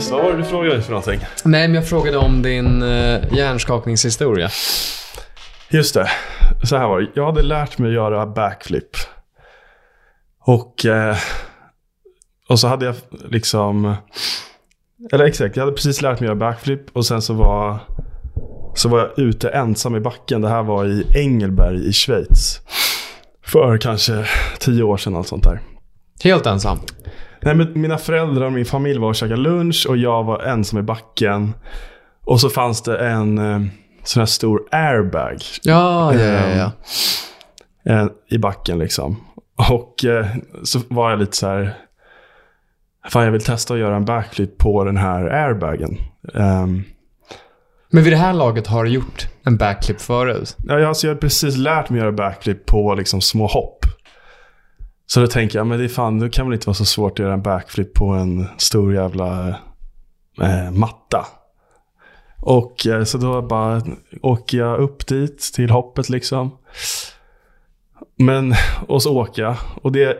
[0.00, 1.20] visst, vad var det du frågade för någonting?
[1.44, 4.50] Nej, men jag frågade om din uh, hjärnskakningshistoria.
[5.68, 6.10] Just det,
[6.62, 7.06] så här var det.
[7.14, 8.96] Jag hade lärt mig att göra backflip.
[10.40, 11.16] Och, eh,
[12.48, 12.94] och så hade jag
[13.28, 13.94] liksom...
[15.12, 17.78] Eller exakt, jag hade precis lärt mig att göra backflip och sen så var,
[18.74, 20.40] så var jag ute ensam i backen.
[20.40, 22.60] Det här var i Engelberg i Schweiz.
[23.44, 24.26] För kanske
[24.58, 25.60] tio år sedan, allt sånt där.
[26.22, 26.78] Helt ensam?
[27.42, 30.78] Nej, men mina föräldrar och min familj var och käkade lunch och jag var ensam
[30.78, 31.54] i backen.
[32.24, 33.60] Och så fanns det en eh,
[34.04, 35.38] sån här stor airbag.
[35.62, 36.48] Ja, ja, ja.
[36.56, 36.72] ja.
[37.92, 39.16] Eh, I backen liksom.
[39.70, 40.26] Och eh,
[40.62, 41.74] så var jag lite så här.
[43.08, 45.98] Fan, jag vill testa att göra en backflip på den här airbagen.
[46.34, 46.84] Um,
[47.90, 50.56] men vid det här laget har du gjort en backflip förut?
[50.64, 53.79] Ja, alltså jag har precis lärt mig att göra backflip på liksom små hopp.
[55.12, 57.12] Så då tänker jag, men det är fan, det kan väl inte vara så svårt
[57.12, 59.48] att göra en backflip på en stor jävla
[60.40, 61.26] eh, matta.
[62.36, 63.82] Och eh, så då bara
[64.22, 66.58] åker jag upp dit till hoppet liksom.
[68.18, 68.54] Men,
[68.86, 69.56] och så åker jag.
[69.82, 70.18] Och det,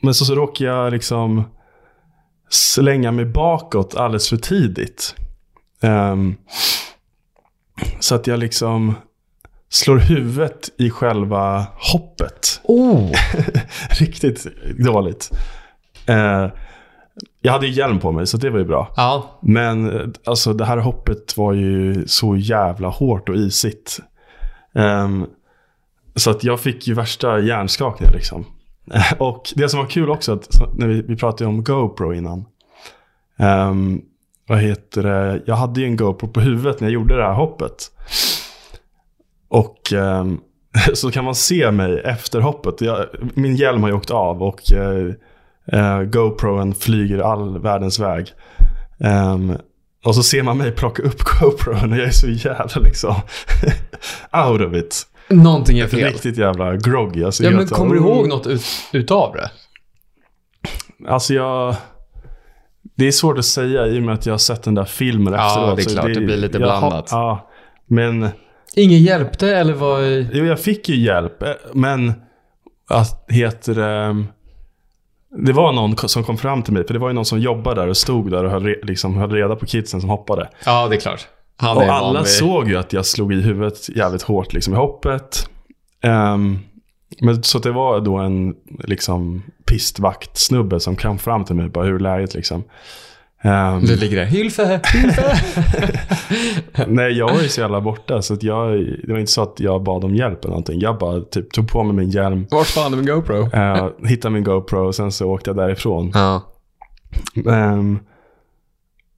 [0.00, 1.44] men så, så råkar jag liksom
[2.48, 5.14] slänga mig bakåt alldeles för tidigt.
[5.80, 6.36] Um,
[8.00, 8.94] så att jag liksom
[9.72, 12.60] slår huvudet i själva hoppet.
[12.64, 13.12] Oh.
[14.00, 14.46] Riktigt
[14.78, 15.30] dåligt.
[16.10, 16.48] Uh,
[17.40, 18.92] jag hade ju hjälm på mig så det var ju bra.
[18.96, 19.38] Ja.
[19.42, 23.98] Men alltså det här hoppet var ju så jävla hårt och isigt.
[24.72, 25.26] Um,
[26.16, 28.44] så att jag fick ju värsta hjärnskakningen liksom.
[29.18, 32.44] Och det som var kul också, att när vi, vi pratade om GoPro innan.
[33.38, 34.02] Um,
[34.48, 35.42] vad heter det?
[35.46, 37.90] Jag hade ju en GoPro på huvudet när jag gjorde det här hoppet.
[39.52, 40.40] Och um,
[40.94, 42.80] så kan man se mig efter hoppet.
[42.80, 45.12] Jag, min hjälm har ju åkt av och uh,
[45.72, 48.26] uh, GoProen flyger all världens väg.
[48.98, 49.56] Um,
[50.04, 53.14] och så ser man mig plocka upp GoProen och jag är så jävla liksom
[54.48, 55.06] out of it.
[55.28, 56.12] Någonting är fel.
[56.12, 57.24] Riktigt jävla groggy.
[57.24, 59.50] Alltså ja, men kommer du ihåg något ut, utav det?
[61.08, 61.76] Alltså jag...
[62.96, 65.32] Det är svårt att säga i och med att jag har sett den där filmen
[65.32, 65.68] ja, efteråt.
[65.68, 66.06] Ja, det är klart.
[66.06, 67.08] Det, det blir lite blandat.
[67.10, 67.50] Ja,
[67.86, 68.28] men...
[68.76, 70.04] Ingen hjälpte eller vad?
[70.32, 71.42] Jo, jag fick ju hjälp.
[71.42, 72.12] Eh, men...
[72.88, 74.24] Att heter det...
[75.46, 77.80] Det var någon som kom fram till mig, för det var ju någon som jobbade
[77.80, 80.48] där och stod där och höll, liksom, höll reda på kidsen som hoppade.
[80.64, 81.28] Ja, det är klart.
[81.56, 82.26] Han och alla vanlig.
[82.26, 85.50] såg ju att jag slog i huvudet jävligt hårt liksom, i hoppet.
[86.04, 86.60] Um,
[87.20, 91.94] men, så det var då en liksom, pistvakt-snubbe som kom fram till mig bara hur
[91.94, 92.64] är läget liksom.
[93.44, 95.40] Um, du ligger där, Hilfe, Hilfe.
[96.86, 98.70] Nej, jag var ju så jävla borta så att jag,
[99.04, 100.80] det var inte så att jag bad om hjälp eller någonting.
[100.80, 102.46] Jag bara typ, tog på mig min hjälm.
[102.50, 103.42] Vart fan är min GoPro?
[103.42, 106.12] uh, hittade min GoPro och sen så åkte jag därifrån.
[106.14, 106.42] Ja.
[107.44, 107.98] Um,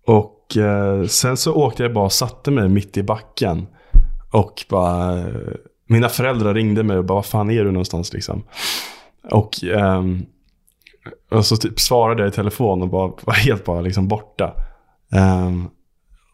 [0.06, 3.66] och eh, sen så åkte jag bara och satte mig mitt i backen.
[4.30, 5.24] Och bara...
[5.86, 8.42] Mina föräldrar ringde mig och bara, vad fan är du någonstans liksom?
[9.30, 10.02] Och, eh,
[11.30, 14.54] och så typ svarade jag i telefon och bara var helt bara liksom borta.
[15.46, 15.70] Um,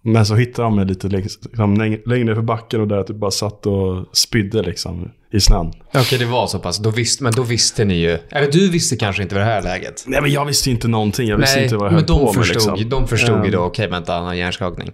[0.03, 1.75] men så hittade de mig lite liksom,
[2.07, 5.67] längre för backen och där jag typ bara satt och spydde liksom i snön.
[5.67, 6.79] Okej, okay, det var så pass.
[6.79, 8.19] Då visste, men då visste ni ju.
[8.31, 10.05] Eller du visste kanske inte vid det här läget.
[10.07, 11.29] Nej, men jag visste inte någonting.
[11.29, 12.79] Jag visste Nej, inte vad jag höll de på förstod, med.
[12.79, 13.01] Liksom.
[13.01, 14.91] De förstod um, ju då, okej, okay, vänta, han har hjärnskakning.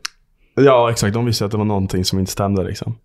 [0.55, 1.15] Ja, exakt.
[1.15, 2.99] De visste att det var någonting som inte stämde liksom.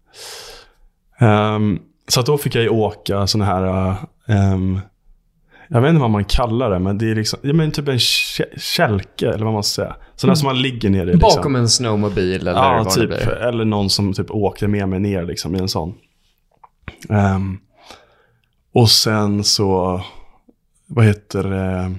[1.20, 3.96] Um, så då fick jag ju åka sådana här...
[4.28, 4.82] Um,
[5.74, 8.00] jag vet inte vad man kallar det, men det är liksom, ja, men typ en
[8.58, 9.96] kälke, eller vad man ska säga.
[10.16, 10.36] Sådana mm.
[10.36, 11.06] som man ligger ner i.
[11.06, 11.20] Liksom.
[11.20, 13.30] Bakom en snowmobil eller ja, vad typ, det blir.
[13.30, 15.94] Eller någon som typ åker med mig ner liksom, i en sån.
[17.10, 17.60] Um,
[18.74, 20.02] och sen så,
[20.88, 21.96] vad heter det?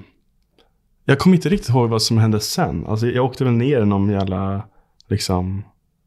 [1.05, 2.87] Jag kommer inte riktigt ihåg vad som hände sen.
[2.87, 4.63] Alltså, jag åkte väl ner i någon jävla
[5.09, 5.65] liksom,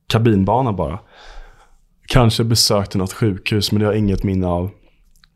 [0.08, 1.00] kabinbana bara.
[2.08, 4.66] Kanske besökte något sjukhus, men det har jag inget minne av.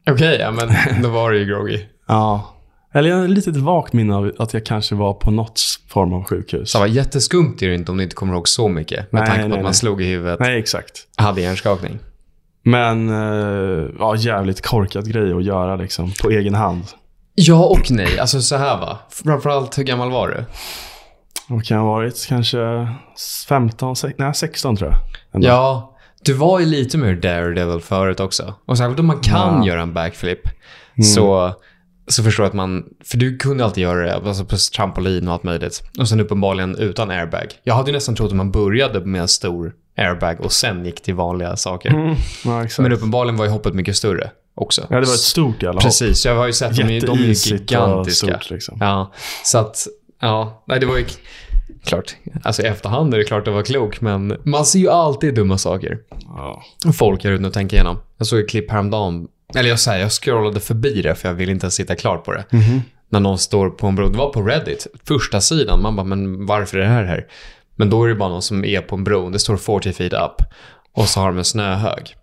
[0.09, 1.85] Okej, okay, ja men då var det ju groggy.
[2.09, 2.55] Ja.
[2.93, 6.13] Eller jag har ett litet vagt minne av att jag kanske var på något form
[6.13, 6.71] av sjukhus.
[6.71, 9.11] Så var jätteskumt är det inte om du inte kommer ihåg så mycket.
[9.11, 9.73] Med nej, tanke på nej, att man nej.
[9.73, 10.39] slog i huvudet.
[10.39, 11.07] Nej, exakt.
[11.15, 11.99] Hade hjärnskakning.
[12.63, 16.83] Men, uh, ja, jävligt korkad grej att göra liksom, på egen hand.
[17.35, 18.19] Ja och nej.
[18.19, 18.97] Alltså så här va.
[19.09, 20.45] Framförallt, hur gammal var du?
[21.47, 22.25] Vad kan jag ha varit?
[22.27, 22.87] Kanske
[23.47, 24.99] 15, 16, nej 16 tror jag.
[25.33, 25.47] Ändå.
[25.47, 28.53] Ja, du var ju lite mer daredevil förut också.
[28.65, 29.67] Och särskilt om man kan ja.
[29.67, 30.41] göra en backflip.
[30.45, 31.03] Mm.
[31.03, 31.53] Så,
[32.09, 32.85] så förstår jag att man...
[33.03, 35.83] För du kunde alltid göra det alltså på trampolin och allt möjligt.
[35.99, 37.47] Och sen uppenbarligen utan airbag.
[37.63, 41.01] Jag hade ju nästan trott att man började med en stor airbag och sen gick
[41.01, 41.89] till vanliga saker.
[41.89, 42.15] Mm.
[42.45, 44.81] Ja, Men uppenbarligen var ju hoppet mycket större också.
[44.89, 45.83] Ja, det var ett stort jävla hopp.
[45.83, 48.27] Precis, jag har ju sett dem, de är ju gigantiska.
[48.27, 48.77] Stort, liksom.
[48.79, 49.11] Ja,
[49.43, 49.87] så att,
[50.21, 51.05] ja, nej det var ju...
[51.83, 52.15] klart.
[52.43, 55.57] Alltså i efterhand är det klart att vara klok, men man ser ju alltid dumma
[55.57, 55.97] saker.
[56.25, 56.63] Ja.
[56.93, 57.97] Folk är ute och tänker igenom.
[58.17, 59.27] Jag såg ett klipp häromdagen.
[59.55, 62.45] Eller jag säger, jag scrollade förbi det för jag vill inte sitta klart på det.
[63.11, 64.09] När någon står på en bro.
[64.09, 65.81] Det var på Reddit, första sidan.
[65.81, 67.25] Man bara, men varför är det här här?
[67.75, 69.29] Men då är det bara någon som är på en bro.
[69.29, 70.47] Det står 40 feet up.
[70.93, 72.15] Och så har de en snöhög.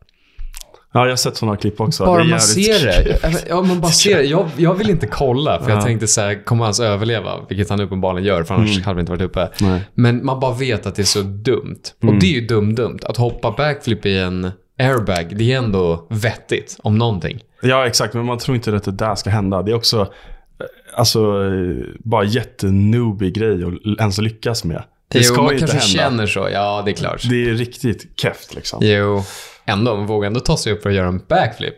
[0.93, 2.05] ja, jag har sett sådana klipp också.
[2.07, 3.19] Bara man ser det.
[3.49, 4.23] Ja, man bara ser det.
[4.25, 5.83] Jag, jag vill inte kolla, för jag Ja.
[5.83, 7.33] tänkte så här, kommer han ens överleva?
[7.49, 9.49] Vilket han uppenbarligen gör, för annars hade vi inte varit uppe.
[9.61, 9.81] Nej.
[9.95, 11.81] Men man bara vet att det är så dumt.
[12.03, 12.15] Mm.
[12.15, 12.99] Och det är ju dum-dumt.
[13.03, 17.41] Att hoppa backflip i en airbag, det är ändå vettigt, om någonting.
[17.63, 18.15] Ja, exakt.
[18.15, 19.63] Men man tror inte att det där ska hända.
[19.63, 24.83] Det är också eh, alltså, eh, bara jättenoobig grej att ens lyckas med.
[25.09, 26.11] Det ska jo, man ju inte kanske hända.
[26.11, 26.49] känner så.
[26.53, 27.23] Ja, det är klart.
[27.31, 28.79] Det är riktigt keft liksom.
[28.83, 29.23] Jo,
[29.65, 29.97] ändå.
[29.97, 31.75] Man vågar ändå ta sig upp för att göra en backflip.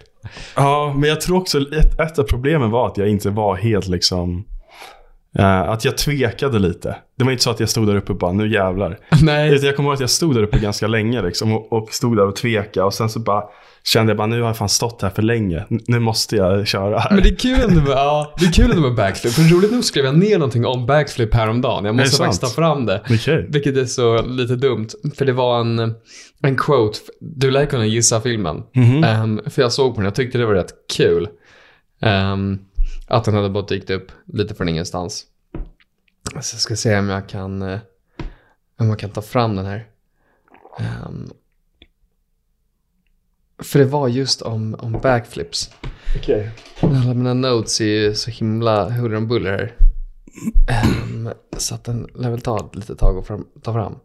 [0.56, 3.89] Ja, men jag tror också ett, ett av problemen var att jag inte var helt
[3.89, 4.44] liksom...
[5.39, 6.97] eh, att jag tvekade lite.
[7.19, 8.99] Det var inte så att jag stod där uppe och bara, nu jävlar.
[9.23, 9.65] Nej.
[9.65, 12.27] Jag kommer ihåg att jag stod där uppe ganska länge liksom, och, och stod där
[12.27, 12.87] och tvekade.
[12.87, 13.43] Och sen så bara
[13.85, 15.65] kände jag bara, nu har jag fan stått här för länge.
[15.69, 17.11] Nu måste jag köra här.
[17.15, 19.33] Men det är kul ändå med, ja, det är kul ändå med backflip.
[19.33, 21.85] För roligt nog skrev jag ner någonting om backflip häromdagen.
[21.85, 22.27] Jag måste sant?
[22.27, 23.03] faktiskt ta fram det.
[23.11, 23.47] Okej.
[23.49, 24.89] Vilket är så lite dumt.
[25.15, 25.95] För det var en,
[26.43, 26.99] en quote.
[27.21, 28.63] Du lär kunna gissa filmen.
[28.75, 29.05] Mhm.
[29.05, 30.05] Ehm, för jag såg på den.
[30.05, 31.29] Jag tyckte det var rätt kul.
[32.03, 32.59] Ehm,
[33.08, 35.26] att den hade bara dykt upp lite från ingenstans.
[36.25, 37.78] Så jag ska se om jag kan, eh,
[38.78, 39.87] om jag kan ta fram den här.
[40.78, 41.31] Ehm,
[43.62, 45.70] för det var just om, om backflips.
[46.16, 46.50] Okej.
[46.81, 49.76] Alla mina notes är ju så himla huller om buller här.
[50.69, 53.99] Ehm, så att den lär väl ta ett litet tag att ta fram.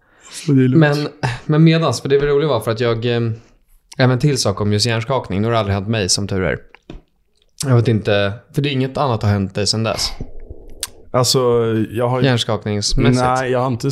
[0.48, 1.08] Men.
[1.46, 3.06] Men, medans, för det roliga var för att jag...
[3.06, 3.32] Eh,
[3.98, 5.42] även till sak om just hjärnskakning.
[5.42, 6.60] Nu har det aldrig hänt mig som tur är.
[7.68, 10.12] Jag vet inte, för det är inget annat har hänt dig sedan dess.
[11.12, 11.40] Alltså,
[11.92, 12.22] jag har.
[12.22, 13.24] Hjärnskakningsmässigt.
[13.26, 13.90] Nej, jag har inte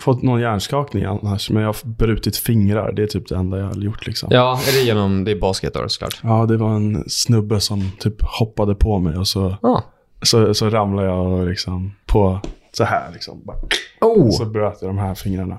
[0.00, 1.50] fått någon hjärnskakning annars.
[1.50, 2.92] Men jag har brutit fingrar.
[2.92, 4.28] Det är typ det enda jag har gjort liksom.
[4.32, 6.20] Ja, är det genom, det är basket då såklart.
[6.22, 9.80] Ja, det var en snubbe som typ hoppade på mig och så, Ah.
[10.22, 12.40] så, så ramlade jag och liksom på
[12.72, 13.42] så här liksom.
[13.44, 13.56] Bara,
[14.00, 14.30] Oh!
[14.30, 15.58] Så bröt jag de här fingrarna.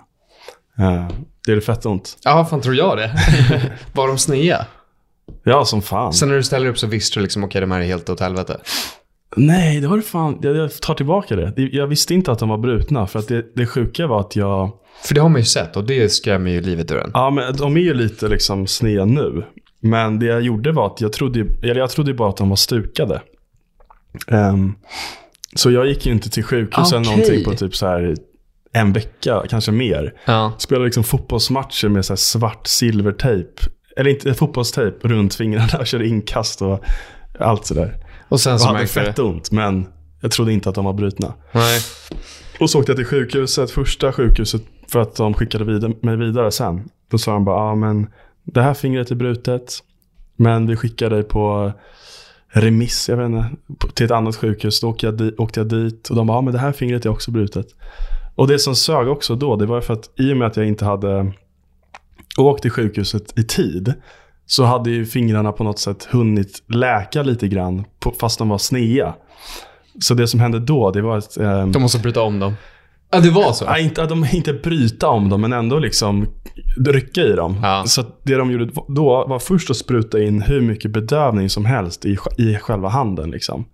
[0.79, 1.07] Eh,
[1.45, 2.17] det är fett ont.
[2.23, 3.11] Ja, fan tror jag det.
[3.93, 4.65] var de snea?
[5.49, 6.13] Ja, som fan.
[6.13, 8.19] Sen när du ställer upp så visste du liksom, okej, de här är helt åt
[8.19, 8.57] helvete.
[9.35, 10.39] Nej, det var det fan.
[10.41, 11.53] Jag, jag tar tillbaka det.
[11.71, 13.07] Jag visste inte att de var brutna.
[13.07, 14.71] För att det, det sjuka var att jag...
[15.03, 17.11] För det har man ju sett och det skrämmer ju livet ur en.
[17.13, 19.43] Ja, men de är ju lite liksom sneda nu.
[19.79, 22.55] Men det jag gjorde var att jag trodde, eller jag trodde bara att de var
[22.55, 23.21] stukade.
[24.27, 24.73] Ehm,
[25.55, 27.11] så jag gick ju inte till sjukhus eller Okej.
[27.17, 28.15] någonting på typ så här
[28.73, 30.13] en vecka, kanske mer.
[30.25, 30.53] Ja.
[30.57, 33.61] Spelade liksom fotbollsmatcher med så här svart silvertejp.
[33.97, 35.85] Eller inte fotbollstejp runt fingrarna.
[35.85, 36.79] Körde inkast och
[37.39, 37.97] allt sådär.
[38.29, 39.87] Och sen Jag så hade märkte fett ont, men
[40.21, 41.33] jag trodde inte att de var brutna.
[41.51, 41.79] Nej.
[42.59, 44.61] Och så åkte jag till sjukhuset, första sjukhuset,
[44.91, 46.89] för att de skickade vidare, mig vidare sen.
[47.11, 48.07] Då sa de bara, ja men
[48.43, 49.73] det här fingret är brutet,
[50.35, 51.71] men vi skickar dig på
[52.49, 53.49] remiss, jag vet inte,
[53.93, 54.81] till ett annat sjukhus.
[54.81, 57.05] Då åkte jag, di- åkte jag dit och de bara, ja men det här fingret
[57.05, 57.67] är också brutet.
[58.35, 60.67] Och det som sög också då, det var för att i och med att jag
[60.67, 61.33] inte hade
[62.37, 63.93] åkt till sjukhuset i tid,
[64.45, 68.57] så hade ju fingrarna på något sätt hunnit läka lite grann, på, fast de var
[68.57, 69.13] snea.
[69.99, 72.53] Så det som hände då, det var att ehm, De måste bryta om dem.
[73.11, 73.65] Ja, det var så?
[73.65, 76.27] Nej, inte, de inte bryta om dem, men ändå liksom
[76.77, 77.59] rycka i dem.
[77.63, 77.83] Ja.
[77.85, 82.05] Så det de gjorde då var först att spruta in hur mycket bedövning som helst
[82.05, 83.31] i, i själva handen.
[83.31, 83.65] Liksom.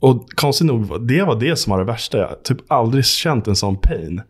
[0.00, 2.18] Och konstigt nog, det var det som var det värsta.
[2.18, 4.22] Jag typ aldrig känt en sån pain.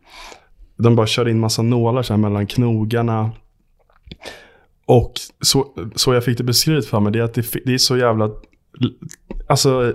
[0.78, 3.30] De bara körde in massa nålar så mellan knogarna.
[4.86, 7.78] Och så, så jag fick det beskrivet för mig, det är att det, det är
[7.78, 8.30] så jävla...
[9.48, 9.94] Alltså,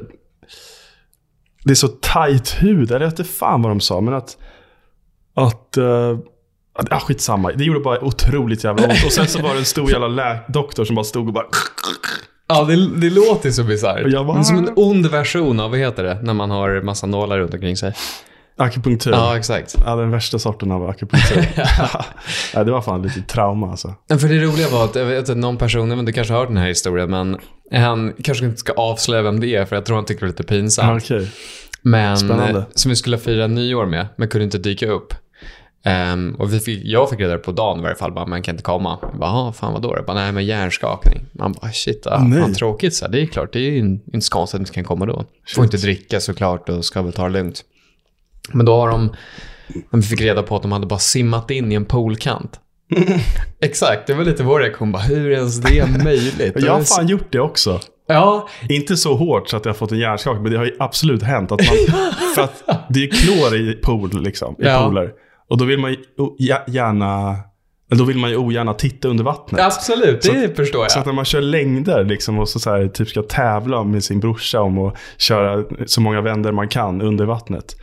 [1.64, 2.92] det är så tight hud.
[2.92, 4.38] Eller jag vet inte fan vad de sa, men att...
[5.36, 5.78] Att...
[5.78, 6.20] Uh,
[6.74, 7.52] ah, skitsamma.
[7.52, 9.06] Det gjorde bara otroligt jävla ont.
[9.06, 11.46] Och sen så var det en stor jävla doktor som bara stod och bara...
[12.48, 14.12] Ja, det, det låter så bisarrt.
[14.28, 17.54] Bara- som en ond version av, vad heter det, när man har massa nålar runt
[17.54, 17.94] omkring sig.
[18.58, 19.12] Akupunktur.
[19.12, 19.76] Ja, exakt.
[19.86, 21.48] Ja, den värsta sorten av akupunktur.
[22.54, 23.94] ja, det var fan lite trauma alltså.
[24.10, 26.58] För det roliga var att, jag vet att någon person, du kanske har hört den
[26.58, 27.38] här historien, men
[27.72, 30.28] han kanske inte ska avslöja vem det är, för jag tror han tycker det är
[30.28, 31.04] lite Ja, pinsamt.
[31.04, 31.32] Okej.
[31.82, 32.60] Men, Spännande.
[32.60, 35.14] eh, som vi skulle fira nyår med, men kunde inte dyka upp.
[35.86, 38.54] Ehm, och vi fick, jag fick reda på dagen i varje fall, bara, man kan
[38.54, 39.00] inte komma.
[39.02, 39.94] Jag bara, "Ah, fan vadå?
[39.98, 41.26] Jag bara, nej men hjärnskakning.
[41.32, 42.96] Man bara, shit, ah, fan tråkigt.
[42.96, 44.84] Så här, det är klart, det är ju in- inte så konstigt att inte kan
[44.84, 45.26] komma då.
[45.56, 47.62] Får inte dricka såklart och ska väl ta det lugnt.
[48.52, 49.16] Men då har de,
[49.92, 52.60] vi fick reda på att de hade bara simmat in i en poolkant.
[53.62, 54.92] Exakt, det var lite vår reaktion.
[54.92, 56.54] Bara, hur är ens det möjligt?
[56.66, 57.80] Jag har fan gjort det också.
[58.08, 60.76] Ja, Inte så hårt så att jag har fått en hjärnskakning, men det har ju
[60.80, 61.52] absolut hänt.
[61.52, 61.98] Att man,
[62.36, 64.84] för att det är klor i pool, liksom, i Ja.
[64.86, 65.12] pooler.
[65.50, 65.98] Och då vill man ju
[66.68, 67.36] gärna,
[67.90, 69.62] då vill man ju ogärna titta under vattnet.
[69.62, 70.22] absolut.
[70.22, 70.92] Det Så- förstår jag.
[70.92, 74.04] Så att när man kör längder liksom, och så, så här, typ ska tävla med
[74.04, 77.76] sin brorsa om att köra så många vändor man kan under vattnet.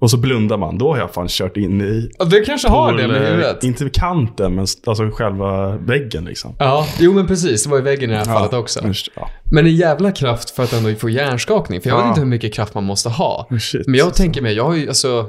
[0.00, 0.78] Och så blundar man.
[0.78, 3.64] Då har jag fan kört in i du kanske har det med eh, huvudet.
[3.64, 6.54] Inte kanten, men alltså själva väggen liksom.
[6.58, 7.64] Ja, jo men precis.
[7.64, 8.80] Det var i väggen i det här fallet också.
[8.86, 9.30] Usch, ja.
[9.52, 11.80] Men en jävla kraft för att ändå få hjärnskakning.
[11.80, 12.08] För jag vet Ja.
[12.08, 13.46] inte hur mycket kraft man måste ha.
[13.50, 13.86] Oh, shit.
[13.86, 15.26] Men jag tänker mig, jag har ju alltså,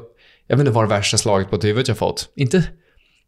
[0.47, 2.29] jag vet inte vad det värsta slaget på huvudet jag fått.
[2.35, 2.63] Inte,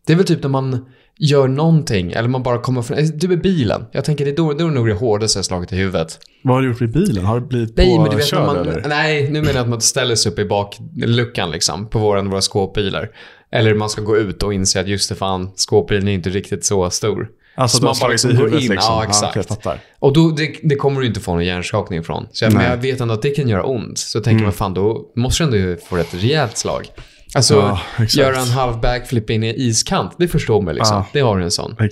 [0.08, 0.86] det är väl typ när man
[1.24, 3.86] gör någonting, eller man bara kommer från, du är bilen.
[3.92, 6.20] Jag tänker det är då, då är nog det hårdaste slaget i huvudet.
[6.44, 7.26] Vad har du gjort vid bilen?
[7.26, 8.84] Har du blivit Nej, men du vet påkörd man, eller?
[8.88, 12.42] nej, nu menar jag att man ställer sig upp i bakluckan liksom, på våran, våra
[12.42, 13.10] skåpbilar.
[13.52, 16.66] Eller man ska gå ut och inse att just det fan, skåpbilen är inte riktigt
[16.66, 17.28] så stor.
[17.56, 18.76] Alltså Så man bara slagit i liksom går in, liksom?
[18.96, 19.36] ja, exakt.
[19.36, 19.80] jag fattar.
[20.00, 22.28] Och då, det, det kommer du inte få någon hjärnskakning ifrån.
[22.32, 23.98] Så jag, men jag vet ändå att det kan göra ont.
[23.98, 24.46] Så jag tänker Mm.
[24.46, 26.88] man fan, då måste du ändå få ett rejält slag.
[27.36, 30.98] Alltså, Ja, göra en halv backflip in i iskant, det förstår mig liksom.
[30.98, 31.06] Ja.
[31.14, 31.76] Det har du en sån.
[31.78, 31.88] Det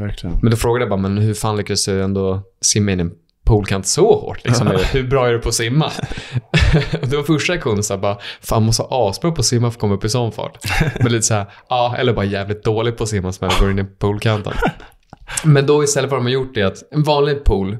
[0.00, 0.38] verkligen...
[0.42, 3.12] Men då frågade jag bara, men hur fan lyckades du ändå simma in i en
[3.46, 4.44] poolkant så hårt?
[4.44, 4.78] Liksom?
[4.92, 5.90] hur bra är du på att simma?
[7.02, 9.76] det var första kunden så här bara, fan måste ha asbra på att simma för
[9.76, 10.58] att komma upp i sån fart.
[11.00, 13.78] Men lite så här, ja, eller bara jävligt dålig på att simma som går in
[13.78, 14.52] i poolkanten.
[15.44, 17.78] Men då istället för vad de har gjort är att en vanlig pool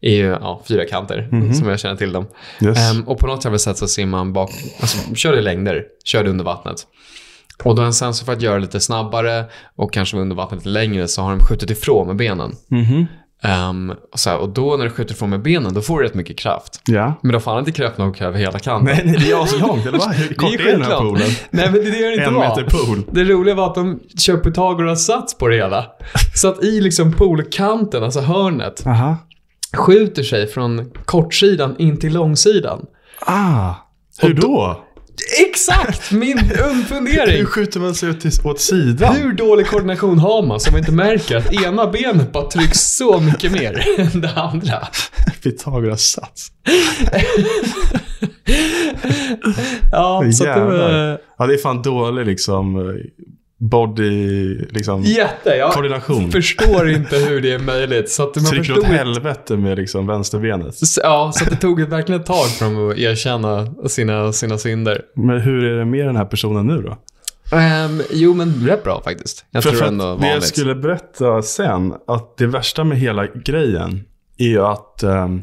[0.00, 2.26] är ju ja, fyra kanter, som jag känner till dem.
[2.62, 2.90] Yes.
[2.90, 4.50] Ehm, och på något jävla sätt så simmar man bak,
[4.80, 6.86] alltså kör i längder, kör under vattnet.
[7.64, 9.44] Och då sen så för att göra det lite snabbare
[9.76, 12.52] och kanske under vattnet lite längre så har de skjutit ifrån med benen.
[12.68, 13.06] Mhm.
[13.44, 16.06] Ehm, och, så här, och då när du skjuter ifrån med benen, då får du
[16.06, 16.80] rätt mycket kraft.
[16.86, 17.14] Ja.
[17.22, 18.94] Men då får han inte kraft nog över hela kanten.
[18.96, 20.08] Nej, nej, det är aslångt, eller vad?
[20.14, 21.30] Hur kort är, den här poolen?
[21.50, 23.02] Nej, men det gör det inte En meter pool.
[23.10, 25.86] Det roliga var att de kör Pythagoras sats på det hela.
[26.34, 29.16] Så att i liksom poolkanten, alltså hörnet, Aha.
[29.76, 32.86] Skjuter sig från kortsidan in till långsidan.
[33.26, 33.74] Ah.
[34.18, 34.84] Hur då?
[35.48, 36.12] Exakt!
[36.12, 36.38] Min
[36.88, 37.36] fundering.
[37.38, 39.16] Hur skjuter man sig till, åt sidan?
[39.16, 43.52] Hur dålig koordination har man som inte märker att ena benet bara trycks så mycket
[43.52, 44.88] mer än det andra?
[45.42, 46.52] Pythagoras sats.
[49.92, 51.20] Ja, så att det.
[51.38, 52.94] Ja, det är fan dålig liksom eh,
[53.70, 55.50] body, liksom jätte.
[55.50, 56.30] Jag koordination.
[56.30, 58.10] förstår inte hur det är möjligt.
[58.10, 60.74] Så att man Trycker förstod åt helvete med liksom vänsterbenet.
[60.74, 64.58] Så- Ja, så det tog ett verkligen ett tag för dem att erkänna sina, sina
[64.58, 65.02] synder.
[65.16, 66.96] Men hur är det med den här personen nu då?
[67.56, 69.44] Ehm, jo, men rätt bra faktiskt.
[69.50, 70.48] Jag För, tror för ändå att det jag vanligt.
[70.48, 74.04] skulle berätta sen, att det värsta med hela grejen
[74.38, 75.42] är ju att ehm,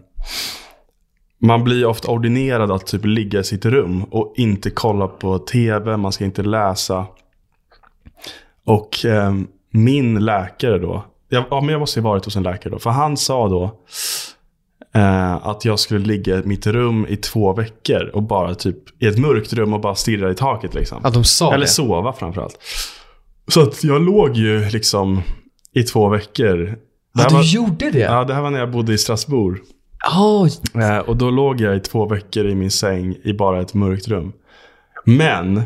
[1.41, 5.97] man blir ofta ordinerad att typ ligga i sitt rum och inte kolla på tv,
[5.97, 7.05] man ska inte läsa.
[8.65, 12.73] Och ehm, min läkare då, jag, ja, men jag måste ju varit hos en läkare
[12.73, 13.63] då, för han sa då
[14.95, 19.07] eh, att jag skulle ligga i mitt rum i två veckor och bara typ i
[19.07, 21.05] ett mörkt rum och bara stirra i taket liksom.
[21.05, 21.71] Att de sa Eller det.
[21.71, 22.57] sova framförallt.
[23.47, 25.21] Så att jag låg ju liksom
[25.73, 26.75] i två veckor.
[27.13, 27.99] Ja, du var, gjorde det?
[27.99, 29.59] ja, det här var när jag bodde i Strasbourg.
[30.03, 33.73] Ja, Eh, och då låg jag i två veckor i min säng i bara ett
[33.73, 34.33] mörkt rum.
[35.05, 35.61] Men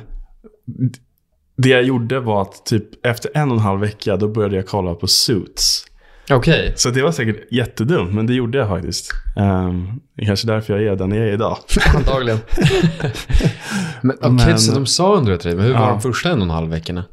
[1.56, 4.68] det jag gjorde var att typ efter en och en halv vecka då började jag
[4.68, 5.86] kolla på Suits.
[6.32, 6.74] okej.
[6.76, 9.12] Så det var säkert jättedumt, men det gjorde jag faktiskt.
[9.36, 11.58] Um, det är kanske därför jag är den jag är idag.
[11.96, 12.40] Antagligen.
[14.02, 15.88] men okej, Men- så de sa under dig, men hur var Ja.
[15.90, 17.06] de första en och en halv veckorna?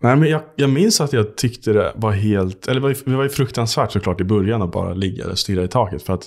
[0.00, 2.66] Nej, men jag, jag minns att jag tyckte det var helt...
[2.66, 5.38] Eller det var ju, det var ju fruktansvärt såklart i början att bara ligga och
[5.38, 6.02] stirra i taket.
[6.02, 6.22] För att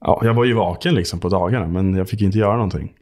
[0.00, 2.92] ja, jag var ju vaken liksom på dagarna, men jag fick inte göra någonting.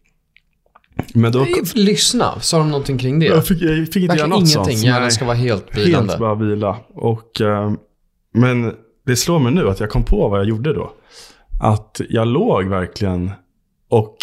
[1.15, 1.47] Men då...
[1.75, 3.27] Lyssna, sa de någonting kring det?
[3.27, 4.85] Jag fick, jag fick inte göra något ingenting, sånt.
[4.85, 6.13] hjärnan Nej, ska vara helt vilande.
[6.13, 6.77] Helt bara vila.
[6.95, 7.73] Och, eh,
[8.35, 8.73] men
[9.07, 10.93] det slår mig nu att jag kom på vad jag gjorde då.
[11.61, 13.31] Att jag låg verkligen
[13.91, 14.17] och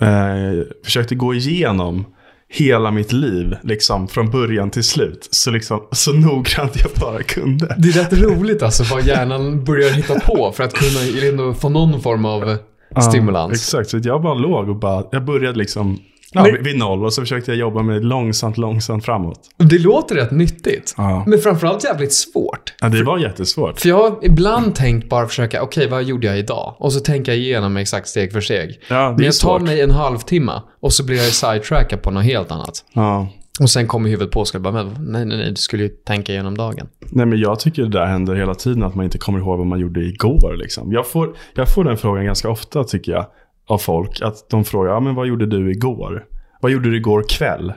[0.00, 2.04] eh, försökte gå igenom
[2.48, 5.28] hela mitt liv, liksom från början till slut.
[5.30, 7.74] Så, liksom, så noggrant jag bara kunde.
[7.78, 11.68] Det är rätt roligt alltså vad hjärnan börjar hitta på för att kunna ändå få
[11.68, 12.56] någon form av
[13.02, 13.50] stimulans.
[13.50, 15.98] Ja, exakt, så jag bara låg och bara, jag började liksom
[16.32, 19.40] ja, Men- vid- noll och så försökte jag jobba mig långsamt, långsamt framåt.
[19.56, 20.94] Det låter rätt nyttigt.
[20.96, 21.24] Ja.
[21.26, 22.74] Men framförallt jävligt svårt.
[22.80, 23.80] Ja, det var jättesvårt.
[23.80, 26.74] För jag har ibland tänkt bara försöka, okej vad gjorde jag idag?
[26.78, 28.80] Och så tänker jag igenom exakt steg för steg.
[28.88, 29.62] Ja, det Men jag tar svårt.
[29.62, 32.84] mig en halvtimme och så blir jag sidetrackad på något helt annat.
[32.92, 33.28] Ja.
[33.60, 36.56] Och sen kommer huvudet på ska bara, nej, nej, nej, du skulle ju tänka igenom
[36.56, 36.88] dagen.
[37.00, 39.66] Nej, men jag tycker det där händer hela tiden, att man inte kommer ihåg vad
[39.66, 40.54] man gjorde igår.
[40.56, 40.92] Liksom.
[40.92, 43.26] Jag, får, jag får den frågan ganska ofta, tycker jag,
[43.66, 44.20] av folk.
[44.22, 46.24] Att de frågar, ja, men vad gjorde du igår?
[46.60, 47.72] Vad gjorde du igår kväll?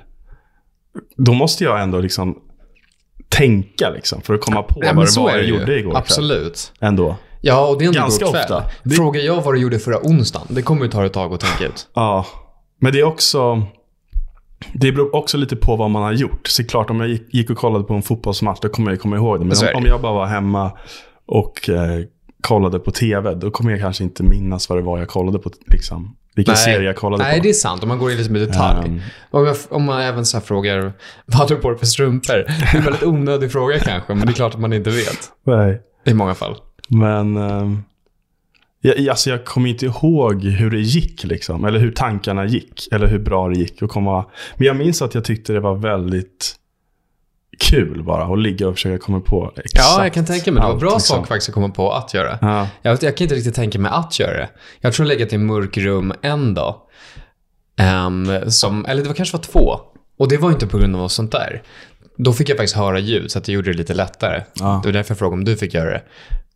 [1.17, 2.37] Då måste jag ändå liksom
[3.29, 5.47] tänka liksom, för att komma på Ja, vad det var jag ju.
[5.49, 5.97] gjorde igår kväll.
[6.01, 6.73] Absolut.
[6.79, 7.15] Ändå.
[7.41, 8.41] Ja, och det är ändå Ganska igår kväll.
[8.43, 8.63] ofta.
[8.83, 11.39] Det- Frågar jag vad du gjorde förra onsdagen, det kommer ju ta ett tag att
[11.39, 11.87] tänka ut.
[11.93, 12.25] Ja,
[12.81, 13.61] men det är också...
[14.73, 16.47] Det beror också lite på vad man har gjort.
[16.47, 19.39] Så klart, om jag gick, och kollade på en fotbollsmatch, då kommer jag komma ihåg
[19.39, 19.45] det.
[19.45, 20.71] Men om, om jag bara var hemma
[21.25, 22.05] och eh,
[22.41, 25.51] kollade på tv, då kommer jag kanske inte minnas vad det var jag kollade på.
[25.67, 26.15] Liksom.
[26.35, 27.43] Vilken serie jag kollade Nej, på.
[27.43, 27.83] det är sant.
[27.83, 28.87] Om man går in lite med detalj.
[28.87, 28.99] Ehm.
[29.31, 30.93] Om, jag, om man även så här frågar,
[31.25, 32.33] vad har du på dig för strumpor?
[32.33, 35.19] Det är en väldigt onödig fråga kanske, men det är klart att man inte vet.
[35.43, 35.81] Nej.
[36.05, 36.55] I många fall.
[36.89, 37.37] Men...
[37.37, 37.83] ehm,
[38.81, 41.65] jag, alltså jag kommer inte ihåg hur det gick, liksom.
[41.65, 42.87] Eller hur tankarna gick.
[42.91, 44.25] Eller hur bra det gick att komma...
[44.55, 46.55] Men jag minns att jag tyckte det var väldigt
[47.59, 50.61] kul bara att ligga och försöka komma på exakt Ja, jag kan tänka mig.
[50.61, 51.17] Det var bra liksom.
[51.17, 52.37] sak faktiskt att komma på att göra.
[52.41, 52.67] Ja.
[52.81, 54.49] Jag, jag kan inte riktigt tänka mig att göra det.
[54.79, 56.75] Jag tror jag legat i en mörk rum en dag.
[57.79, 59.79] Ehm, som, eller det var kanske var två.
[60.19, 61.61] Och det var inte på grund av något sånt där.
[62.17, 64.43] Då fick jag faktiskt höra ljud, så att det gjorde det lite lättare.
[64.53, 64.79] Ja.
[64.83, 66.01] Det var därför jag frågade om du fick göra det.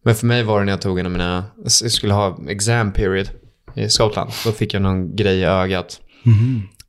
[0.04, 2.94] Men för mig var det när jag tog en av mina, jag skulle ha exam
[2.94, 3.30] period
[3.76, 4.32] i Skottland.
[4.46, 6.02] Då fick jag någon grej i ögat.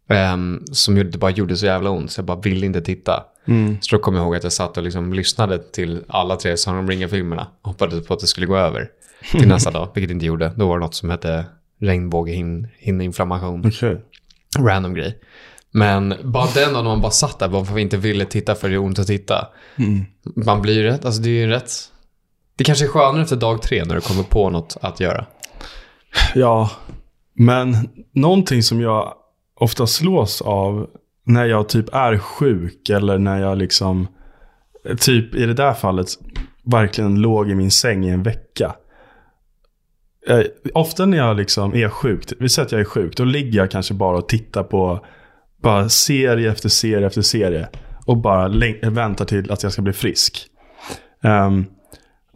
[0.08, 3.24] ehm, som gjorde, det bara gjorde så jävla ont, så jag bara ville inte titta.
[3.48, 3.76] Mm.
[3.80, 6.78] Så då kom jag ihåg att jag satt och liksom lyssnade till alla tre Sagan
[6.78, 7.46] om ringen-filmerna.
[7.62, 8.88] Hoppades på att det skulle gå över
[9.30, 10.52] till nästa dag, vilket det inte gjorde.
[10.56, 11.44] Då var det något som hette
[11.80, 13.66] regnbågehinneinflammation.
[13.66, 14.00] Okej.
[14.58, 15.18] Random grej.
[15.70, 18.74] Men bara den dagen man bara satt där varför vi inte ville titta för det
[18.74, 19.48] är ont att titta.
[19.76, 20.04] Mm.
[20.36, 21.72] Man blir ju rätt, alltså det är ju rätt.
[22.62, 25.26] Det kanske är skönare efter dag tre när du kommer på något att göra.
[26.34, 26.70] Ja,
[27.34, 29.14] men någonting som jag
[29.60, 30.86] ofta slås av
[31.26, 34.08] när jag typ är sjuk eller när jag liksom,
[34.98, 36.08] typ i det där fallet,
[36.64, 38.74] verkligen låg i min säng i en vecka.
[40.28, 40.42] Eh,
[40.74, 43.70] ofta när jag liksom är sjuk, vi säger att jag är sjuk, då ligger jag
[43.70, 45.06] kanske bara och tittar på
[45.62, 47.68] bara serie efter serie efter serie.
[48.06, 48.48] Och bara
[48.82, 50.46] väntar till att jag ska bli frisk.
[51.22, 51.66] Ehm,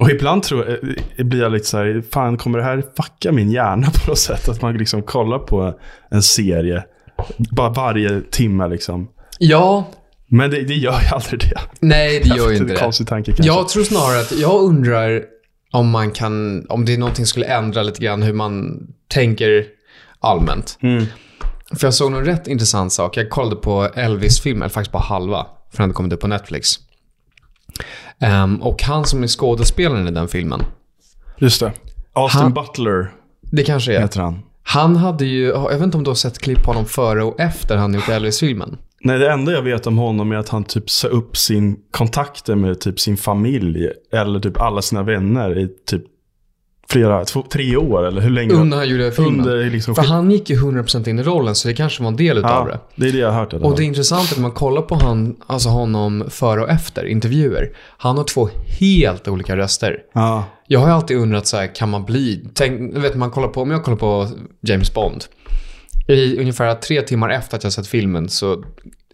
[0.00, 0.78] och ibland tror jag,
[1.18, 4.18] eh, blir jag lite så här, fan kommer det här fucka min hjärna på något
[4.18, 4.48] sätt?
[4.48, 5.78] Att man liksom kollar på
[6.10, 6.84] en serie,
[7.50, 9.08] bara varje timme liksom.
[9.38, 9.88] Ja,
[10.28, 11.60] Men det, det gör ju aldrig det.
[11.80, 12.80] nej det gör ju inte det.
[12.80, 13.46] konstig tanke kanske.
[13.54, 15.22] Jag tror snarare att jag undrar
[15.72, 19.64] om man kan, om det är någonting som skulle ändra lite grann hur man tänker
[20.20, 20.78] allmänt.
[20.82, 21.04] Mm.
[21.78, 23.16] För jag såg någon rätt intressant sak.
[23.16, 26.74] Jag kollade på Elvis-filmen, eller faktiskt bara halva, för den hade kommit upp på Netflix.
[28.20, 30.62] Ehm, och han som är skådespelaren i den filmen,
[31.38, 31.72] Just det.
[32.12, 33.10] Austin Han- Butler
[33.52, 34.38] det kanske är, heter han.
[34.62, 37.40] han hade ju, jag vet inte om du har sett klipp på honom före och
[37.40, 38.78] efter han gjort Elvis-filmen.
[39.00, 42.54] Nej, det enda jag vet om honom är att han typ sa upp sin kontakter
[42.54, 46.02] med typ sin familj eller typ alla sina vänner i typ
[46.90, 48.54] flera, två, tre år eller hur länge?
[48.54, 49.40] Under han gjorde filmen.
[49.40, 52.16] Under liksom För han gick ju 100% in i rollen, så det kanske var en
[52.16, 52.72] del utav det.
[52.72, 53.54] ja, det är det jag har hört.
[53.54, 57.06] alla Och det är intressant att man kollar på han, alltså honom före och efter
[57.06, 57.70] intervjuer.
[57.98, 58.48] Han har två
[58.80, 59.98] helt olika röster.
[60.12, 62.44] Ja, Jag har alltid undrat så här, kan man bli...
[62.54, 64.28] Tänk, vet, man kollar på, om jag kollar på
[64.60, 65.24] James Bond.
[66.08, 68.64] I ungefär tre timmar efter att jag sett filmen så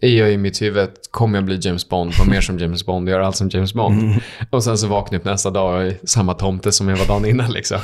[0.03, 3.09] är jag i mitt huvud, kommer jag bli James Bond, vara mer som James Bond,
[3.09, 4.21] göra allt som James Bond.
[4.49, 7.05] Och sen så vaknar jag upp nästa dag och är samma tomte som jag var
[7.05, 7.79] dagen innan liksom.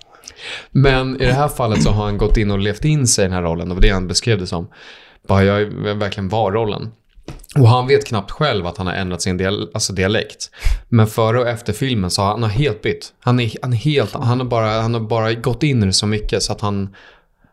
[0.70, 3.28] Men i det här fallet så har han gått in och levt in sig i
[3.28, 3.68] den här rollen.
[3.68, 4.68] Det var det han beskrev det som.
[5.28, 6.90] Bara jag verkligen var rollen.
[7.58, 10.50] Och han vet knappt själv att han har ändrat sin dial alltså dialekt.
[10.88, 13.12] Men före och efter filmen så har han har helt bytt.
[13.20, 16.06] Han, är, han, helt, han, har bara, han har bara gått in i det så
[16.06, 16.94] mycket så att han,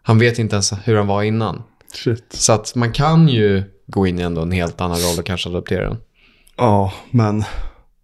[0.04, 1.64] han vet inte ens hur han var innan.
[1.94, 2.26] Shit.
[2.30, 5.50] Så att man kan ju gå in i ändå en helt annan roll och kanske
[5.50, 5.98] adaptera den.
[6.58, 7.44] Ja, men,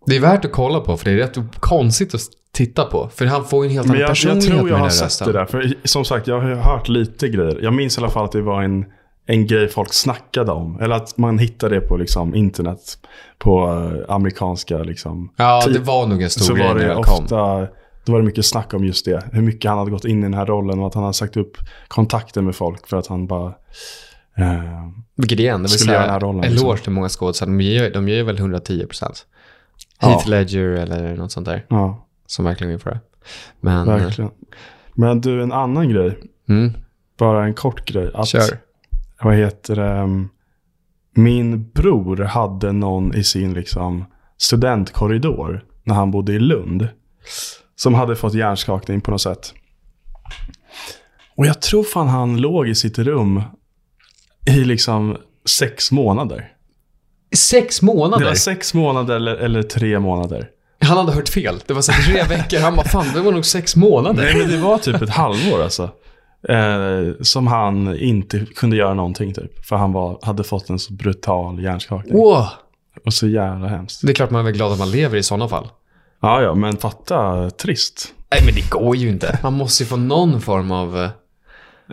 [0.06, 2.22] Det är värt att kolla på för det är rätt konstigt att
[2.54, 3.10] titta på.
[3.16, 4.90] För han får ju en helt men annan jag, jag personlighet tror med jag har
[4.90, 5.28] sett rösten.
[5.28, 5.46] det där.
[5.46, 7.60] För som sagt, jag har hört lite grejer.
[7.62, 8.86] Jag minns i alla fall att det var en,
[9.28, 10.80] en grej folk snackade om.
[10.82, 12.80] Eller att man hittade det på liksom, internet.
[13.38, 13.68] På
[14.08, 15.74] eh, amerikanska liksom, Ja, Typ.
[15.74, 17.24] det var nog en stor så grej när jag kom.
[17.24, 17.68] ofta,
[18.06, 19.24] då var det mycket snack om just det.
[19.32, 21.38] Hur mycket han hade gått in i den här rollen och att han hade sagt
[21.38, 23.48] upp kontakter med folk för att han bara...
[24.38, 26.78] Eh, Vilket igen, det vill Skulle göra den här rollen, eloge liksom.
[26.78, 27.58] till många skådespelare.
[27.58, 29.26] De gör, de gör väl 110 procent.
[30.02, 30.08] Ja.
[30.08, 31.66] Heath Ledger eller något sånt där.
[31.70, 33.00] ja, Som verkligen vill för det.
[33.62, 34.32] Men, verkligen.
[34.94, 36.20] Men du, en annan grej.
[36.50, 36.72] mm,
[37.18, 38.12] Bara en kort grej.
[38.14, 38.58] Att, kör.
[39.22, 40.02] Vad heter det?
[40.02, 40.30] um,
[41.16, 44.06] Min bror hade någon i sin liksom
[44.38, 46.88] studentkorridor när han bodde i Lund.
[47.84, 49.54] Som hade fått hjärnskakning på något sätt.
[51.38, 53.42] Och jag tror fan han låg i sitt rum
[54.48, 56.52] i liksom sex månader.
[57.36, 58.26] Sex Det månader?
[58.26, 60.50] var sex månader eller, eller tre månader.
[60.82, 61.56] Han hade hört fel.
[61.68, 62.60] Det var så tre veckor.
[62.60, 64.24] Han bara, fan det var nog sex månader.
[64.24, 65.84] Nej men det var typ ett halvår alltså.
[66.50, 69.66] Eh, som han inte kunde göra någonting typ.
[69.66, 72.14] För han var, hade fått en så brutal hjärnskakning.
[72.18, 72.46] Wow.
[73.06, 74.02] Och så jävla hemskt.
[74.04, 75.68] Det är klart man är glad att man lever i sådana fall.
[76.24, 78.14] Ja, ja, men fatta trist.
[78.32, 79.40] Nej, men det går ju inte.
[79.44, 80.98] Man måste ju få någon form av...
[81.04, 81.10] eh,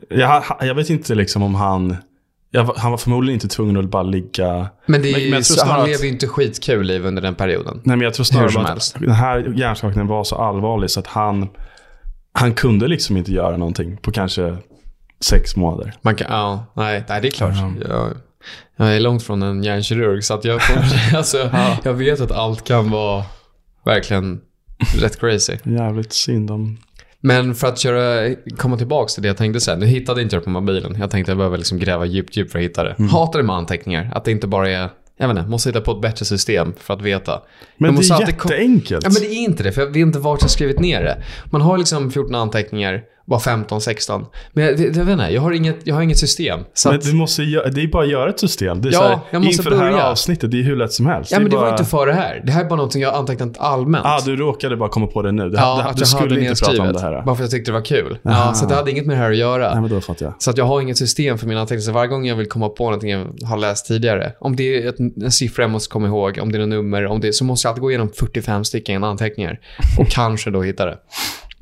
[0.09, 1.97] Jag, jag vet inte liksom om han...
[2.51, 4.69] Jag, han var förmodligen inte tvungen att bara ligga...
[4.87, 7.23] Men, det är Men- men jag tror han att- lever ju inte skitkul liv under
[7.23, 7.81] den perioden.
[7.85, 8.95] Nej, men jag tror snarare bara helst.
[8.97, 11.49] att den här hjärnskakningen var så allvarlig så att han...
[12.33, 14.57] Han kunde liksom inte göra någonting på kanske
[15.21, 15.95] sex månader.
[16.03, 17.55] Man kan, ja, nej, nej, det är klart.
[17.57, 17.89] Ja.
[17.89, 18.11] Jag,
[18.77, 20.77] jag är långt från en hjärnkirurg, så att jag, får,
[21.17, 21.51] alltså,
[21.83, 23.25] jag vet att allt kan vara
[23.85, 24.41] verkligen
[24.97, 25.57] rätt crazy.
[25.65, 26.79] Jävligt synd om...
[27.21, 29.79] Men för att köra, komma tillbaka till det jag tänkte sen.
[29.79, 30.97] Nu hittade inte jag på mobilen.
[31.01, 32.95] Jag tänkte jag behöver liksom gräva djupt, djupt för att hitta det.
[32.99, 33.11] Mm.
[33.11, 34.11] Hatar det med anteckningar.
[34.15, 36.95] Att det inte bara är, jag vet inte, måste hitta på ett bättre system för
[36.95, 37.43] att veta.
[37.77, 39.05] Men det är jätteenkelt.
[39.05, 41.23] Ja, men det är inte det, för jag vet inte vart jag skrivit ner det.
[41.45, 44.27] Man har liksom 14 anteckningar, bara 15, 16.
[44.53, 46.61] Men jag, jag vet inte, jag har inget, jag har inget system.
[46.85, 48.83] Men att, du måste det är bara att göra ett system.
[48.83, 49.97] Det är Ja, här, jag måste inför det börja.
[49.97, 51.33] här avsnittet, det är hur lätt som helst.
[51.33, 51.71] ja, men är det var bara...
[51.71, 52.43] inte för det här.
[52.45, 54.07] Det här är bara någonting jag har antecknat allmänt.
[54.07, 55.49] Ah, du råkade bara komma på det nu.
[55.51, 57.23] Det, ja, det, att du jag skulle hade inte prata om det här.
[57.23, 58.19] Bara för att jag tyckte det var kul.
[58.23, 59.73] Ja, så det hade inget med det här att göra.
[59.73, 60.35] Nej, men då fattar jag.
[60.39, 61.83] Så att jag har inget system för mina anteckningar.
[61.83, 64.89] Så varje gång jag vill komma på någonting jag har läst tidigare, om det är
[64.89, 67.45] ett, en siffra jag måste komma ihåg, om det är något nummer, om det, så
[67.45, 69.61] måste jag alltid gå igenom 45 stycken anteckningar
[69.99, 70.99] och kanske då hitta det.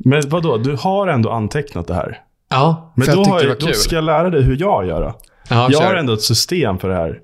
[0.05, 2.21] Men vadå, du har ändå antecknat det här.
[2.51, 3.75] Ja, Men för då, jag tyckte har det var då kul.
[3.75, 5.15] ska jag lära dig hur jag gör då.
[5.49, 5.87] Ja, jag kör.
[5.89, 7.19] har ändå ett system för det här.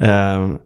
[0.00, 0.58] Ehm,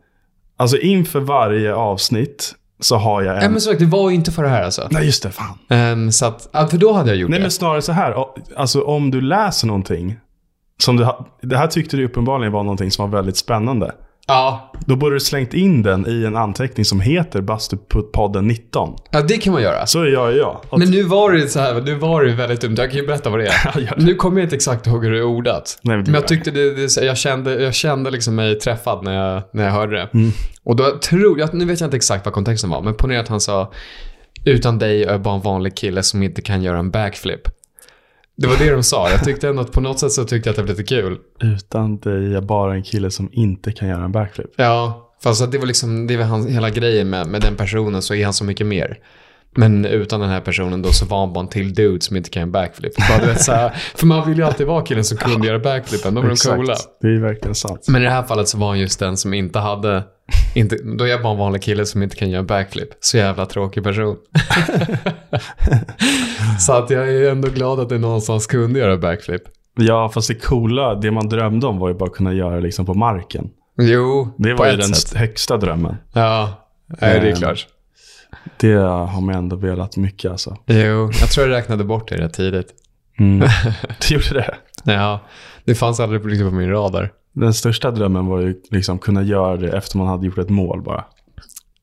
[0.57, 3.41] alltså inför varje avsnitt så har jag en...
[3.41, 4.89] Nej, men sagt, det var ju inte för det här alltså.
[4.91, 5.31] Nej, just det.
[5.31, 5.59] Fan.
[5.69, 7.43] Ehm, så att, ja, för då hade jag gjort Nej, det.
[7.45, 8.15] men snarare så här.
[8.57, 10.17] Alltså om du läser någonting.
[10.79, 13.93] Som du, ha- det här tyckte du uppenbarligen var någonting som var väldigt spännande.
[14.27, 14.73] Ja.
[14.87, 18.97] Då borde du slängt in den i en anteckning som heter Bastupodden 19.
[19.11, 19.87] ja, det kan man göra.
[19.87, 20.61] Så gör jag.
[20.69, 22.75] Och Men nu var det så här, nu var det väldigt dumt.
[22.79, 23.73] Jag kan ju berätta vad det är.
[23.97, 24.05] det.
[24.05, 25.79] nu kommer jag inte exakt ihåg hur det är ordat.
[25.83, 29.15] Nej, men men jag tyckte det, det jag kände, jag kände liksom mig träffad när
[29.15, 30.09] jag, när jag hörde det.
[30.15, 30.31] Mm.
[30.65, 33.29] Och då tror jag, nu vet jag inte exakt vad kontexten var, men ponera att
[33.29, 33.73] han sa
[34.45, 37.41] utan dig är jag bara en vanlig kille som inte kan göra en backflip.
[38.37, 39.11] Det var det de sa.
[39.11, 41.19] Jag tyckte ändå att på något sätt så tyckte jag att det var lite kul.
[41.43, 44.51] Utan dig är jag bara en kille som inte kan göra en backflip.
[44.57, 48.15] Ja, fast det var liksom, det var hans, hela grejen med, med den personen så
[48.15, 48.99] är han så mycket mer.
[49.57, 52.47] Men utan den här personen då så var en till dude som inte kan göra
[52.47, 52.93] en backflip.
[53.01, 56.29] Vet, här, för man vill ju alltid vara killen som kunde göra backflipen, de är
[56.29, 56.75] de coola.
[57.01, 57.87] Det är verkligen sant.
[57.89, 60.03] Men i det här fallet så var han just den som inte hade,
[60.55, 62.89] inte, då är jag bara en vanlig kille som inte kan göra backflip.
[63.01, 64.17] Så jävla tråkig person.
[66.61, 69.43] så att jag är ändå glad att det någonstans kunde göra backflip.
[69.77, 72.87] Ja, fast det coola, det man drömde om var ju bara att kunna göra liksom
[72.87, 73.49] på marken.
[73.81, 75.19] Jo, Det var ju den sätt.
[75.19, 75.97] högsta drömmen.
[76.13, 76.49] Ja,
[77.01, 77.67] nej, det är Ehm, klart.
[78.57, 80.57] Det har man ändå velat mycket alltså.
[80.67, 82.69] Jo, jag tror jag räknade bort det rätt tidigt.
[83.19, 83.39] Mm.
[84.01, 84.55] det gjorde det.
[84.85, 85.21] Ja,
[85.65, 87.13] det fanns aldrig på- min radar.
[87.33, 90.83] Den största drömmen var ju liksom kunna göra det efter man hade gjort ett mål
[90.83, 91.05] bara.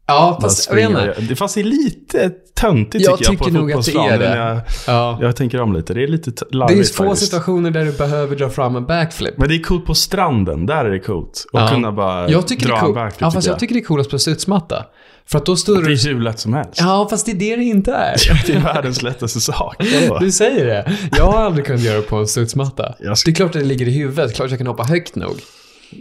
[0.08, 1.16] Ja, fast jag vet inte.
[1.22, 4.36] Det det är lite töntigt Jag tycker jag på nog att det är det.
[4.38, 5.18] Jag, Ja.
[5.22, 5.94] jag tänker om lite.
[5.94, 7.26] Det är lite t- Det larvigt är få faktiskt.
[7.26, 9.34] situationer där du behöver dra fram en backflip.
[9.38, 10.66] Men det är coolt på stranden.
[10.66, 11.46] Där är det coolt.
[11.54, 11.68] Och Ja.
[11.68, 12.96] kunna bara Jag tycker, det dra är en cool.
[12.96, 13.22] backflip.
[13.22, 14.86] ja, fast tycker jag tycker det är coolast på studsmatta.
[15.26, 15.94] För att då står Det du...
[15.94, 16.72] är hur lätt som helst.
[16.80, 18.16] Ja, fast det är det det inte är.
[18.48, 19.76] Det är världens lättaste sak.
[20.20, 20.92] Du säger det.
[21.18, 22.96] Jag har aldrig kunnat göra det på en studsmatta.
[23.00, 24.36] Jag ska- Det är klart att det ligger i huvudet.
[24.36, 25.36] Klart jag kan hoppa högt nog.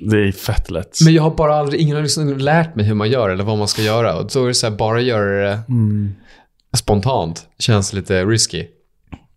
[0.02, 0.98] Det är fett lätt.
[1.04, 3.58] Men jag har bara aldrig, ingen har liksom lärt mig hur man gör eller vad
[3.58, 4.14] man ska göra.
[4.16, 6.14] Och då är det så här, bara göra det Mm.
[6.76, 7.42] Spontant.
[7.58, 8.64] Känns lite risky.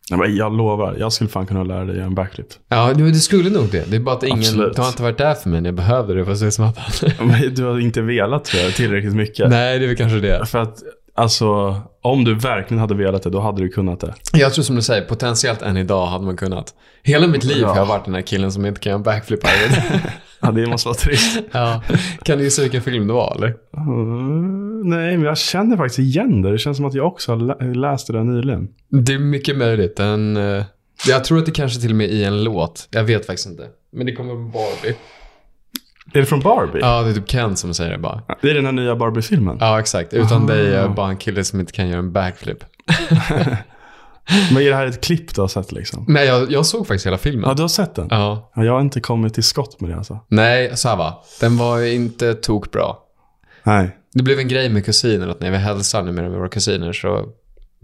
[0.10, 2.48] Ja, jag lovar, jag skulle fan kunna lära dig en backflip.
[2.70, 3.90] Ja, det skulle nog det.
[3.92, 4.76] Det är bara att ingen, Absolut.
[4.76, 6.84] det har inte varit där för mig när jag behövde det på studsmattan.
[7.20, 9.50] Men du har inte velat tror jag, tillräckligt mycket.
[9.50, 10.46] Nej, det är väl kanske det.
[10.46, 10.78] För att,
[11.16, 14.14] alltså, om du verkligen hade velat det, då hade du kunnat det.
[14.34, 16.74] Jag tror som du säger, potentiellt än idag hade man kunnat.
[17.04, 17.68] Hela mitt liv Ja.
[17.68, 19.40] har jag varit den här killen som inte kan göra en backflip.
[20.44, 21.40] Ja, det måste vara trist.
[21.52, 21.84] ja.
[22.24, 23.56] Kan du gissa vilken film det var, eller?
[23.78, 26.52] Mm, nej, men jag känner faktiskt igen det.
[26.52, 28.68] Det känns som att jag också har lä- läst det där nyligen.
[28.90, 29.96] Det är mycket möjligt.
[29.98, 30.64] Den, eh,
[31.08, 32.88] jag tror att det kanske till och med är i en låt.
[32.92, 33.64] Jag vet faktiskt inte.
[33.92, 34.96] Men det kommer från Barbie.
[36.14, 36.80] Är det från Barbie?
[36.82, 38.22] Ja, det är typ Ken som säger det bara.
[38.42, 39.58] Det är den här nya Barbie-filmen.
[39.60, 40.14] Ja, exakt.
[40.14, 40.48] Utan Ah.
[40.48, 42.58] dig är jag bara en kille som inte kan göra en backflip.
[44.54, 46.06] Men är det här ett klipp du har sett liksom?
[46.08, 47.44] Nej, jag, jag såg faktiskt hela filmen.
[47.50, 48.08] Ja, du har sett den?
[48.10, 48.52] Ja.
[48.56, 50.20] Ja, jag har inte kommit till skott med det alltså.
[50.28, 51.24] Nej, så här va.
[51.40, 52.96] Den var inte tokbra.
[53.64, 53.98] Nej.
[54.14, 57.26] Det blev en grej med kusiner att när vi hälsar numera med våra kusiner så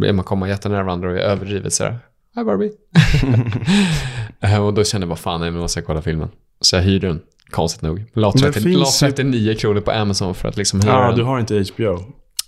[0.05, 1.99] är man komma jättenära varandra och är överdrivet sådär.
[2.35, 2.71] Hi Barbie.
[4.41, 6.29] Eh, och då kände jag bara fan, nej men måste jag kolla filmen.
[6.61, 8.03] Så jag hyrde den, konstigt nog.
[8.13, 11.07] La, Men 30, finns la ju- 39 kronor på Amazon för att liksom hyra Ja,
[11.07, 11.15] den.
[11.17, 11.99] du har inte HBO.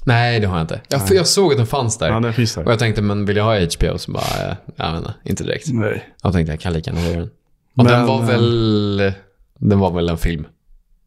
[0.06, 0.82] Nej, det har jag inte.
[0.90, 2.10] Jag, jag såg att den fanns där.
[2.10, 2.72] Ja, den finns Och där.
[2.72, 3.98] jag tänkte, men vill jag ha HBO?
[3.98, 5.68] Så bara, eh, jag vet inte, inte direkt.
[5.74, 6.04] Nej.
[6.24, 7.30] Jag tänkte, jag kan lika gärna den.
[7.78, 9.14] Och den Men, var eh, väl,
[9.60, 10.46] den var väl en film.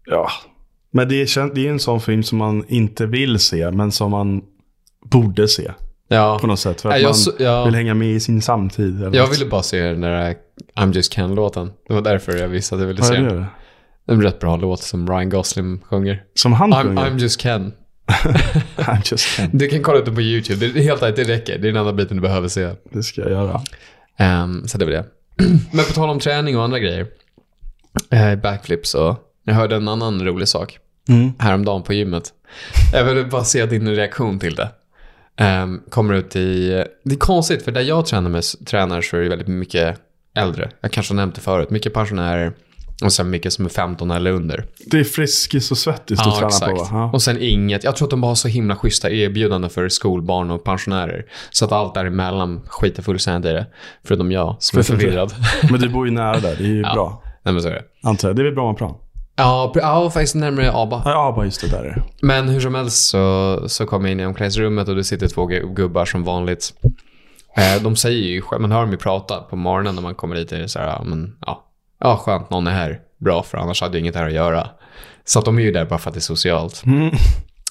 [0.06, 0.28] Ja.
[0.90, 4.10] Men det är, det är en sån film som man inte vill se, men som
[4.10, 4.42] man
[5.10, 5.70] borde se.
[6.08, 6.38] Ja.
[6.40, 6.80] På något sätt.
[6.80, 7.64] För att jag man så- ja.
[7.64, 9.00] vill hänga med i sin samtid.
[9.00, 9.32] Jag något.
[9.32, 10.34] ville bara se den där
[10.76, 11.70] I'm just Ken-låten.
[11.88, 13.24] Det var därför jag visste att jag ville Vad se den.
[13.36, 13.46] det?
[14.06, 16.22] Det är en rätt bra låt som Ryan Gosling sjunger.
[16.34, 17.02] Som han I'm, sjunger?
[17.10, 17.72] I'm just Ken.
[19.10, 19.40] Just.
[19.52, 20.66] Du kan kolla upp det på YouTube.
[20.66, 21.58] Det är helt ärligt, det räcker.
[21.58, 22.70] Det är den enda biten du behöver se.
[22.92, 23.60] Det ska jag göra.
[24.16, 25.04] Ehm, så det var det.
[25.72, 27.06] Men på tal om träning och andra grejer.
[28.14, 29.16] Uh, backflips och...
[29.46, 31.32] Jag hörde en annan rolig sak Mm.
[31.38, 32.32] häromdagen på gymmet.
[32.92, 34.68] Jag ville bara se din reaktion till det.
[35.36, 36.68] Ehm, kommer ut i...
[37.04, 40.00] Det är konstigt, för där jag tränar, med, tränar så är det väldigt mycket
[40.36, 40.70] äldre.
[40.80, 41.70] Jag kanske har nämnt det förut.
[41.70, 42.52] Mycket pensionärer
[43.02, 44.66] och sen mycket som är 15 eller under.
[44.86, 46.88] Det är Friskis och Svettis du tränar på va?
[46.90, 47.10] Ja.
[47.12, 47.84] Och sen inget.
[47.84, 51.24] Jag tror att de bara har så himla schyssta erbjudanden för skolbarn och pensionärer.
[51.50, 53.66] Så att allt däremellan skiter fullständigt i det.
[54.04, 55.32] Förutom jag som är förvirrad.
[55.70, 56.94] Men du bor ju nära där, det är ju Ja.
[56.94, 57.22] bra.
[57.44, 57.82] Nej men så är det.
[58.08, 58.36] Antar jag.
[58.36, 58.94] Det är väl bra med plan?
[59.36, 61.02] Ja, ja, faktiskt närmare ABA.
[61.04, 62.02] Ja, bara just det där är.
[62.22, 65.48] Men hur som helst så, så kom jag in i omklädningsrummet och det sitter två
[65.48, 66.72] gu- gubbar som vanligt.
[67.56, 70.52] Eh, de säger ju, man hör dem ju prata på morgonen när man kommer dit.
[70.52, 71.64] Är det så här, ja, men, ja,
[72.04, 73.00] ja, skönt någon är här.
[73.20, 74.68] Bra, för annars hade jag inget här att göra.
[75.24, 76.82] Så att de är ju där bara för att det är socialt.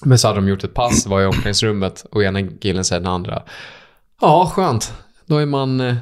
[0.04, 3.12] Men så hade de gjort ett pass, var i omklädningsrummet och ena killen säger den
[3.12, 3.42] andra.
[4.20, 4.92] Ja, skönt.
[5.26, 5.96] Då är man eh,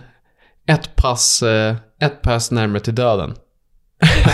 [0.66, 3.34] ett pass, eh, ett pass närmare till döden.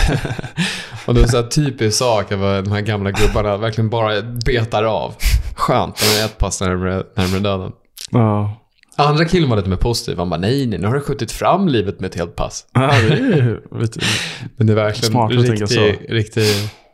[1.05, 4.21] och det är så här typisk sak av vad de här gamla gubbarna verkligen bara
[4.21, 5.15] betar av.
[5.55, 7.71] Skönt, man är ett pass närmare, närmare döden.
[8.11, 8.58] Ja.
[8.99, 10.17] Andra killen var lite mer positiv.
[10.17, 12.65] Han bara, nej, nej, nu har du skjutit fram livet med ett helt pass.
[12.73, 13.59] ja, det är.
[13.79, 13.97] Vet.
[14.55, 16.43] Men det är verkligen Smart riktig, riktig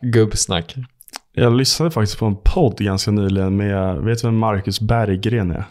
[0.02, 0.74] gubbsnack.
[1.32, 5.64] Jag lyssnade faktiskt på en podd ganska nyligen med, vet du vem Marcus Berggren är?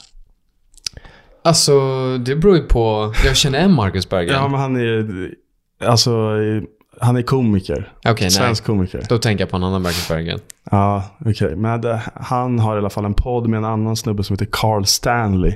[1.44, 1.78] Alltså,
[2.18, 3.14] det beror ju på...
[3.26, 4.36] Jag känner en Marcus Berggren.
[4.36, 5.30] Ja, men han är,
[5.84, 6.12] alltså,
[7.02, 7.94] han är komiker.
[8.04, 8.32] Nej.
[8.32, 9.04] Svensk komiker.
[9.10, 10.40] Då tänker jag på en annan Marcus Berggren.
[10.72, 11.56] Ja, okej.
[11.56, 14.48] Men det, han har i alla fall en podd med en annan snubbe som heter
[14.52, 15.54] Carl Stanley.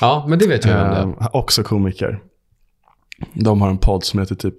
[0.00, 0.98] Ja, men det vet jag.
[0.98, 2.20] Eh, också komiker.
[3.32, 4.54] De har en podd som heter typ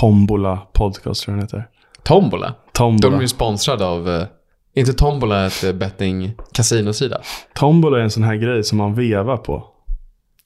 [0.00, 1.68] Tombola Podcast, tror jag den heter.
[2.02, 2.54] Tombola.
[2.72, 3.10] Tombola.
[3.10, 4.08] De är ju sponsrade av...
[4.08, 4.26] eh,
[4.74, 7.20] inte Tombola ett eh, betting kasinosida?
[7.54, 9.64] Tombola är en sån här grej som man vevar på.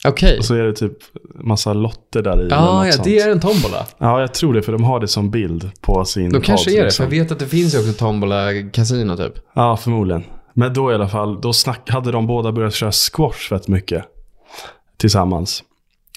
[0.09, 0.39] Okej.
[0.39, 0.93] Och så är det typ
[1.35, 2.45] massa lotter där i.
[2.47, 3.05] eller Ja, sånt.
[3.05, 3.87] det är en tombola.
[3.99, 6.77] Ja, jag tror det, för de har det som bild på sin Då kanske är
[6.79, 7.07] det, liksom.
[7.07, 9.33] för jag vet att det finns ju också tombola kasino typ.
[9.55, 10.25] Ja, förmodligen.
[10.55, 14.05] Men då i alla fall, då snack, hade de båda börjat köra squash fett mycket.
[14.97, 15.65] Tillsammans.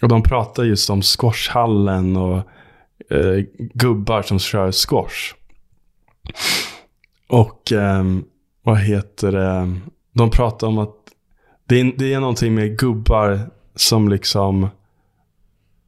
[0.01, 2.37] Och de pratar just om squashhallen och
[3.11, 5.33] eh, gubbar som kör squash.
[7.29, 8.23] Och ehm,
[8.63, 9.75] vad heter det?
[10.13, 10.95] De pratar om att
[11.67, 13.39] det är, det är någonting med gubbar
[13.75, 14.67] som liksom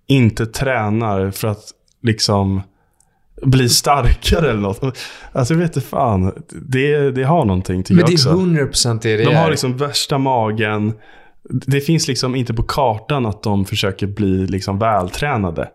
[0.07, 1.63] inte tränar för att
[2.01, 2.61] liksom
[3.41, 4.97] bli starkare eller något.
[5.31, 6.43] Alltså jag vet inte fan.
[6.49, 8.29] Det, det har någonting tycker Men jag det också.
[8.29, 10.93] är 100% det det De har liksom värsta magen.
[11.43, 15.69] Det finns liksom inte på kartan att de försöker bli liksom vältränade.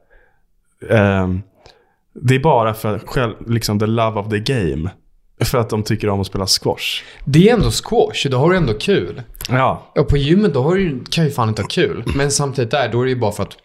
[0.91, 1.43] Ehm,
[2.15, 4.91] det är bara för själv, liksom the love of the game.
[5.41, 7.03] För att de tycker om att spela squash.
[7.25, 9.23] Det är ändå squash, då har du ändå kul.
[9.49, 12.05] Ja, Och på gymmet då har du, kan ju fan inte ha kul.
[12.17, 13.57] Men samtidigt där, då är det ju bara för att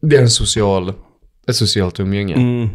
[0.00, 0.92] det är en social,
[1.48, 2.34] ett socialt umgänge.
[2.34, 2.68] mm.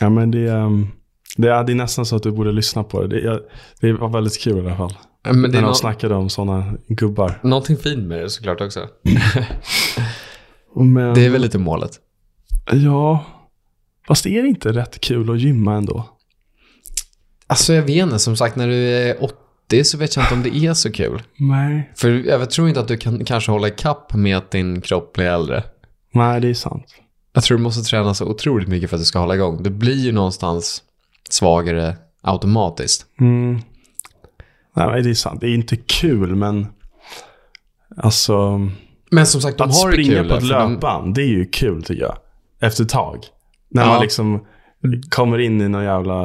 [0.00, 0.88] ja men det, um,
[1.36, 3.08] det, är, det är nästan så att du borde lyssna på det.
[3.08, 3.40] Det, jag,
[3.80, 4.94] det var väldigt kul i alla fall.
[5.24, 7.38] Men det När är de snackade om sådana gubbar.
[7.42, 8.80] någonting fint med det såklart också.
[10.76, 11.90] Men, Det är väl lite målet.
[12.72, 13.24] Ja,
[14.08, 16.04] fast är det inte rätt kul att gymma ändå?
[17.52, 20.42] Alltså jag vet inte, som sagt när du är 80 så vet jag inte om
[20.42, 21.22] det är så kul.
[21.36, 21.92] Nej.
[21.96, 25.26] För jag tror inte att du kan kanske hålla ikapp med att din kropp blir
[25.26, 25.62] äldre.
[26.14, 26.84] Nej, det är sant.
[27.32, 29.62] Jag tror du måste träna så otroligt mycket för att du ska hålla igång.
[29.62, 30.82] Du blir ju någonstans
[31.30, 33.06] svagare automatiskt.
[33.20, 33.60] Mm.
[34.76, 35.40] Nej, det är sant.
[35.40, 36.66] Det är inte kul, men
[37.96, 38.60] alltså
[39.10, 40.28] Men som sagt, de att har springa kul.
[40.28, 42.16] på ett för de- löpband, det är ju kul tycker jag.
[42.60, 43.18] Efter ett tag.
[43.68, 43.88] När Ja.
[43.88, 44.46] man liksom
[45.10, 46.24] kommer in i någon jävla...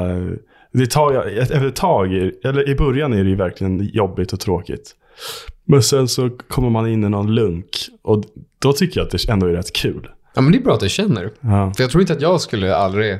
[0.71, 4.95] Det tar, efter ett tag, eller i början är det ju verkligen jobbigt och tråkigt.
[5.65, 7.69] Men sen så kommer man in i någon lunk
[8.01, 8.23] och
[8.59, 10.09] då tycker jag att det ändå är rätt kul.
[10.35, 11.31] Ja, men det är bra att du känner.
[11.39, 11.73] Ja.
[11.75, 13.19] För jag tror inte att jag skulle aldrig...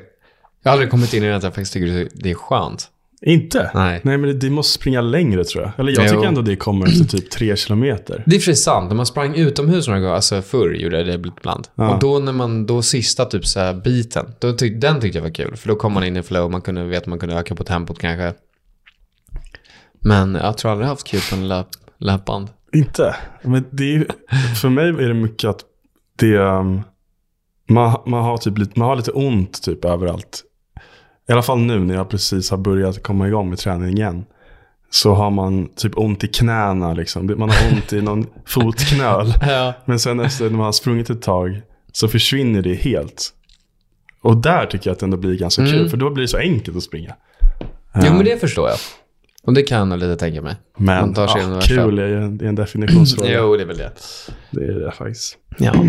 [0.63, 2.91] Jag har aldrig kommit in i det att jag faktiskt tycker det är skönt.
[3.21, 3.71] Inte?
[3.73, 4.01] Nej.
[4.03, 5.71] Nej, men det, det måste springa längre tror jag.
[5.77, 6.11] Eller jag Jo.
[6.11, 8.23] tycker ändå det kommer efter typ tre kilometer.
[8.25, 8.89] Det är för sant.
[8.89, 11.67] När man sprang utomhus några gånger, alltså förr gjorde jag det ibland.
[11.75, 11.93] Ja.
[11.93, 15.23] Och då när man, då sista typ så här biten, då tyck, den tyckte jag
[15.23, 15.55] var kul.
[15.55, 17.99] För då kom man in i flow, man kunde, vet man kunde öka på tempot
[17.99, 18.33] kanske.
[19.99, 22.49] Men jag tror aldrig haft kul på en löp, löpband.
[22.73, 23.15] Inte.
[23.41, 24.07] Men det är,
[24.55, 25.59] för mig är det mycket att
[26.15, 26.81] det, um,
[27.69, 30.43] man, man, har typ lite, man har lite ont typ överallt.
[31.27, 34.25] I alla fall nu när jag precis har börjat komma igång med träning igen.
[34.89, 37.25] Så har man typ ont i knäna liksom.
[37.37, 39.33] Man har ont i någon fotknöl.
[39.41, 39.73] Ja.
[39.85, 41.61] Men sen efter när man har sprungit ett tag
[41.91, 43.33] så försvinner det helt.
[44.21, 45.89] Och där tycker jag att det ändå blir ganska kul.
[45.89, 47.15] För då blir det så enkelt att springa.
[47.95, 48.77] Jo, men det förstår jag.
[49.43, 50.55] Och det kan jag lite tänka mig.
[50.77, 51.75] Men Man tar sig ja, värsta.
[51.75, 53.33] kul är ju en, en definitionsfråga.
[53.33, 53.91] Jo, det är väl det.
[54.51, 55.37] Det är det faktiskt.
[55.57, 55.73] Ja.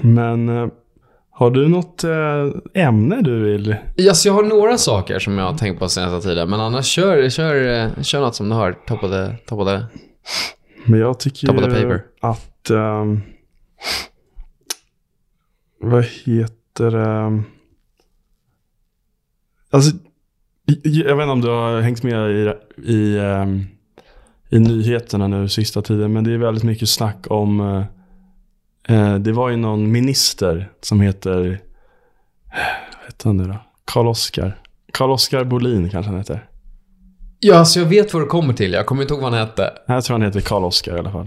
[0.00, 0.68] Men eh,
[1.38, 3.76] har du något eh, ämne du vill?
[3.96, 6.50] Yes, jag har några saker som jag har tänkt på senaste tiden.
[6.50, 8.72] Men annars kör, kör, eh, kör något som du har.
[8.72, 9.80] Top of the, top of the...
[10.86, 11.46] Men jag tycker
[12.20, 12.70] att...
[12.70, 13.20] ehm,
[15.80, 17.42] vad heter det?
[19.70, 19.96] Alltså,
[20.66, 22.52] i- jag vet inte om du har hängt med i,
[22.92, 23.64] i, ehm,
[24.48, 26.12] i nyheterna nu sista tiden.
[26.12, 27.60] Men det är väldigt mycket snack om...
[28.88, 31.60] eh, det var ju någon minister som heter...
[32.98, 33.56] Vad heter han nu då?
[33.84, 34.58] Karl-Oskar.
[34.92, 36.44] Karl-Oskar Bolin kanske han heter.
[37.40, 38.72] Ja, alltså jag vet vad du kommer till.
[38.72, 39.72] Jag kommer inte ihåg vad han hette.
[39.86, 41.26] Jag tror han heter Karl-Oskar i alla fall.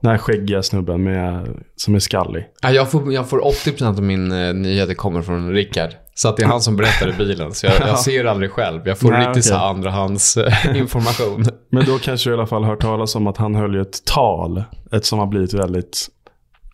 [0.00, 2.46] Den här skäggiga snubben med, som är skallig.
[2.62, 5.90] Ja, Jag får, jag får 80% av min eh, nyheter kommer från Rickard.
[6.14, 7.52] Så att det är han som berättar i bilen.
[7.54, 8.88] Så jag, jag ser aldrig själv.
[8.88, 9.70] Jag får Nej, riktigt så här okej.
[9.70, 11.44] andrahands eh, information.
[11.70, 14.64] Men då kanske du i alla fall hört talas om att han höll ett tal.
[14.92, 16.08] Ett som har blivit väldigt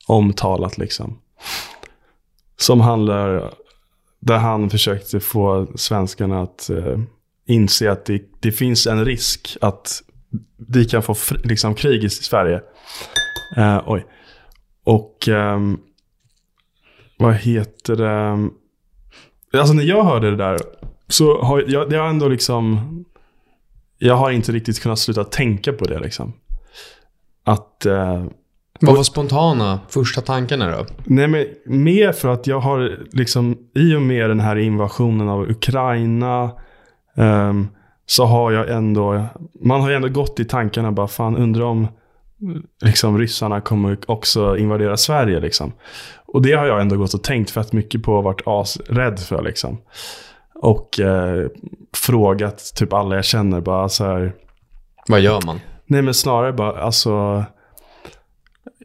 [0.07, 1.19] omtalat liksom.
[2.57, 3.55] Som handlar,
[4.21, 6.99] där han försökte få svenskarna att eh,
[7.47, 10.03] inse att det, det finns en risk att
[10.57, 12.61] vi kan få fri, liksom, krig i Sverige.
[13.57, 14.07] Eh, oj.
[14.85, 15.61] Och eh,
[17.19, 18.49] vad heter det?
[19.59, 20.59] Alltså när jag hörde det där
[21.09, 22.81] så har jag, jag ändå liksom
[23.99, 26.33] jag har inte riktigt kunnat sluta tänka på det liksom.
[27.45, 28.25] Att, eh,
[28.81, 30.87] vad var spontana första tankarna då?
[31.05, 35.51] nej men mer för att jag har liksom, i och med den här invasionen av
[35.51, 36.51] Ukraina,
[37.17, 37.69] ehm,
[38.07, 39.25] så har jag ändå,
[39.61, 41.89] man har ju ändå gått i tankarna bara, fan undrar om
[42.83, 45.73] liksom ryssarna kommer också invadera Sverige liksom.
[46.27, 49.43] Och det har jag ändå gått och tänkt fett mycket på och varit asrädd för
[49.43, 49.79] liksom.
[50.55, 51.47] Och eh,
[51.97, 54.33] frågat typ alla jag känner bara så här,
[55.09, 55.61] Vad gör man?
[55.87, 57.45] Nej men snarare bara alltså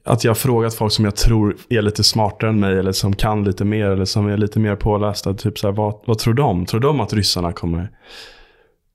[0.09, 3.15] att jag har frågat folk som jag tror är lite smartare än mig eller som
[3.15, 5.33] kan lite mer eller som är lite mer pålästa.
[5.33, 6.65] Typ så här, vad, vad tror de?
[6.65, 7.89] Tror de att ryssarna kommer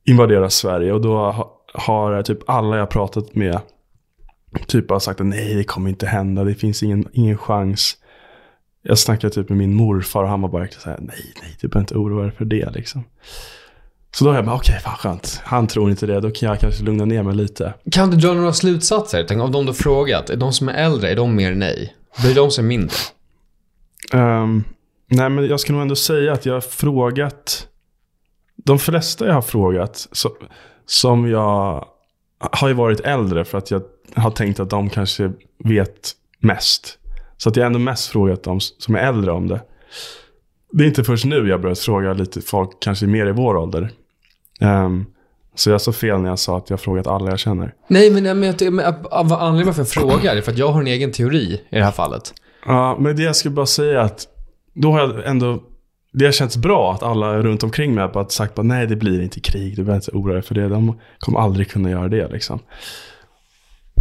[0.05, 0.92] invadera Sverige?
[0.92, 3.61] Och då har, har typ alla jag pratat med
[4.66, 7.96] typ har sagt att nej det kommer inte hända, det finns ingen, ingen chans.
[8.83, 11.68] Jag snackade typ med min morfar och han var bara så här, nej, nej, du
[11.68, 13.05] behöver inte oroa dig för det liksom.
[14.14, 15.40] Så då är jag bara, okej, fan skönt.
[15.44, 17.74] Han tror inte det, då kan jag kanske lugna ner mig lite.
[17.90, 19.24] Kan du dra några slutsatser?
[19.29, 21.94] Tänk, av de du frågat, är de som är äldre, är de mer nej?
[22.22, 22.96] Blir de som är mindre?
[24.12, 24.64] Ehm,
[25.07, 27.68] nej, men jag ska nog ändå säga att jag har frågat...
[28.57, 30.31] De flesta jag har frågat, så,
[30.87, 31.88] som jag
[32.38, 33.83] har ju varit äldre för att jag
[34.14, 35.33] har tänkt att de kanske
[35.64, 36.98] vet mest.
[37.37, 39.61] Så att jag ändå mest frågat dem som är äldre om det.
[40.72, 43.90] Det är inte först nu jag börjat fråga lite folk kanske mer i vår ålder.
[44.60, 45.04] Ehm,
[45.54, 47.74] så jag sa fel när jag sa att jag frågat alla jag känner.
[47.88, 50.86] Nej, men, jag- men, men anledningen varför jag frågar är för att jag har en
[50.86, 52.34] egen teori i det här fallet.
[52.66, 54.26] Ja, men det jag skulle bara säga att
[54.74, 55.62] då har jag ändå,
[56.12, 59.22] det har känts bra att alla runt omkring mig har sagt att nej det blir
[59.22, 62.28] inte krig, du behöver inte oroa dig för det, de kommer aldrig kunna göra det
[62.28, 62.58] liksom.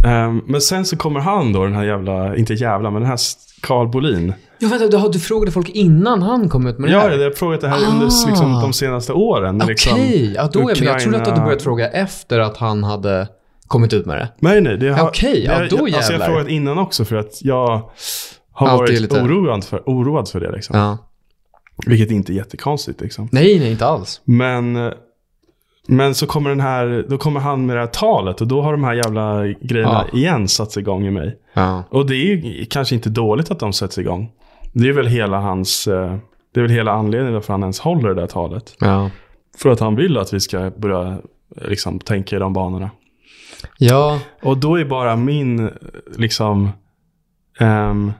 [0.04, 3.18] Ehm, men sen så kommer han då, den här jävla, inte jävla, men den här
[3.62, 4.32] Carl Bolin.
[4.58, 7.10] Ja, vänta, du, har- du frågade folk innan han kom ut med det Ja, här?
[7.10, 8.28] jag har frågat det här under Ah.
[8.28, 9.56] liksom, de senaste åren.
[9.56, 9.98] Okej, Liksom,
[10.36, 10.88] ja, då är jag med.
[10.88, 13.28] Jag trodde att du hade Ukraina- börjat fråga efter att han hade
[13.66, 14.28] kommit ut med det.
[14.38, 14.76] Nej, nej.
[14.78, 16.26] Det har, Okej, ja, då Alltså jag har jävlar.
[16.26, 17.90] frågat innan också för att jag
[18.52, 20.52] har Alltid varit lite- oroad, för, oroad för det.
[20.52, 20.78] Liksom.
[20.78, 20.98] Ja.
[21.86, 23.00] Vilket inte är jättekonstigt.
[23.00, 23.28] Liksom.
[23.32, 24.20] Nej, nej, inte alls.
[24.24, 24.92] Men,
[25.86, 28.72] men så kommer den här, då kommer han med det här talet och då har
[28.72, 30.18] de här jävla grejerna Ja.
[30.18, 31.36] igen satts igång i mig.
[31.52, 31.82] Ja.
[31.90, 34.30] Och det är ju kanske inte dåligt att de sätts igång.
[34.72, 36.16] Det är väl hela hans, eh,
[36.54, 38.76] det är väl hela anledningen varför han ens håller det där talet.
[38.80, 39.10] Ja.
[39.58, 41.08] För att han vill att vi ska börja
[41.56, 42.90] eh, liksom, tänka i de banorna.
[43.78, 44.18] Ja.
[44.42, 45.70] Och då är bara min, eh,
[46.16, 46.68] liksom,
[47.58, 48.12] ehm,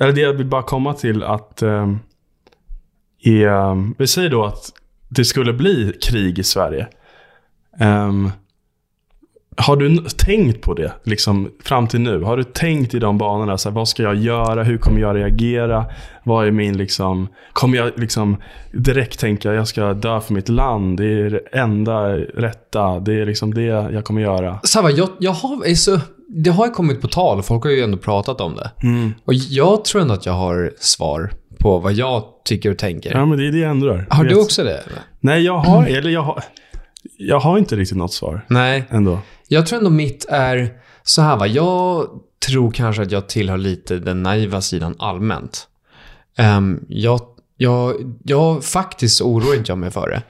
[0.00, 2.00] eller det jag vill bara komma till att, um,
[3.22, 4.72] är, vi säger då att
[5.08, 6.88] det skulle bli krig i Sverige.
[7.78, 8.30] Ehm,
[9.56, 12.22] har du tänkt på det liksom, fram till nu?
[12.22, 13.58] Har du tänkt i de banorna?
[13.58, 14.62] Så här, vad ska jag göra?
[14.62, 15.86] Hur kommer jag reagera?
[16.24, 17.28] Vad är min liksom...
[17.52, 18.36] Kommer jag liksom
[18.72, 20.98] direkt tänka jag ska dö för mitt land?
[20.98, 23.00] Det är det enda rätta.
[23.00, 24.60] Det är liksom det jag kommer göra.
[24.62, 25.98] Sava, jag, jag har, så,
[26.28, 27.42] det har ju kommit på tal.
[27.42, 28.70] Folk har ju ändå pratat om det.
[28.82, 29.14] Mm.
[29.24, 33.10] Och jag tror ändå att jag har svar på vad jag tycker och tänker.
[33.10, 34.06] Ja, men det är det jag ändrar.
[34.10, 34.82] Har du också det?
[35.20, 36.44] Nej, jag har, eller jag har,
[37.22, 38.84] jag har inte riktigt något svar Nej.
[38.90, 39.18] ändå.
[39.48, 40.70] Jag tror ändå mitt är
[41.02, 41.46] så här va.
[41.46, 42.08] Jag
[42.46, 45.66] tror kanske att jag tillhör lite den naiva sidan allmänt.
[46.38, 47.20] Um, jag,
[47.56, 47.94] jag,
[48.24, 50.22] jag faktiskt oroar inte jag mig för det.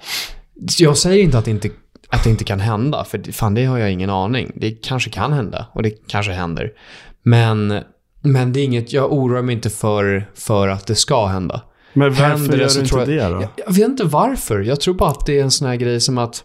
[0.78, 1.68] Jag säger inte att det inte,
[2.08, 4.52] att det inte kan hända, för det- fan det har jag ingen aning.
[4.54, 6.70] Det kanske kan hända och det kanske händer.
[7.22, 7.80] Men,
[8.20, 11.60] men det är inget, jag oroar mig inte för, för att det ska hända.
[11.92, 13.40] Men Händer varför det gör så du inte tror det jag- då?
[13.42, 14.60] Jag, jag vet inte varför.
[14.60, 16.44] Jag tror bara att det är en sån här grej som att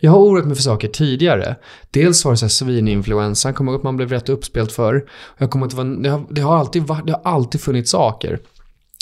[0.00, 1.56] jag har oroat mig för saker tidigare.
[1.90, 5.08] Dels var det så här svininfluensan, kommer ihåg att man blev rätt uppspelt för.
[5.38, 8.38] Jag kommer inte vara, det, har, det, har alltid det har alltid funnits saker.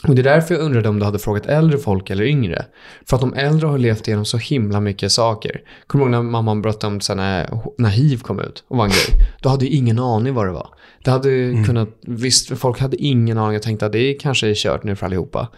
[0.08, 2.66] Och det är därför jag undrade om du hade frågat äldre folk eller yngre.
[3.06, 5.60] För att de äldre har levt igenom så himla mycket saker.
[5.86, 8.84] Kommer du ihåg när mamman berättade om så när, när hiv kom ut och var
[8.84, 9.28] en grej?
[9.42, 10.68] Då hade ju ingen aning vad det var.
[11.04, 14.84] Det hade kunnat, visst, folk hade ingen aning och tänkte att det kanske är kört
[14.84, 15.48] nu för allihopa.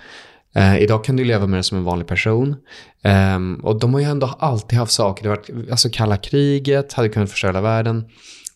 [0.56, 2.56] Eh, idag kan du leva med det som en vanlig person.
[3.02, 5.22] Ehm, och de har ju ändå alltid haft saker.
[5.22, 8.04] Det har varit, alltså kalla kriget hade kunnat förstöra världen.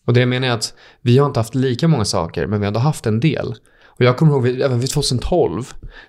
[0.05, 2.67] Och det menar jag att vi har inte haft lika många saker, men vi har
[2.67, 3.55] ändå haft en del.
[3.87, 5.63] Och jag kommer ihåg, även vid 2012,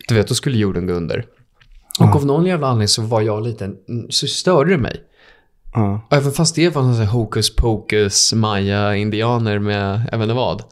[0.09, 1.19] du vet, då skulle jorden gå under.
[2.01, 2.15] Och Ja.
[2.15, 5.01] av någon jävla anledning så var jag lite, mm, så störde det mig.
[5.75, 10.63] Och Även fast det var någon hokus pokus, maya-indianer med jag vet inte vad.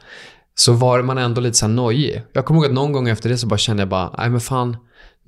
[0.55, 2.23] Så var man ändå lite så här nojig.
[2.33, 4.41] Jag kommer ihåg att någon gång efter det så bara kände jag bara, nej men
[4.41, 4.77] fan,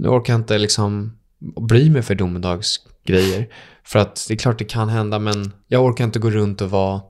[0.03, 1.16] nu orkar jag inte liksom
[1.68, 3.48] bry mig för domedagsgrejer.
[3.84, 6.70] För att det är klart det kan hända, men jag orkar inte gå runt och
[6.70, 7.00] vara...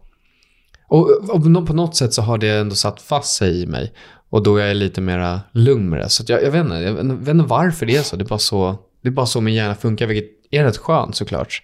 [0.88, 3.92] Och, och på något sätt så har det ändå satt fast sig i mig.
[4.30, 6.08] Och då är jag lite mera lugn med det.
[6.08, 8.16] Så att jag, jag, vet inte, jag vet inte varför det är så.
[8.16, 11.16] Det är bara så, det är bara så min hjärna funkar, vilket är rätt skönt
[11.16, 11.62] såklart.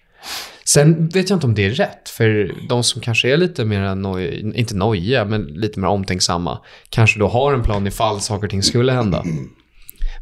[0.64, 3.94] Sen vet jag inte om det är rätt, för de som kanske är lite mer
[3.94, 6.58] noj, inte nojiga, men lite mer omtänksamma,
[6.88, 9.24] kanske då har en plan ifall saker och ting skulle hända.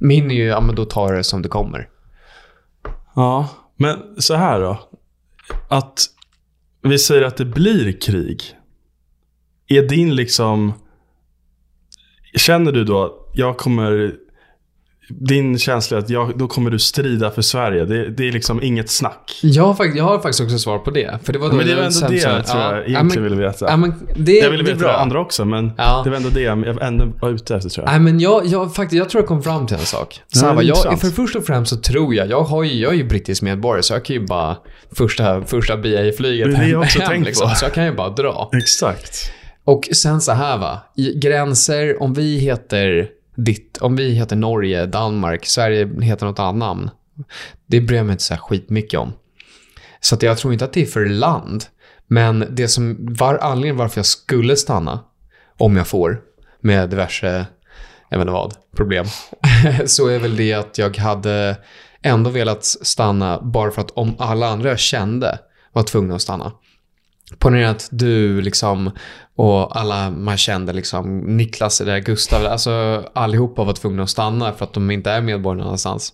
[0.00, 1.88] Min är ju, ja men då tar det som det kommer.
[3.14, 4.88] ja, men så här då.
[5.68, 6.04] Att
[6.82, 8.42] vi säger att det blir krig.
[9.66, 10.72] Är din liksom...
[12.34, 14.14] Känner du då att jag kommer...
[15.08, 17.84] Din känsla är att jag, då kommer du strida för Sverige.
[17.84, 19.38] Det, det är liksom inget snack.
[19.42, 21.18] Jag har, fakt- jag har faktiskt också svar på det.
[21.24, 22.84] För det var då Men det var jag ändå det jag tror ja, jag ja,
[22.86, 23.66] egentligen men- ville veta.
[23.68, 24.92] Ja, men det, jag ville det är veta bra.
[24.92, 26.00] det andra också, men Ja.
[26.04, 27.90] det var ändå det jag ändå var ute efter tror jag.
[27.92, 30.20] Nej, men jag, jag, faktiskt, jag tror jag kom fram till en sak.
[30.34, 32.96] Ja, va, jag, för först och främst så tror jag, jag, har ju, jag är
[32.96, 34.56] ju brittisk medborgare så jag kan ju bara
[34.96, 37.54] första, första BA-flyget Det det jag också hem, liksom, på.
[37.54, 38.50] Så jag kan ju bara dra.
[38.58, 39.32] Exakt.
[39.64, 40.78] Och sen så här va,
[41.14, 46.90] gränser, om vi heter ditt, om vi heter Norge, Danmark, Sverige heter något annat namn.
[47.66, 49.12] Det bryr jag mig inte så här skitmycket om.
[50.00, 51.64] Så att jag tror inte att det är för land.
[52.06, 55.00] Men det som var anledningen varför jag skulle stanna,
[55.58, 56.20] om jag får,
[56.60, 57.46] med diverse,
[58.08, 59.06] jag vet inte vad, problem,
[59.86, 61.56] så är väl det att jag hade
[62.02, 65.38] ändå velat stanna bara för att om alla andra jag kände
[65.72, 66.52] var tvungna att stanna.
[67.38, 68.90] Ponera att du liksom
[69.36, 74.64] och alla man kände liksom, Niklas, där, Gustav, alltså allihopa var tvungna att stanna för
[74.64, 76.12] att de inte är medborgare någonstans.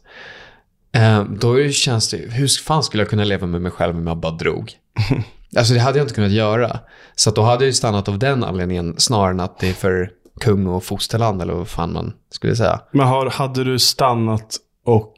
[0.93, 4.19] Eh, då känns det, hur fan skulle jag kunna leva med mig själv om jag
[4.19, 4.73] bara drog?
[5.57, 6.79] Alltså det hade jag inte kunnat göra.
[7.15, 10.11] Så då hade jag ju stannat av den anledningen snarare än att det är för
[10.41, 12.81] kung och fosterland eller vad fan man skulle säga.
[12.93, 15.15] Men har, hade du stannat och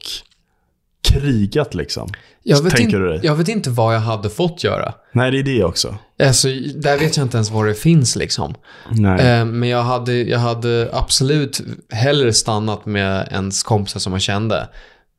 [1.05, 2.09] krigat liksom?
[2.43, 3.21] Jag vet, Tänker inte, du dig?
[3.23, 4.95] jag vet inte vad jag hade fått göra.
[5.13, 5.97] Nej, det är det också.
[6.23, 8.55] Alltså, där vet jag inte ens vad det finns liksom.
[8.91, 14.69] Eh, Men jag hade, jag hade absolut hellre stannat med ens kompisar som jag kände.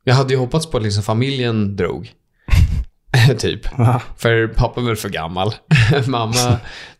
[0.04, 2.12] Jag hade ju hoppats på att liksom familjen drog.
[3.38, 3.60] typ.
[3.78, 4.02] Ja.
[4.16, 5.54] För pappa är väl för gammal.
[6.06, 6.56] Mamma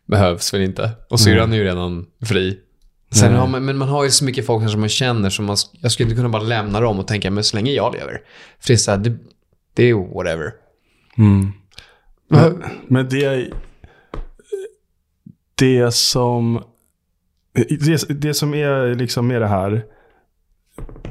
[0.09, 0.91] behövs väl inte.
[1.11, 2.59] Och syrran är ju redan fri.
[3.17, 5.57] Sen har man, men man har ju så mycket folk som man känner som man,
[5.81, 8.21] jag skulle inte kunna bara lämna dem och tänka, men så länge jag lever.
[8.61, 9.17] För det är så här, det,
[9.75, 10.53] det är whatever.
[11.19, 11.53] Mm.
[12.29, 13.51] Men, men det...
[15.55, 16.63] Det som...
[17.53, 19.85] Det, det som är liksom med det här,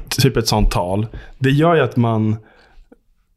[0.08, 1.06] typ ett sånt tal,
[1.38, 2.36] det gör ju att man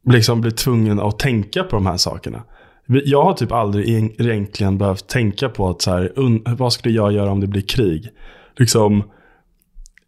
[0.09, 2.43] liksom blir tvungen att tänka på de här sakerna.
[2.85, 6.11] Jag har typ aldrig eg- egentligen behövt tänka på att så här,
[6.55, 8.09] vad skulle jag göra om det blir krig?
[8.59, 9.03] Liksom,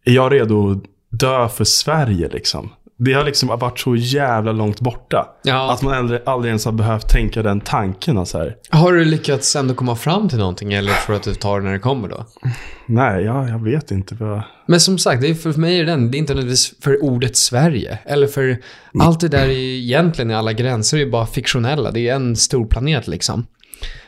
[0.06, 0.84] är jag redo att
[1.20, 2.70] dö för Sverige liksom?
[2.97, 5.28] Det har liksom varit så jävla långt borta.
[5.43, 5.74] Ja.
[5.74, 8.18] Att man aldrig, aldrig ens har behövt tänka den tanken.
[8.18, 8.56] Och så här.
[8.70, 11.66] Har du lyckats ändå komma fram till någonting eller tror du att du tar det
[11.66, 12.26] när det kommer då?
[12.86, 14.16] Nej, jag, jag vet inte.
[14.16, 14.41] Vad...
[14.66, 17.38] Men som sagt, det är för mig är den, det är inte nödvändigtvis för ordet
[17.38, 17.99] Sverige.
[18.06, 18.58] Eller för
[18.99, 21.91] allt det där är egentligen i alla gränser är ju bara fiktionella.
[21.91, 23.45] Det är en stor planet liksom.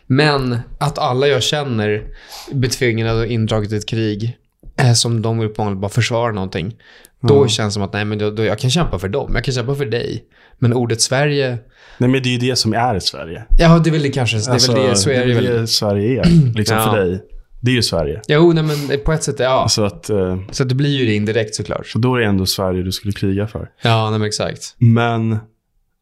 [0.08, 2.04] Men att alla jag känner
[2.52, 4.38] blir tvingade och indragit i ett krig
[4.80, 6.76] eh, som de uppmanar bara försvara någonting.
[7.22, 7.48] Då Ja.
[7.48, 9.54] känns det som att nej, men då, då, jag kan kämpa för dem, jag kan
[9.54, 10.24] kämpa för dig.
[10.60, 11.58] Men ordet Sverige,
[11.98, 13.46] Nej, men det är ju det som är Sverige.
[13.60, 15.46] ja det är väl det kanske, det är väl det, så är det, väl.
[15.46, 16.84] det Sverige är, liksom Ja.
[16.92, 17.22] för dig.
[17.62, 18.22] Det är ju Sverige.
[18.28, 19.68] Jo, nej men på ett sätt, ja.
[19.70, 21.88] Så att, eh, Så det blir ju det indirekt såklart.
[21.88, 23.70] så då är det ändå Sverige du skulle kriga för.
[23.82, 24.76] Ja, nej men exakt.
[24.78, 25.38] Men,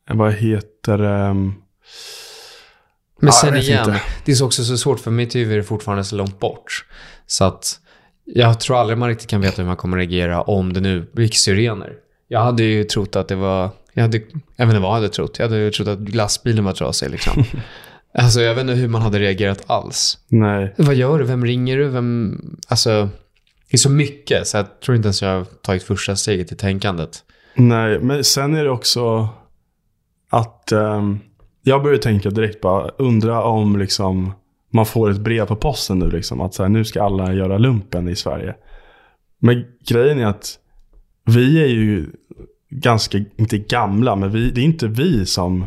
[0.09, 1.53] vad heter ehm,
[3.21, 4.01] Men Ja, sen igen, inte.
[4.25, 6.85] det är också så svårt för mitt huvud är fortfarande så långt bort.
[7.27, 7.79] Så att
[8.25, 11.35] jag tror aldrig man riktigt kan veta hur man kommer reagera om det nu gick
[11.37, 11.93] syrener.
[12.27, 14.17] Jag hade ju trott att det var, jag, hade,
[14.55, 15.39] jag vet inte vad jag hade trott.
[15.39, 17.43] Jag hade ju trott att lastbilen var trasig liksom.
[18.17, 20.17] alltså jag vet inte hur man hade reagerat alls.
[20.27, 20.73] Nej.
[20.77, 21.25] Vad gör du?
[21.25, 21.87] Vem ringer du?
[21.87, 23.09] Vem, alltså,
[23.69, 26.55] det är så mycket så jag tror inte ens jag har tagit första steget i
[26.55, 27.23] tänkandet.
[27.55, 29.29] Nej, men sen är det också
[30.29, 31.19] att ehm,
[31.63, 34.33] jag började tänka direkt bara, undra om liksom
[34.69, 36.41] man får ett brev på posten nu liksom.
[36.41, 38.55] Att så här, nu ska alla göra lumpen i Sverige.
[39.39, 40.59] Men grejen är att
[41.25, 42.07] vi är ju
[42.69, 45.65] ganska, inte gamla, men vi, det är inte vi som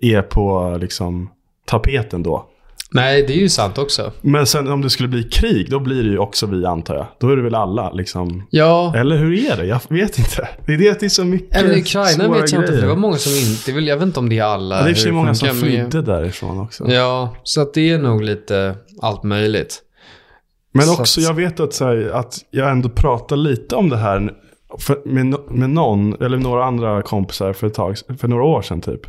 [0.00, 1.30] är på liksom
[1.64, 2.49] tapeten då.
[2.94, 4.12] Nej, det är ju sant också.
[4.20, 7.06] Men sen om det skulle bli krig, då blir det ju också vi antar jag.
[7.20, 8.46] Då är det väl alla liksom.
[8.50, 9.64] Ja, Eller hur är det?
[9.66, 10.48] Jag vet inte.
[10.66, 12.80] Det är det att det är så mycket Även Ukraina svåra vet jag inte, för
[12.80, 14.76] det var många som inte vill, jag vet inte om det är alla.
[14.76, 16.90] Ja, det är i för sig många som flydde därifrån också.
[16.90, 19.82] Ja, så att det är nog lite allt möjligt.
[20.74, 23.88] Men Så också, att- jag vet att, så här, att jag ändå pratar lite om
[23.88, 24.32] det här
[24.78, 28.80] för, med, med någon, eller några andra kompisar för, ett tag, för några år sedan
[28.80, 29.00] typ.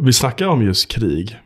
[0.00, 1.36] Vi snackade om just krig.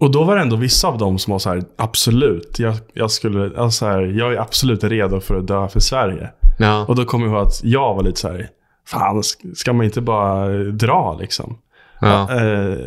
[0.00, 3.10] Och då var det ändå vissa av dem som var så här, absolut, jag, jag,
[3.10, 6.30] skulle, alltså så här, jag är absolut redo för att dö för Sverige.
[6.58, 6.84] Ja.
[6.86, 8.48] Och då kommer jag ihåg att jag var lite så här,
[8.86, 11.58] fan, sk- ska man inte bara dra liksom?
[12.00, 12.34] ja.
[12.40, 12.78] Eh,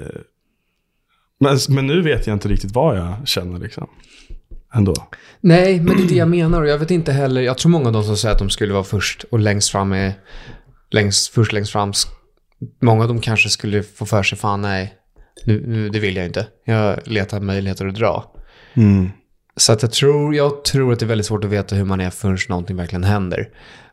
[1.40, 3.88] men, men nu vet jag inte riktigt vad jag känner liksom.
[4.74, 4.94] Ändå.
[5.42, 6.62] Nej, men det är det jag menar.
[6.62, 8.74] Och jag vet inte heller, jag tror många av de som säger att de skulle
[8.74, 10.14] vara först och längst fram är,
[10.92, 11.94] längst, först längst fram,
[12.82, 14.94] många av dem kanske skulle få för sig, fan nej,
[15.46, 16.48] nu, det vill jag inte.
[16.66, 18.34] Jag letar möjligheter att dra.
[18.74, 19.10] Mm.
[19.56, 22.02] Så att jag tror, jag tror att det är väldigt svårt att veta hur man
[22.02, 23.50] är förrän någonting verkligen händer.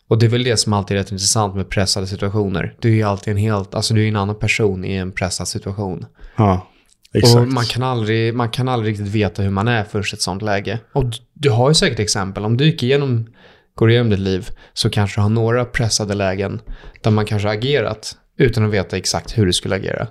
[0.09, 2.74] Och det är väl det som alltid är rätt intressant med pressade situationer.
[2.80, 5.49] Du är ju alltid en helt, alltså du är en annan person i en pressad
[5.49, 6.07] situation.
[6.36, 6.68] Ja,
[7.14, 7.36] exakt.
[7.36, 10.22] Och man kan, aldrig, man kan aldrig riktigt veta hur man är först i ett
[10.22, 10.78] sånt läge.
[10.93, 12.45] Och du, du har ju säkert exempel.
[12.45, 13.26] Om du gick igenom,
[13.74, 16.61] går igenom ditt liv så kanske du har några pressade lägen
[17.03, 20.09] där man kanske har agerat utan att veta exakt hur du skulle agera.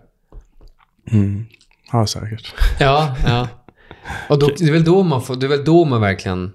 [1.12, 1.46] Mm.
[1.92, 2.54] Ja, säkert.
[2.80, 3.48] Ja, ja.
[4.30, 6.52] Och då, det, är väl då man får, det är väl då man verkligen...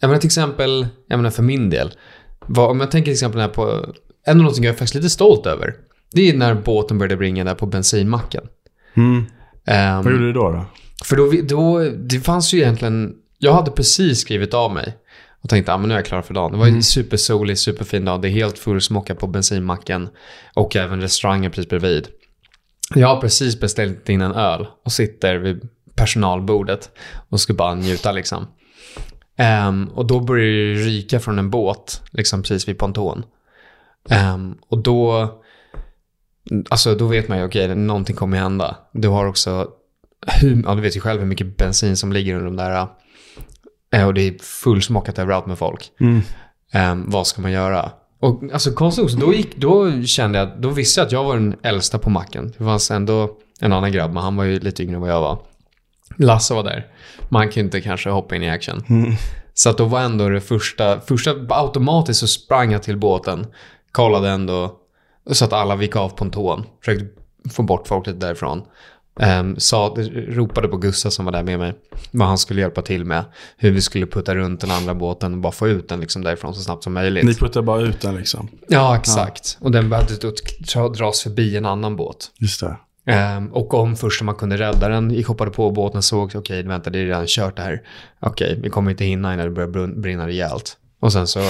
[0.00, 1.92] Jag menar till exempel, jag menar för min del.
[2.46, 3.94] Vad, om jag tänker till exempel här på...
[4.24, 5.74] En av någonting jag är faktiskt lite stolt över.
[6.12, 8.44] Det är när båten började bringa där på bensinmacken.
[8.94, 9.24] Mm.
[9.64, 10.50] Ehm, Vad gjorde du då?
[10.50, 10.64] då?
[11.04, 14.96] För då, då, det fanns ju egentligen, jag hade precis skrivit av mig
[15.42, 16.52] och tänkte, ah, men nu är jag klar för dagen.
[16.52, 18.22] Det var ju en supersolig, superfin dag.
[18.22, 20.08] Det är helt fullsmockat på bensinmacken
[20.54, 22.08] och även restaurangen precis bredvid.
[22.94, 26.90] Jag har precis beställt in en öl och sitter vid personalbordet
[27.28, 28.46] och ska bara njuta liksom.
[29.36, 33.24] Ehm, och då börjar det ryka från en båt, liksom precis vid ponton.
[34.10, 35.28] Ehm, och då,
[36.70, 38.76] alltså då vet man ju, okej, någonting kommer hända.
[38.92, 39.68] Du har också
[40.40, 42.86] hur, ja, du vet ju själv hur mycket bensin som ligger under de där.
[43.92, 45.90] eh, Och det är fullsmockat överallt med folk.
[46.00, 46.20] Mm.
[46.72, 47.90] Ehm, vad ska man göra?
[48.20, 51.34] Och alltså konstigt också, då, gick, då kände jag, då visste jag att jag var
[51.34, 52.54] den äldsta på macken.
[52.58, 55.20] Det fanns ändå en annan grabb, men han var ju lite yngre än vad jag
[55.20, 55.38] var.
[56.16, 56.86] Lasse var där.
[57.28, 58.84] Man ju inte kanske hoppa in i action.
[58.88, 59.12] Mm.
[59.54, 63.46] Så att då var ändå det första, första automatiskt så sprang jag till båten.
[63.92, 64.76] Kollade ändå
[65.30, 66.64] så att alla gick av ponton.
[66.80, 67.06] Försökte
[67.50, 68.62] få bort folk lite därifrån.
[69.18, 69.94] Um, sa,
[70.28, 71.74] ropade på Gustav som var där med mig
[72.10, 73.24] vad han skulle hjälpa till med.
[73.56, 76.54] Hur vi skulle putta runt den andra båten och bara få ut den liksom därifrån
[76.54, 77.24] så snabbt som möjligt.
[77.24, 78.48] Ni puttar bara ut den liksom.
[78.68, 79.58] Ja, exakt.
[79.60, 80.14] Och den behövde
[80.74, 82.30] då dras förbi en annan båt.
[82.38, 82.76] Just det.
[83.06, 86.90] Ehm, och om först man kunde rädda den, gick hoppade på båten, såg okej, vänta,
[86.90, 87.82] det är redan kört det här.
[88.20, 90.76] Okej, vi kommer inte hinna innan det börjar brinna rejält.
[91.00, 91.40] Och sen så,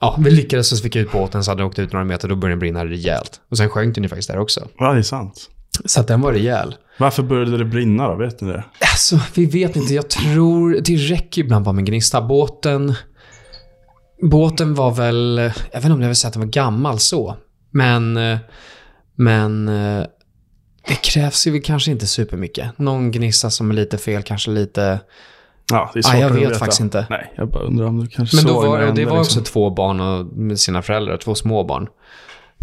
[0.00, 2.04] ja, vi lyckades och så fick jag ut båten, så hade den åkt ut några
[2.04, 3.40] meter, då började den brinna rejält.
[3.50, 4.68] Och sen sjönk den ju faktiskt där också.
[4.78, 5.50] Ja, det är sant.
[5.84, 6.74] Så att den var rejäl.
[6.98, 8.14] Varför började det brinna då?
[8.16, 8.64] Vet ni det?
[8.80, 9.94] Alltså, vi vet inte.
[9.94, 12.22] Jag tror det räcker ibland bara med gnista.
[12.22, 12.94] Båten...
[14.22, 15.38] Båten var väl...
[15.72, 17.36] Jag vet inte om jag vill säga att den var gammal så.
[17.70, 18.18] Men...
[19.14, 19.66] Men...
[20.88, 22.78] Det krävs ju kanske inte supermycket.
[22.78, 25.00] Någon gnista som är lite fel, kanske lite...
[25.72, 26.58] Ja, det är Ah, svårt jag att vet veta.
[26.58, 27.06] faktiskt inte.
[27.10, 29.18] Nej, jag bara undrar om du kanske Men då såg var, när och det var
[29.18, 29.40] liksom.
[29.40, 31.88] också två barn och sina föräldrar, två små barn.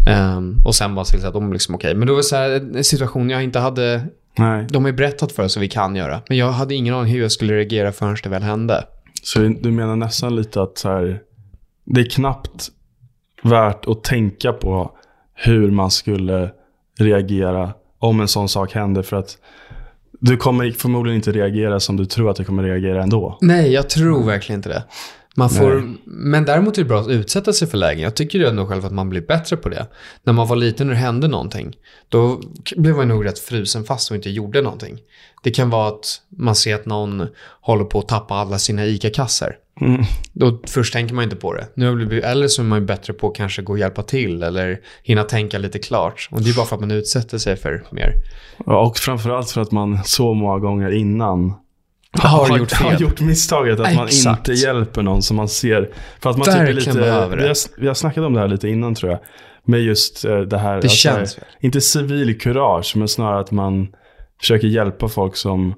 [0.06, 1.94] Ehm, och sen bara se till att de liksom okej.
[1.94, 4.02] Men då var det så här, en situation jag inte hade
[4.38, 6.22] Nej, de har ju berättat för oss vad vi kan göra.
[6.28, 8.84] Men jag hade ingen aning hur jag skulle reagera förrän det väl hände.
[9.22, 11.20] Så du menar nästan lite att så här,
[11.84, 12.68] det är knappt
[13.42, 14.90] värt att tänka på
[15.34, 16.50] hur man skulle
[16.98, 19.02] reagera om en sån sak händer.
[19.02, 19.38] För att
[20.20, 23.38] du kommer förmodligen inte reagera som du tror att du kommer reagera ändå.
[23.40, 24.84] Nej, jag tror verkligen inte det.
[25.38, 28.02] Man får, men däremot är det bra att utsätta sig för lägen.
[28.02, 29.86] Jag tycker ju ändå själv att man blir bättre på det.
[30.24, 31.76] När man var liten och det hände någonting,
[32.08, 32.40] då
[32.76, 34.98] blev man nog rätt frusen fast och inte gjorde någonting.
[35.42, 37.26] Det kan vara att man ser att någon
[37.60, 39.56] håller på att tappa alla sina ICA-kassor.
[39.80, 40.02] Mm.
[40.32, 41.68] Då först tänker man inte på det.
[41.74, 44.80] Nu blivit, eller så är man bättre på att kanske gå och hjälpa till eller
[45.02, 46.28] hinna tänka lite klart.
[46.30, 48.12] Och det är bara för att man utsätter sig för mer.
[48.66, 51.54] Ja, Och framförallt för att man så många gånger innan
[52.12, 52.86] Har gjort fel.
[52.92, 54.48] har gjort misstaget att man Exakt.
[54.48, 55.90] inte hjälper någon som man ser.
[56.20, 58.48] För att man typ är Verkligen lite, vi, har, vi har snackat om det här
[58.48, 59.20] lite innan tror jag.
[59.64, 60.82] Med just eh, det här.
[60.82, 61.44] Det känns väl.
[61.60, 63.88] Inte civilkurage, men snarare att man
[64.40, 65.74] försöker hjälpa folk som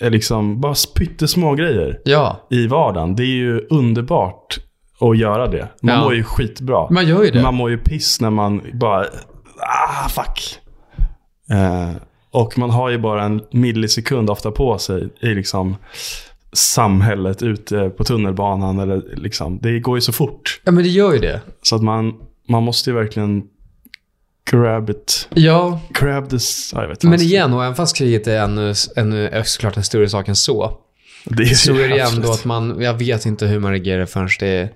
[0.00, 3.16] är liksom bara pyttesmå grejer Ja, i vardagen.
[3.16, 4.58] Det är ju underbart
[5.00, 5.68] att göra det.
[5.82, 6.00] Man Ja.
[6.00, 6.90] mår ju skitbra.
[6.90, 7.42] man gör ju det.
[7.42, 9.06] Man mår ju piss när man bara,
[9.60, 10.58] ah fuck.
[11.50, 11.90] Eh,
[12.30, 15.76] och man har ju bara en millisekund ofta på sig i liksom
[16.52, 18.78] samhället ute på tunnelbanan.
[18.78, 20.60] Eller liksom, det går ju så fort.
[20.64, 21.40] Ja, men det gör ju det.
[21.62, 22.14] Så att man,
[22.48, 23.42] man måste ju verkligen
[24.50, 25.28] grab it.
[25.34, 29.42] Ja, Grab this, ja, jag vet men igen, och även fast kriget är ännu, ännu
[29.44, 30.78] såklart en större sak än så,
[31.24, 34.28] det är så är det ändå att man, jag vet inte hur man reagerar förrän
[34.40, 34.68] det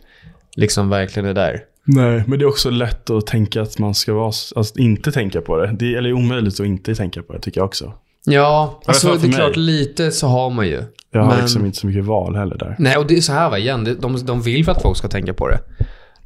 [0.56, 1.60] liksom verkligen är där.
[1.84, 4.24] Nej, men det är också lätt att tänka att man ska vara,
[4.56, 5.76] alltså inte tänka på det.
[5.78, 7.92] Det är, eller omöjligt att inte tänka på det tycker jag också.
[8.24, 10.82] Ja, alltså det är klart lite så har man ju.
[11.10, 12.76] Jag har Men- liksom inte så mycket val heller där.
[12.78, 14.96] Nej, och det är så här va, igen, det- de, de vill för att folk
[14.96, 15.60] ska tänka på det.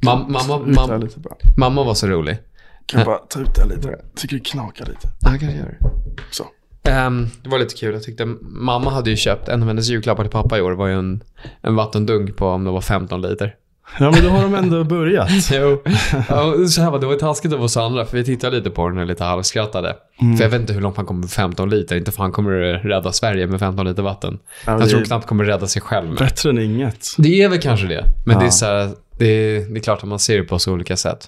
[0.03, 1.33] Mam, mamma, Ut det här mam, lite bara.
[1.57, 2.37] mamma var så rolig.
[2.85, 3.87] Kan jag bara ta ut det här lite?
[3.87, 5.07] Jag tycker det knakar lite.
[5.21, 5.89] Ja, jag kanske gör det.
[6.31, 6.43] Så.
[6.89, 7.93] Ehm, det var lite kul.
[7.93, 10.87] Jag tyckte mamma hade ju köpt, en av hennes julklappar till pappa i år var
[10.87, 11.23] ju en,
[11.61, 13.55] en vattendunk på om det var 15 liter.
[13.99, 15.29] Ja, men då har de ändå börjat.
[15.51, 15.81] Jo.
[16.29, 18.89] Ja, så här var, det var taskigt av oss andra, för vi tittade lite på
[18.89, 19.95] den och lite halvskrattade.
[20.37, 21.95] För jag vet inte hur långt han kommer med 15 liter.
[21.95, 24.39] Inte fan kommer det rädda Sverige med 15 liter vatten.
[24.65, 26.17] Ja, det tror knappt kommer rädda sig själv med.
[26.17, 27.07] Bättre än inget.
[27.17, 28.05] Det är väl kanske det.
[28.25, 28.39] Men Ja.
[28.39, 30.73] det är så här, det är, det är klart att man ser det på så
[30.73, 31.25] olika sätt.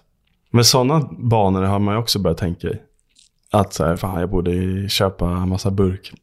[0.51, 2.75] Men sådana banor har man ju också börjat tänka i.
[3.51, 4.51] Att så här, fan jag borde
[4.89, 6.13] köpa en massa burk.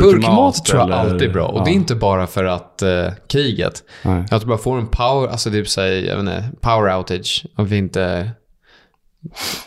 [0.00, 1.46] Burkmat tror jag eller- alltid är bra.
[1.46, 1.64] Och ja.
[1.64, 3.82] det är inte bara för att eh, kriget.
[4.04, 4.24] Nej.
[4.30, 7.46] Att du bara får en power, alltså typ säg, jag vet inte, power outage.
[7.56, 8.30] Och vi inte,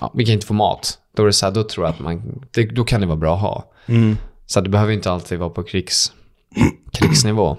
[0.01, 0.97] ja, vi kan inte få mat.
[1.15, 3.17] Då är det så här, då tror jag att man, det, då kan det vara
[3.17, 3.71] bra att ha.
[3.87, 4.17] Mm.
[4.45, 6.11] Så det behöver inte alltid vara på krigs,
[6.93, 7.57] krigsnivå.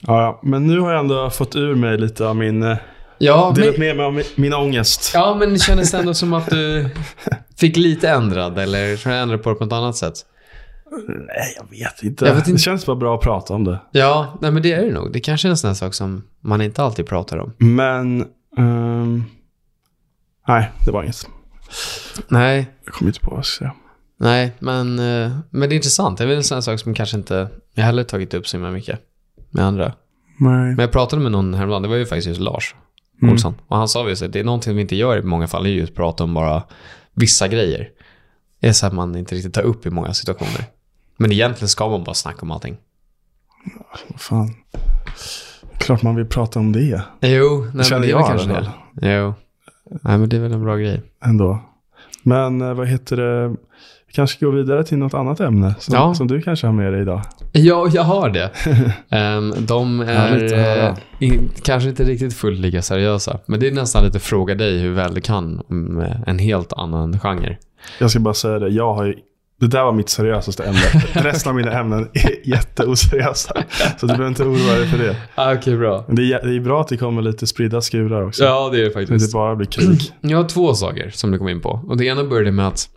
[0.00, 2.62] Ja, men nu har jag ändå fått ur mig lite av min...
[2.62, 2.76] eh,
[3.18, 5.10] Ja, Delat men, med mig av min, ångest.
[5.14, 6.88] ja, men kändes det ändå som att du
[7.56, 10.14] fick lite ändrad eller tror jag ändrade på det på ett annat sätt?
[11.08, 12.24] Nej, jag vet inte.
[12.24, 12.52] Jag vet inte.
[12.52, 13.80] Det känns bara bra att prata om det.
[13.92, 15.12] Ja, nej men det är det nog.
[15.12, 17.52] Det kanske är en sån här sak som man inte alltid pratar om.
[17.58, 18.20] Men...
[18.58, 19.24] ehm,
[20.48, 21.28] nej, det var inget.
[22.28, 23.74] Nej, Jag kommer inte på vad jag ska säga.
[24.16, 26.18] nej, men, eh, men det är intressant.
[26.18, 28.56] Det är väl en sån här sak som kanske inte jag heller tagit upp så
[28.56, 29.00] himla mycket
[29.50, 29.84] med andra.
[30.38, 30.52] Nej.
[30.66, 32.74] Men jag pratade med någon häromdagen, det var ju faktiskt just Lars
[33.22, 33.32] Mm.
[33.32, 33.54] Olsson.
[33.68, 35.62] Och han sa ju så att det är någonting vi inte gör i många fall,
[35.64, 36.62] det är ju att prata om bara
[37.14, 37.88] vissa grejer.
[38.60, 40.64] Det är så att man inte riktigt tar upp i många situationer.
[41.22, 42.76] Men egentligen ska man bara snacka om allting.
[44.08, 44.54] Vad fan.
[45.78, 48.70] Klart man vill prata om det Jo, nej, känner jag kanske det.
[49.14, 49.34] Jo.
[50.02, 51.02] Nej, men det är väl en bra grej.
[51.24, 51.58] ändå.
[52.22, 53.48] Men eh, vad heter det?
[54.06, 56.14] Vi kanske ska gå vidare till något annat ämne som, Ja.
[56.14, 57.22] som du kanske har med dig idag.
[57.52, 58.50] Ja, jag har det.
[59.16, 60.06] Ehm, de är
[60.56, 60.88] höra.
[60.88, 63.38] eh, in, kanske inte riktigt fullt lika seriösa.
[63.46, 66.72] Men det är nästan lite fråga dig hur väl du kan om eh, en helt
[66.72, 67.56] annan genre.
[68.00, 69.14] Jag ska bara säga det, jag har ju,
[69.62, 70.80] det där var mitt seriösaste ämne.
[71.12, 73.64] Resten av mina ämnen är jätteoseriösa.
[73.98, 75.16] Så du behöver inte oroa dig för det.
[75.34, 76.04] Ah, Okej, bra.
[76.06, 78.44] Men det är, det är bra att det kommer lite spridda skurar också.
[78.44, 79.24] Ja, det är det Så det faktiskt.
[79.24, 80.00] inte bara blir krig.
[80.20, 81.70] Jag har två saker som du kom in på.
[81.88, 82.88] Och det ena började med att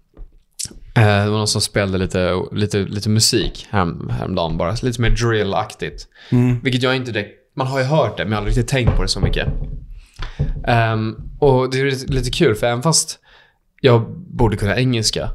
[0.96, 4.76] eh, det var någon som spelade lite, lite, lite musik härom, häromdagen bara.
[4.82, 6.08] Lite mer drill-aktigt.
[6.32, 6.60] Mm.
[6.64, 7.32] Vilket jag inte direkt...
[7.58, 9.48] Man har ju hört det, men jag har aldrig riktigt tänkt på det så mycket.
[10.68, 13.20] Ehm, och det är lite, lite kul, för även fast
[13.82, 14.06] jag
[14.38, 15.30] borde kunna engelska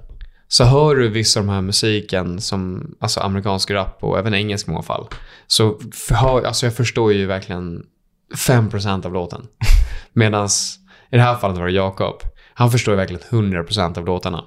[0.52, 4.68] så hör du vissa av de här musiken som, alltså amerikansk rap och även engelsk
[4.68, 5.06] i många fall.
[5.46, 7.82] Så för, alltså jag förstår ju verkligen
[8.46, 9.46] 5% av låten.
[10.12, 10.48] Medan
[11.10, 12.22] i det här fallet var det Jakob.
[12.54, 14.44] Han förstår ju verkligen 100% av låtarna.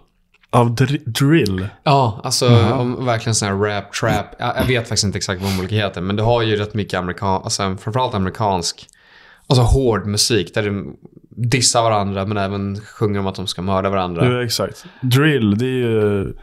[0.50, 1.68] Av dr- drill.
[1.84, 2.74] Ja, alltså Jaha.
[2.78, 4.26] om verkligen sån här rap, trap.
[4.40, 6.74] Jag, jag vet faktiskt inte exakt vad de olika heter, men det har ju rätt
[6.74, 8.88] mycket amerikan, alltså framförallt amerikansk,
[9.48, 10.96] alltså hård musik där de
[11.36, 14.26] dissar varandra men även sjunger om att de ska mörda varandra.
[14.34, 14.86] Ja, exakt.
[15.02, 16.34] Drill, det är ju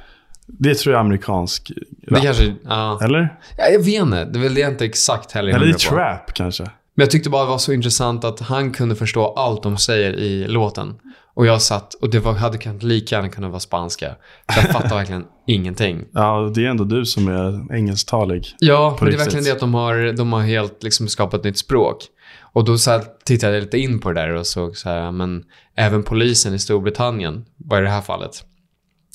[0.46, 1.72] Det tror jag är amerikansk
[2.06, 2.22] Det rap.
[2.22, 2.98] kanske, ja.
[3.02, 3.36] Eller?
[3.58, 3.64] ja.
[3.68, 4.24] Jag vet inte.
[4.24, 5.94] Det är väl det inte exakt heller Eller det är på.
[5.94, 6.62] trap kanske.
[6.94, 10.12] Men jag tyckte bara det var så intressant att han kunde förstå allt de säger
[10.12, 10.94] i låten.
[11.34, 14.14] Och jag satt, och det var, hade lika gärna kunnat vara spanska.
[14.46, 16.04] Jag fattar verkligen ingenting.
[16.12, 18.46] Ja, det är ändå du som är engelsktalig.
[18.58, 21.44] Ja, men det är verkligen det att de har, de har helt liksom skapat ett
[21.44, 22.04] nytt språk.
[22.52, 25.44] Och då så tittade jag lite in på det där och såg så här, men
[25.74, 28.44] även polisen i Storbritannien, vad i det här fallet,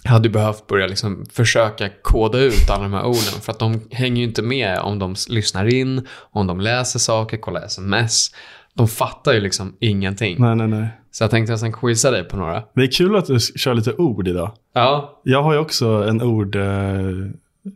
[0.06, 3.42] hade behövt börja liksom försöka koda ut alla de här orden.
[3.42, 7.38] För att de hänger ju inte med om de lyssnar in, om de läser saker,
[7.38, 8.32] kollar sms.
[8.74, 10.36] De fattar ju liksom ingenting.
[10.40, 10.88] Nej, nej, nej.
[11.12, 12.64] Så jag tänkte nästan quizza dig på några.
[12.76, 14.52] Det är kul att du kör lite ord idag.
[14.74, 16.64] Ja, Jag har ju också en ord, eh,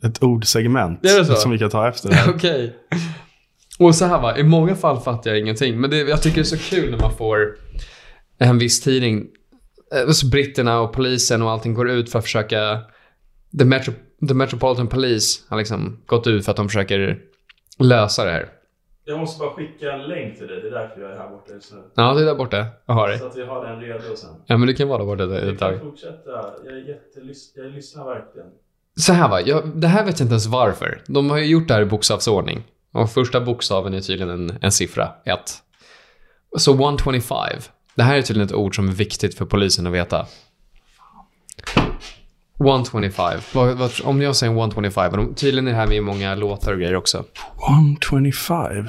[0.03, 2.29] ett ordsegment Är som vi kan ta efter det här.
[2.35, 2.75] Okej.
[3.79, 5.79] Och så här va, i många fall fattar jag ingenting.
[5.81, 7.57] Men det, jag tycker det är så kul när man får
[8.37, 9.27] en viss tidning.
[10.05, 12.79] eh, Så britterna och polisen och allting går ut för att försöka...
[13.59, 13.93] The, Metro,
[14.27, 17.19] the Metropolitan Police har liksom gått ut för att de försöker
[17.79, 18.49] lösa det här.
[19.05, 21.53] Jag måste bara skicka en länk till dig, det är därför jag är här borta
[21.53, 21.79] just nu.
[21.95, 22.65] Ja, det är där borta.
[22.85, 23.15] Jag har det.
[23.27, 24.29] att vi har den redo sen.
[24.45, 25.79] Ja, men det kan vara där borta ett, ett tag.
[25.81, 26.31] fortsätta,
[26.65, 28.47] jag, är jättelys- jag lyssnar verkligen.
[28.99, 31.01] Så här va, jag, det här vet jag inte ens varför.
[31.07, 32.63] De har ju gjort det här i bokstavsordning.
[32.91, 35.39] Och första bokstaven är tydligen en, en siffra, 1.
[36.57, 37.37] Så 125.
[37.95, 40.25] Det här är tydligen ett ord som är viktigt för polisen att veta.
[42.59, 43.39] 125.
[43.53, 46.73] Vad, vad, om jag säger 125, och de, tydligen är det här med många låtar
[46.73, 47.23] och grejer också.
[47.99, 48.87] 125?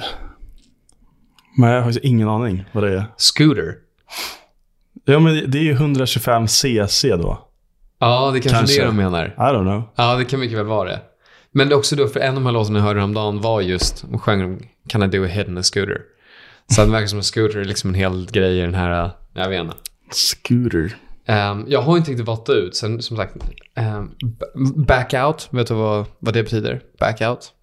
[1.57, 3.05] Men jag har ingen aning vad det är.
[3.17, 3.75] Scooter.
[5.05, 7.47] Ja, men det är ju 125 cc då.
[7.99, 8.81] Ja, det är kanske, Kanske.
[8.81, 9.25] det de menar.
[9.25, 9.83] I don't know.
[9.95, 10.99] Ja, det kan mycket väl vara det.
[11.53, 13.61] Men det är också då, för en av de här låtarna jag hörde häromdagen var
[13.61, 16.01] just, de sjöng Can I do a hit in a scooter?
[16.67, 19.11] Så det verkar som en scooter är liksom en hel grej i den här, äh,
[19.33, 19.75] jag vet inte.
[20.11, 20.95] Scooter.
[21.25, 24.45] Ehm, jag har inte riktigt valt ut, sen som sagt, b-
[24.75, 26.81] back out, vet du vad, vad det betyder?
[26.99, 27.53] Back out?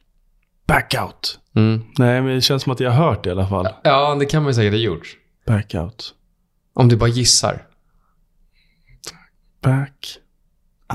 [0.66, 1.39] Back out.
[1.57, 1.80] Mm.
[1.99, 3.68] Nej, men det känns som att jag har hört det i alla fall.
[3.84, 5.16] Ja, det kan man ju säkert ha gjort.
[5.47, 6.14] Back out.
[6.74, 7.66] Om du bara gissar.
[9.62, 10.18] Back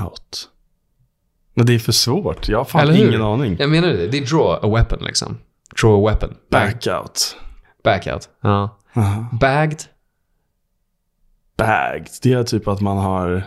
[0.04, 0.48] out.
[1.54, 2.48] Men det är för svårt.
[2.48, 3.08] Jag har fan Eller hur?
[3.08, 3.56] ingen aning.
[3.58, 5.38] Jag menar det, det är draw a weapon liksom.
[5.80, 6.36] Draw a weapon.
[6.50, 7.36] Back out.
[7.84, 8.28] Back out.
[8.42, 8.78] Ja.
[8.96, 9.26] Aha.
[9.40, 9.80] Bagged.
[11.56, 12.08] Bagged.
[12.22, 13.44] Det är typ att man har...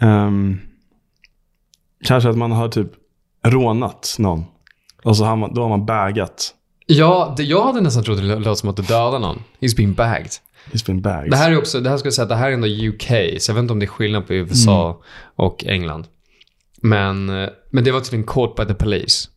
[0.00, 0.60] ehm,
[2.04, 2.88] kanske att man har typ
[3.44, 4.44] rånat någon.
[5.04, 6.54] Och så har man, då har man baggat.
[6.86, 9.42] Ja, det, jag hade nästan trott det låt som att du dödade någon.
[9.60, 10.30] He's been bagged.
[10.72, 11.30] It's been bagged.
[11.30, 13.02] Det här är också, det här ska jag säga det här är ändå UK,
[13.42, 15.02] så jag vet inte om det är skillnad på USA Mm.
[15.36, 16.06] och England.
[16.82, 19.28] Men, eh, men det var tydligen caught by the police.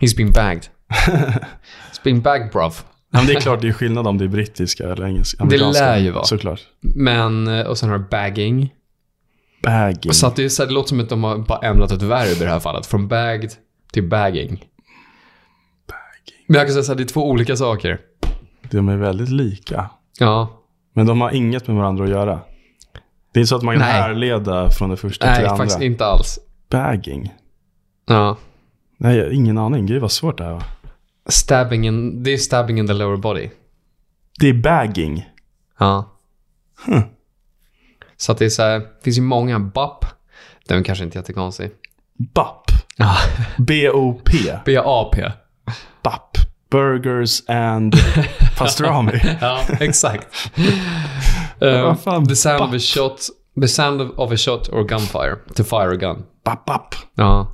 [0.00, 0.68] He's been bagged.
[0.88, 2.72] He's been bagged bruv.
[3.10, 5.42] Ja, men det är klart det är skillnad om det är brittiska eller engelska.
[5.42, 5.84] amerikanska.
[5.84, 6.24] lär ju vara.
[6.24, 6.60] Såklart.
[6.80, 8.74] Men, eh, och sen har du bagging.
[9.62, 10.12] Bagging.
[10.12, 12.02] Så att det, är så här, det låter som att de har bara ändrat ett
[12.02, 12.86] verb i det här fallet.
[12.86, 13.52] Från bagged
[13.92, 14.64] till bagging.
[16.46, 18.00] Men jag kan säga så här, det är två olika saker.
[18.70, 19.90] De är väldigt lika.
[20.18, 20.62] Ja.
[20.94, 22.40] Men de har inget med varandra att göra.
[23.32, 23.92] Det är inte så att man kan Nej.
[23.92, 25.56] härleda från det första till Nej, det andra.
[25.56, 26.38] faktiskt inte alls.
[26.70, 27.34] Bagging.
[28.06, 28.36] Ja.
[28.96, 29.86] Nej, ingen aning.
[29.86, 30.64] Gud vad svårt det här var.
[31.28, 33.50] Stabbing in, det är stabbing in the lower body.
[34.40, 35.28] Det är bagging.
[35.78, 36.12] Ja.
[36.86, 37.00] Huh.
[38.16, 40.04] Så att det är så här, det finns ju många BAP.
[40.68, 41.70] Den är kanske inte jättekonstig.
[42.34, 42.70] BAP.
[42.96, 43.16] Ja.
[43.58, 44.38] B-O-P.
[44.64, 45.32] B-A-P.
[46.02, 46.36] BAP.
[46.70, 47.94] Burgers and
[48.58, 49.20] pastrami.
[49.40, 50.50] Ja, exakt.
[51.60, 52.76] Um, fan, the sound of BAP?
[52.76, 53.28] a shot,
[53.60, 55.36] the sound of, a shot or gunfire.
[55.54, 56.22] To fire a gun.
[56.44, 56.94] BAP, BAP.
[57.14, 57.46] Ja.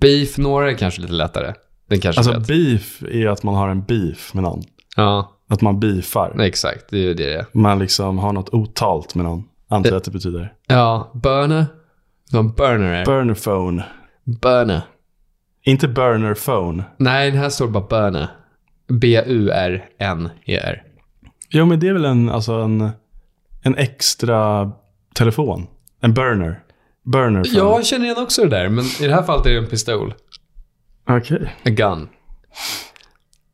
[0.00, 1.54] Beef, några är kanske lite lättare.
[1.88, 2.46] Den kanske Alltså vet.
[2.48, 4.62] beef är att man har en beef med någon.
[4.96, 6.40] Ja, Att man beefar.
[6.40, 6.84] exakt.
[6.90, 7.46] Det är ju det.
[7.54, 9.44] Man liksom har något otalt med någon.
[9.68, 10.52] Antar att det betyder.
[10.66, 11.66] Ja, burner.
[12.32, 13.04] Vad burner är.
[13.04, 13.84] Burner phone.
[14.24, 14.80] burner.
[15.62, 16.84] Inte burner phone.
[16.96, 18.28] Nej, den här står bara burner.
[19.48, 20.82] B-U-R-N-E-R.
[21.50, 22.90] Jo, men det är väl en, alltså en,
[23.62, 24.70] en extra
[25.18, 25.66] telefon.
[26.00, 26.62] En burner.
[27.04, 27.58] Burner phone.
[27.58, 30.14] Jag känner igen också det där, men i det här fallet är det en pistol.
[31.08, 31.54] Okej.
[31.64, 32.08] A gun.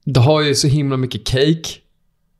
[0.04, 1.80] Det har ju så himla mycket cake.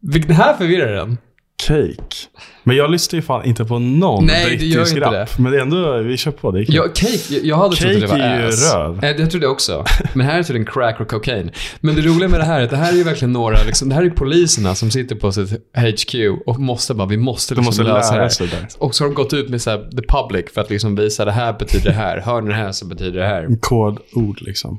[0.01, 1.19] Det här förvirrar den.
[1.57, 2.17] Cake.
[2.63, 5.39] Men jag lyssnar ju fan inte på någon Nej, det gör inte rap.
[5.39, 6.51] Men det är ändå, vi kör på.
[6.51, 6.75] Det är kul.
[6.75, 7.35] Ja, cake.
[7.35, 8.75] Jag, jag hade trott att det var Cake är ju ass.
[8.75, 8.99] röv.
[9.03, 9.85] Nej, det trodde jag också.
[10.15, 11.51] Men här är tydligen crack och cocaine.
[11.81, 13.89] Men det roliga med det här är att det här är ju verkligen några, liksom,
[13.89, 16.15] det här är ju poliserna som sitter på sitt HQ
[16.47, 18.69] och måste bara, vi måste liksom måste lösa det här.
[18.79, 21.25] Och så har de gått ut med så här, the public för att liksom visa
[21.25, 22.21] det här betyder det här.
[22.21, 23.49] Hör ni det här så betyder det här.
[23.61, 24.79] Kodord liksom.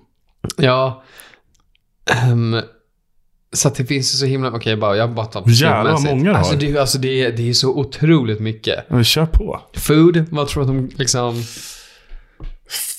[0.57, 1.03] Ja.
[2.11, 2.61] Ehm,
[3.55, 4.51] så att det finns ju så himla...
[4.51, 7.31] Okej, bara, jag bara tar Jävlar vad många du alltså, det, är- alltså det, är,
[7.31, 8.89] det är så otroligt mycket.
[8.89, 9.61] Men kör på.
[9.73, 11.43] Food, vad tror du att de liksom...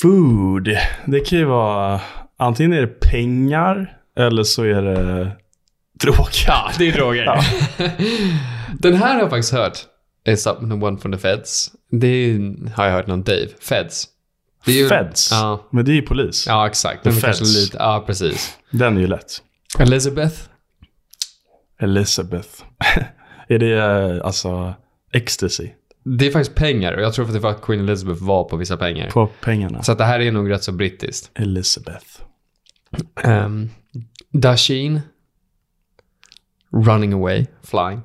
[0.00, 0.68] Food.
[1.06, 2.00] Det kan ju vara...
[2.38, 5.30] Antingen är det pengar eller så är det
[6.00, 6.28] droger.
[6.46, 7.26] Ja, det är droger.
[8.78, 9.78] Den här har jag faktiskt hört.
[10.28, 11.70] It's up the one from the feds.
[11.90, 12.38] Det
[12.74, 13.46] har jag hört någon Dave.
[13.60, 14.04] Feds.
[14.66, 15.28] Är ju, Feds.
[15.32, 16.44] Ja, Men det är ju polis.
[16.46, 17.04] ja exakt.
[17.04, 17.54] Den The är feds.
[17.56, 18.56] lite, ja, precis.
[18.70, 19.42] Den är ju lätt.
[19.78, 20.36] Elizabeth.
[21.80, 22.48] Elizabeth.
[23.48, 24.74] är det eh, alltså
[25.12, 25.68] ecstasy
[26.04, 28.56] Det är faktiskt pengar och jag tror att det var att Queen Elizabeth var på
[28.56, 29.10] vissa pengar.
[29.10, 29.82] på pengarna?
[29.82, 31.30] Så att det här är nog rätt så brittiskt.
[31.34, 32.06] Elizabeth.
[33.24, 33.70] Um,
[34.32, 35.00] Dashin.
[36.72, 37.46] Running away.
[37.62, 38.00] Flying.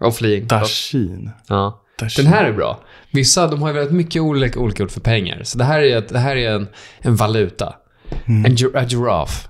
[0.00, 0.46] Och fleeing.
[0.46, 1.30] Dashin.
[1.48, 1.78] Ja.
[2.16, 2.84] Den här är bra.
[3.12, 5.42] Vissa, de har ju väldigt mycket olika, olika ord för pengar.
[5.44, 6.68] Så det här är, ett- det här är en,
[7.00, 7.74] en valuta.
[8.26, 8.44] Mm.
[8.44, 9.48] En gi- a giraffe.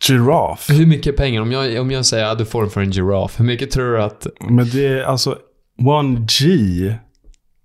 [0.00, 0.72] Giraffe.
[0.72, 1.40] Hur mycket pengar?
[1.42, 3.92] Om jag, om jag säger att du får den för en giraffe, hur mycket tror
[3.92, 4.26] du att...
[4.40, 5.38] Men det är alltså...
[5.86, 6.46] One G.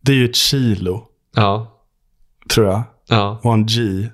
[0.01, 1.03] Det är ju ett kilo.
[1.35, 1.79] Ja.
[2.53, 2.83] Tror jag.
[3.09, 3.39] Ja.
[3.43, 4.07] One G.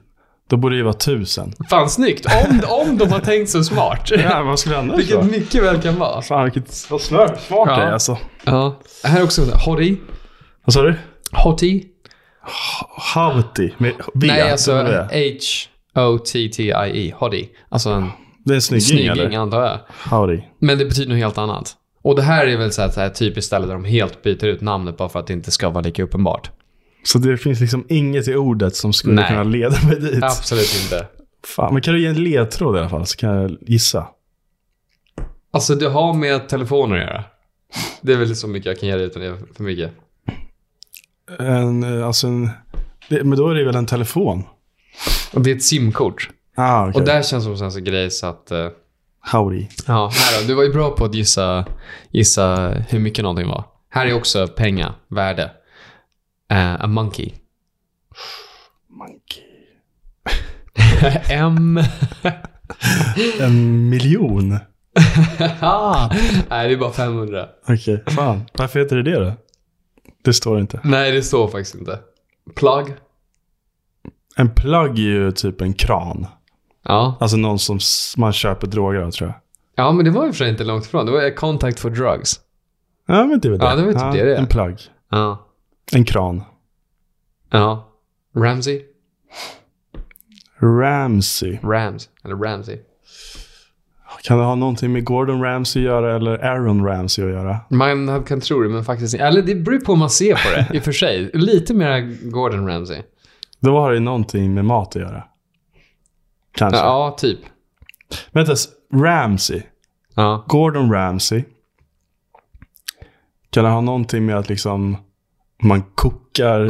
[0.49, 1.53] Då borde det ju vara tusen.
[1.69, 2.25] Fan snyggt!
[2.49, 4.11] Om, om de har tänkt så smart.
[4.11, 5.25] Ja, vad skulle annars Vilket vara?
[5.25, 6.21] mycket väl kan vara.
[6.21, 7.93] Fan vilket vad smart smart det är Ja.
[7.93, 8.17] alltså.
[8.43, 8.79] Ja.
[9.03, 9.95] Här är också hottie.
[10.65, 10.95] Vad sa du?
[11.31, 11.83] Hottie.
[13.13, 13.73] Hauti.
[13.77, 14.27] Med V.
[14.27, 15.07] Nej, alltså W.
[15.95, 17.13] H-O-T-T-I-E.
[17.17, 17.49] Hottie.
[17.69, 18.09] Alltså en
[18.45, 19.79] Det är en snygging, snygging antar jag.
[20.17, 20.41] Howdy.
[20.59, 21.75] Men det betyder något helt annat.
[22.01, 24.45] Och det här är väl så här, så här typiskt ställe där de helt byter
[24.45, 26.51] ut namnet bara för att det inte ska vara lika uppenbart.
[27.03, 29.27] Så det finns liksom inget i ordet som skulle Nej.
[29.27, 30.23] kunna leda mig dit.
[30.23, 31.07] Absolut inte.
[31.47, 34.07] Fan, men kan du ge en ledtråd i alla fall så kan jag gissa.
[35.51, 37.23] Alltså det har med telefoner att göra.
[38.01, 39.91] Det är väl så mycket jag kan ge dig utan det är för mycket.
[41.39, 42.49] En, eh, alltså en,
[43.09, 44.43] det, men då är det väl en telefon?
[45.33, 46.29] Och det är ett simkort.
[46.55, 46.99] Ah, okej.
[46.99, 48.51] Och där känns det som en grej så att...
[48.51, 48.67] eh,
[49.31, 49.67] Howdy.
[49.87, 50.47] Ja, här då.
[50.47, 51.65] Du var ju bra på att gissa,
[52.11, 53.65] gissa hur mycket någonting var.
[53.89, 55.51] Här är också pengar, värde.
[56.51, 57.33] Eh, a monkey.
[58.89, 59.43] Monkey.
[61.35, 61.79] M.
[63.39, 64.53] En miljon?
[65.59, 66.09] ah,
[66.49, 67.47] nej, det är bara 500.
[67.67, 68.41] Okej, fan.
[68.53, 69.33] Varför heter det det då?
[70.23, 70.79] Det står inte.
[70.83, 71.99] Nej, det står faktiskt inte.
[72.55, 72.85] Plug.
[74.39, 76.27] En plug är ju typ en kran.
[76.83, 77.17] Ja.
[77.19, 77.79] Alltså någon som
[78.17, 79.39] man köper droger av tror jag.
[79.85, 81.05] ja, men det var ju för sig inte långt ifrån.
[81.05, 82.39] Det var contact for drugs.
[83.07, 83.65] Ja, men det väl det.
[83.65, 84.39] Ja, det var typ det det är.
[84.39, 84.77] En plug.
[85.11, 85.47] Ja.
[85.91, 86.43] En kran.
[87.51, 87.89] Ja.
[88.35, 88.81] Ramsey.
[90.61, 91.59] Ramsey.
[91.63, 92.09] Rams.
[92.23, 92.77] Eller Ramsey.
[94.23, 97.57] Kan det ha någonting med Gordon Ramsay att göra eller Aaron Ramsay att göra?
[97.69, 99.25] Man kan tro det, men faktiskt inte.
[99.25, 101.31] Eller det beror på hur man ser på det, i och för sig.
[101.33, 103.01] Lite mer Gordon Ramsay.
[103.59, 105.23] Då har det någonting med mat att göra.
[106.51, 106.79] Kanske.
[106.79, 107.39] Ja, typ.
[108.31, 108.55] Vänta,
[108.93, 109.61] Ramsay.
[110.15, 110.45] Ja.
[110.47, 111.43] Gordon Ramsay.
[113.49, 114.97] Kan det ha någonting med att liksom
[115.63, 116.69] man kokar,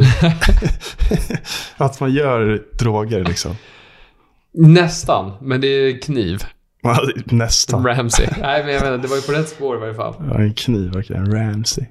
[1.76, 3.56] att man gör droger liksom?
[4.52, 6.44] Nästan, men det är kniv.
[7.24, 7.86] Nästan.
[7.86, 8.26] Ramsey.
[8.40, 10.14] Nej, men jag menar, det var ju på rätt spår i varje fall.
[10.18, 11.16] Ja, en kniv, okej.
[11.16, 11.84] En Ramsay.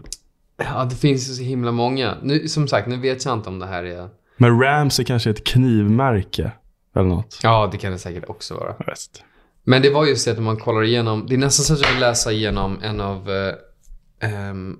[0.57, 2.17] Ja, det finns ju så himla många.
[2.23, 4.09] Nu, som sagt, nu vet jag inte om det här är...
[4.39, 6.51] Men kanske är ett knivmärke.
[6.95, 7.39] Eller något.
[7.43, 8.69] Ja, det kan det säkert också vara.
[8.69, 9.19] Inte.
[9.63, 11.81] Men det var just det att om man kollar igenom, det är nästan så att
[11.81, 14.77] jag vill läsa igenom en av, eh, ehm,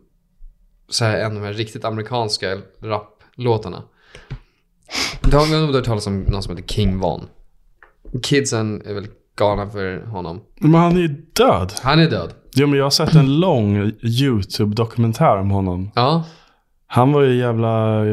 [0.89, 3.83] så här, en av de här riktigt amerikanska raplåtarna.
[5.21, 7.27] Du har nog hört talas om någon som heter King Von.
[8.23, 10.41] Kidsen är väl galna för honom.
[10.59, 11.73] Men han är ju död.
[11.81, 12.33] Han är död.
[12.55, 15.91] Jo, men jag har sett en lång YouTube-dokumentär om honom.
[15.95, 16.23] Ja.
[16.87, 18.05] Han var ju jävla...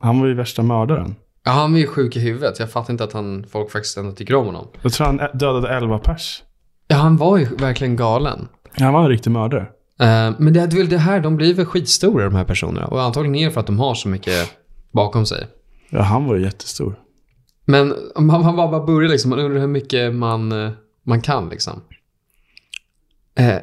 [0.00, 1.14] Han var ju värsta mördaren.
[1.44, 2.58] ja, han var ju sjuk i huvudet.
[2.58, 4.68] Jag fattar inte att han, folk faktiskt ändå tycker om honom.
[4.82, 6.42] Jag tror han dödade 11 pers.
[6.88, 8.48] Ja, han var ju verkligen galen.
[8.72, 9.60] Han var en riktig mördare.
[10.00, 12.86] Eh, men det är väl det här, de blir väl skitstora de här personerna.
[12.86, 14.50] Och antagligen är det för att de har så mycket
[14.92, 15.46] bakom sig.
[15.90, 16.98] Ja, han var ju jättestor.
[17.64, 20.70] Men man, man bara börjar liksom, man undrar hur mycket man, eh,
[21.02, 21.80] man kan liksom.
[23.34, 23.56] Eh,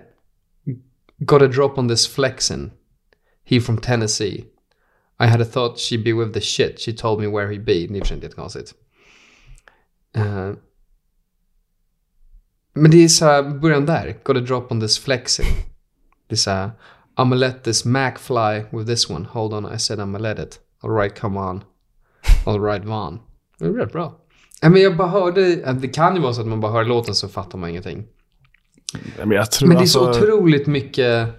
[1.18, 2.72] got a drop on this flexin.
[3.46, 4.44] He from Tennessee.
[5.20, 6.80] I had a thought she'd be with the shit.
[6.80, 7.74] She told me where he'd be.
[7.74, 8.74] Det är i och för sig inte jättekonstigt.
[10.16, 10.52] Eh,
[12.74, 14.20] men det är så här, början där.
[14.24, 15.48] Got a drop on this flexing.
[16.28, 16.72] Det är så här,
[17.18, 19.26] I'ma let this Mac fly with this one.
[19.30, 20.60] Hold on, I said I'ma let it.
[20.82, 21.64] Alright, come on.
[22.46, 23.20] Alright, Van.
[23.60, 24.20] Det är rätt bra.
[24.62, 27.28] Men jag bara hörde, det kan ju vara så att man bara hör låten så
[27.28, 28.08] fattar man ingenting.
[29.18, 29.88] Men Men det är alltså...
[29.88, 31.30] så otroligt mycket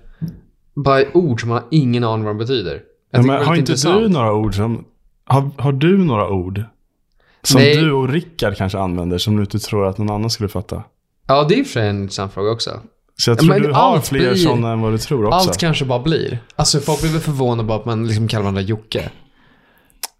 [0.74, 2.83] bara ord som man har ingen aning vad de betyder.
[3.16, 4.10] Ja, men det har inte du intressant.
[4.10, 4.84] några ord som...
[5.24, 6.62] Har, har du några ord?
[7.42, 7.76] Som Nej.
[7.76, 10.82] du och Rickard kanske använder som du inte tror att någon annan skulle fatta?
[11.28, 12.80] Ja, det är för sig en intressant fråga också.
[13.18, 15.38] Så jag Ja, tror men du har fler blir- sådana än vad du tror också.
[15.48, 16.38] Allt kanske bara blir.
[16.56, 19.10] Alltså folk blir väl förvånade bara att man liksom kallar varandra Jocke.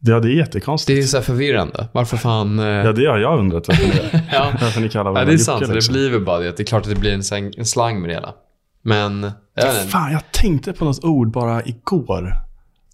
[0.01, 0.99] Ja, det är Det jättekonstigt.
[1.05, 1.89] är så förvirrande.
[1.93, 2.59] Varför fan...
[2.59, 4.53] eh, Ja, det har jag undrat varför ni, ja.
[4.61, 5.61] varför ni kallar ja, varandra det är sant.
[5.61, 5.93] Jocke, Det liksom.
[5.93, 6.57] blir väl bara det.
[6.57, 8.35] Det är klart att det blir en, slang- en slang med det hela.
[8.83, 9.75] Men, jag.
[9.91, 12.35] Fan, jag tänkte på något ord bara igår.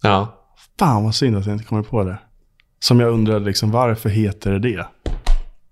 [0.03, 0.39] Ja.
[0.79, 2.17] Fan vad synd att jag inte kommer på det.
[2.79, 4.87] Som jag undrade liksom, varför heter det det?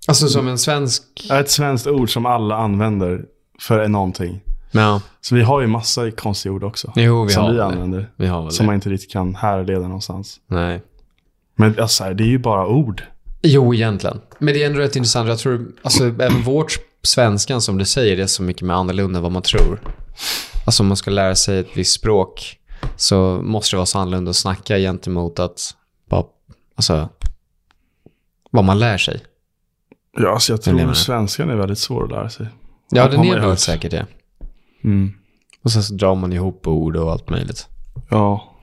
[0.08, 1.04] Alltså som en svensk...
[1.30, 3.26] Det ett svenskt ord som alla använder
[3.60, 4.42] för någonting.
[4.72, 5.02] Ja.
[5.22, 6.94] Så vi har ju massa konstiga ord också.
[6.96, 8.00] Jo, vi som har vi väl använder.
[8.00, 8.08] det.
[8.16, 8.68] Vi har Som det.
[8.68, 10.40] man inte riktigt kan härleda någonstans.
[10.48, 10.82] Nej.
[11.56, 13.04] Men alltså, det är ju bara ord.
[13.42, 14.22] Jo, egentligen.
[14.40, 15.30] Men det är ändå rätt intressant.
[15.30, 19.18] Jag tror, alltså även vårt svenskan som du säger, det är så mycket mer annorlunda
[19.18, 19.82] än vad man tror.
[20.66, 22.58] Alltså om man ska lära sig ett visst språk
[22.96, 25.76] så måste det vara så annorlunda att snacka gentemot att
[26.10, 26.24] bara,
[26.76, 27.10] alltså,
[28.52, 29.24] vad man lär sig.
[30.18, 32.48] Ja, alltså jag tror svenskan är väldigt svår att lära sig.
[32.90, 33.60] Ja, Har den är hört.
[33.60, 34.06] säkert det.
[34.84, 35.14] Mm.
[35.64, 37.68] Och sen så drar man ihop ord och allt möjligt.
[38.10, 38.58] Ja.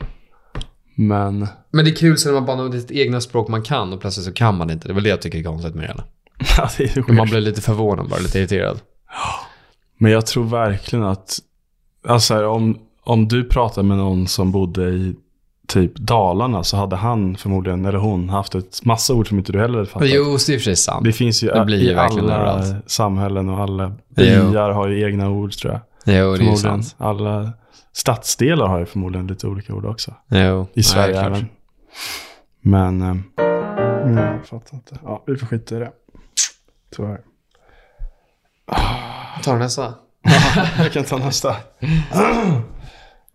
[0.94, 1.46] Men...
[1.70, 4.00] Men det är kul sen när man bara använder sitt egna språk man kan och
[4.00, 4.88] plötsligt så kan man inte.
[4.88, 6.04] Det är väl det jag tycker är konstigt med det.
[6.56, 8.80] Ja, det är Man blir lite förvånad bara, lite irriterad.
[9.98, 11.38] Men jag tror verkligen att...
[12.06, 12.78] Alltså här, om,
[13.09, 15.14] om du pratar med någon som bodde i
[15.68, 19.61] typ Dalarna så hade han förmodligen, eller hon, haft ett massa ord som inte du
[19.61, 20.09] heller hade fattat.
[20.11, 21.04] Jo, det är i och för sig sant.
[21.04, 22.90] Det finns ju Det blir ju i alla överallt.
[22.90, 25.80] samhällen och alla byar har ju egna ord tror jag.
[26.16, 26.94] Jo, det är sant.
[26.98, 27.52] Alla
[27.92, 30.14] stadsdelar har ju förmodligen lite olika ord också.
[30.28, 31.26] Jo, I Sverige klart.
[31.26, 31.48] även.
[32.61, 33.02] Men...
[33.02, 33.22] ehm,
[34.04, 34.98] mm, jag fattar inte.
[35.04, 35.90] Ja, vi får skita i det.
[36.96, 37.20] Tyvärr.
[39.42, 39.94] Ta nästa.
[40.78, 41.56] Jag kan ta nästa.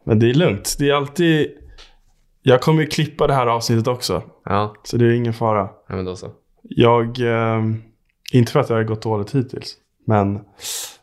[0.04, 0.76] Men det är lugnt.
[0.80, 1.48] Det är alltid...
[2.42, 4.24] Jag kommer ju klippa det här avsnittet också.
[4.46, 5.70] Ja, Så det är ingen fara.
[5.90, 6.32] ja men då så.
[6.62, 7.20] Jag...
[7.20, 7.82] ehm,
[8.32, 9.74] inte för att jag har gått dåligt hittills.
[10.08, 10.40] Men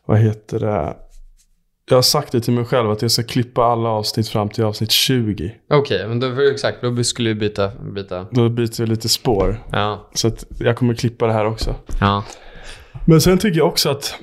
[0.05, 0.95] vad heter det?
[1.89, 4.63] Jag har sagt det till mig själv att jag ska klippa alla avsnitt fram till
[4.63, 5.55] avsnitt 20.
[5.69, 8.25] Okej, men då, exakt, då skulle vi byta, byta.
[8.31, 9.63] Då byter jag lite spår.
[9.71, 11.75] Ja, Så att jag kommer klippa det här också.
[11.99, 12.23] ja.
[13.05, 14.15] Men sen tycker jag också att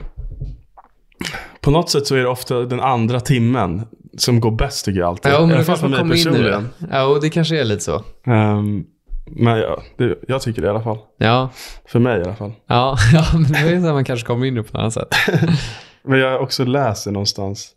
[1.61, 3.83] på något sätt så är det ofta den andra timmen
[4.19, 5.33] som går bäst tycker jag alltid.
[5.33, 6.69] Ja, men då kanske man kommer in i den.
[6.91, 8.03] Ja, och det kanske är lite så.
[8.27, 8.85] Ehm,
[9.31, 10.99] men ja, det, jag tycker det i alla fall.
[11.19, 11.51] Ja,
[11.89, 12.53] För mig i alla fall.
[12.67, 14.93] ja, ja men det är så att man kanske kommer in det på ett annat
[14.95, 15.09] sätt.
[16.05, 17.71] Men jag har också läst det någonstans.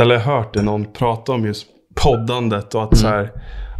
[0.00, 3.30] Eller hört det någon prata om just poddandet och att så här,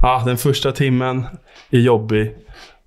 [0.03, 1.25] ja, den första timmen
[1.71, 2.35] är jobbig.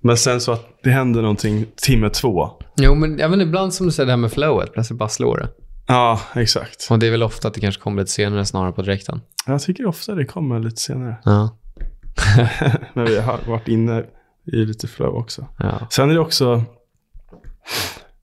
[0.00, 2.50] Men sen så att det händer någonting timme två.
[2.76, 5.48] Jo, men även ibland som du säger det här med flowet, plötsligt bara slår det.
[5.86, 6.86] Ja, exakt.
[6.90, 9.20] Och det är väl ofta att det kanske kommer lite senare snarare på direkten.
[9.46, 11.16] Jag tycker ofta det kommer lite senare.
[11.24, 11.56] Ja,
[12.94, 14.04] Men vi har varit inne
[14.52, 15.46] i lite flow också.
[15.58, 15.86] ja.
[15.90, 16.62] Sen är det också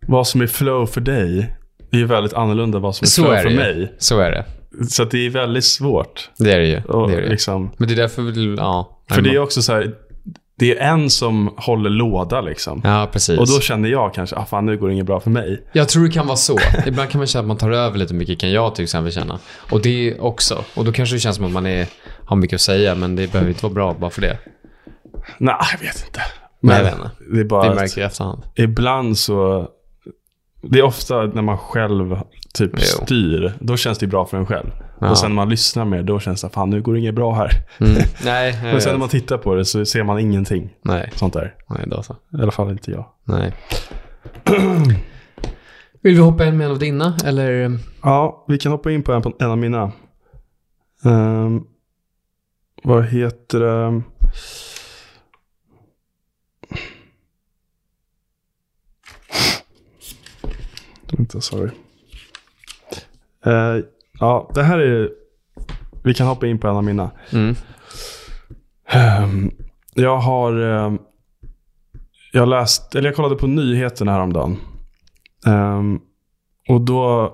[0.07, 1.55] vad som är flow för dig.
[1.91, 3.57] är ju väldigt annorlunda vad som är Så flow är för det ju.
[3.57, 3.95] mig.
[3.97, 4.45] Så är det.
[4.89, 6.29] Så det är väldigt svårt.
[6.37, 6.81] Det är det ju.
[6.83, 7.23] Och Det är det.
[7.23, 7.29] ju.
[7.29, 9.03] liksom, Men det är därför, vi- ja.
[9.09, 9.95] för det är också så här,
[10.55, 12.81] det är en som håller låda liksom.
[12.83, 13.39] Ja, precis.
[13.39, 15.67] Och då känner jag kanske, ah fan nu går det inget bra för mig.
[15.73, 16.57] Jag tror det kan vara så.
[16.85, 19.39] Ibland kan man känna att man tar över lite mycket, kan jag till exempel känna.
[19.71, 20.63] Och det också.
[20.75, 21.87] Och då kanske det känns som att man är,
[22.25, 24.37] har mycket att säga, men det behöver inte vara bra bara för det.
[25.37, 26.21] Nej, jag vet inte.
[26.59, 27.11] Nej, jag vet inte.
[27.33, 28.43] det är bara Det märker jag efterhand.
[28.55, 29.67] ibland så,
[30.69, 32.15] det är ofta när man själv
[32.53, 32.79] typ Jo.
[33.05, 34.69] styr, då känns det bra för en själv.
[35.03, 35.11] Ja.
[35.11, 37.33] Och sen när man lyssnar mer, då känns det, fan nu går det inget bra
[37.33, 37.51] här.
[37.79, 37.93] Mm.
[38.23, 41.55] Nej, Men sen när man tittar på det så ser man ingenting Nej, sånt där.
[41.69, 42.13] nej, då så.
[42.13, 43.05] I alla fall inte jag.
[43.23, 43.53] Nej.
[46.01, 47.79] Vill vi hoppa in med en av dina, eller?
[48.03, 49.91] Ja, vi kan hoppa in på en, på en av mina.
[51.05, 51.63] Ehm,
[52.83, 54.01] vad heter det?
[61.17, 61.71] Vänta, sorry.
[63.45, 63.77] Eh,
[64.19, 65.09] ja, det här är...
[66.03, 67.11] Vi kan hoppa in på en av mina.
[67.33, 67.55] Mm.
[68.89, 69.51] Ehm,
[69.93, 70.53] jag har...
[70.61, 70.99] ehm,
[72.35, 74.57] jag läst, eller jag kollade på nyheterna häromdagen.
[75.45, 76.01] Um,
[76.69, 77.33] och då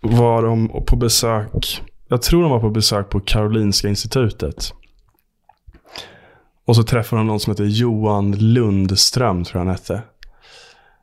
[0.00, 4.72] var de på besök, jag tror de var på besök på Karolinska institutet.
[6.66, 10.02] Och så träffade de någon som heter Johan Lundström, tror jag han hette.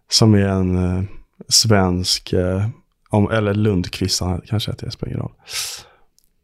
[0.09, 1.03] Som är en eh,
[1.47, 2.67] svensk, eh,
[3.14, 5.34] om, eller Lundqvist, han kanske heter, det spelar ingen roll.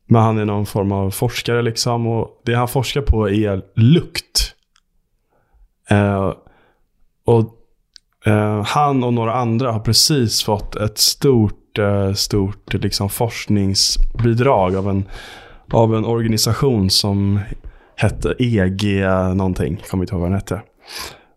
[0.06, 2.08] Men han är någon form av forskare liksom.
[2.08, 4.56] Och det han forskar på är lukt.
[5.90, 6.34] Eh,
[7.26, 7.56] och
[8.26, 14.90] eh, han och några andra har precis fått ett stort, eh, stort liksom forskningsbidrag av
[14.90, 15.06] en,
[15.72, 17.40] av en organisation som
[17.96, 19.04] hette EG
[19.36, 19.82] någonting.
[19.90, 20.62] Kommer inte ihåg vad den hette.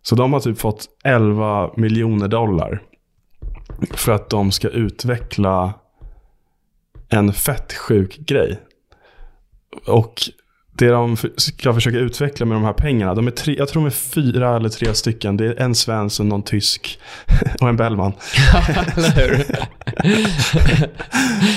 [0.01, 2.81] Så de har typ fått 11 miljoner dollar.
[3.91, 5.73] För att de ska utveckla
[7.09, 8.59] en fett sjuk grej.
[9.87, 10.21] Och
[10.77, 13.85] det de ska försöka utveckla med de här pengarna, de är tre, jag tror de
[13.85, 15.37] är fyra eller tre stycken.
[15.37, 16.99] Det är en svensk och någon tysk
[17.61, 18.13] och en Bellman.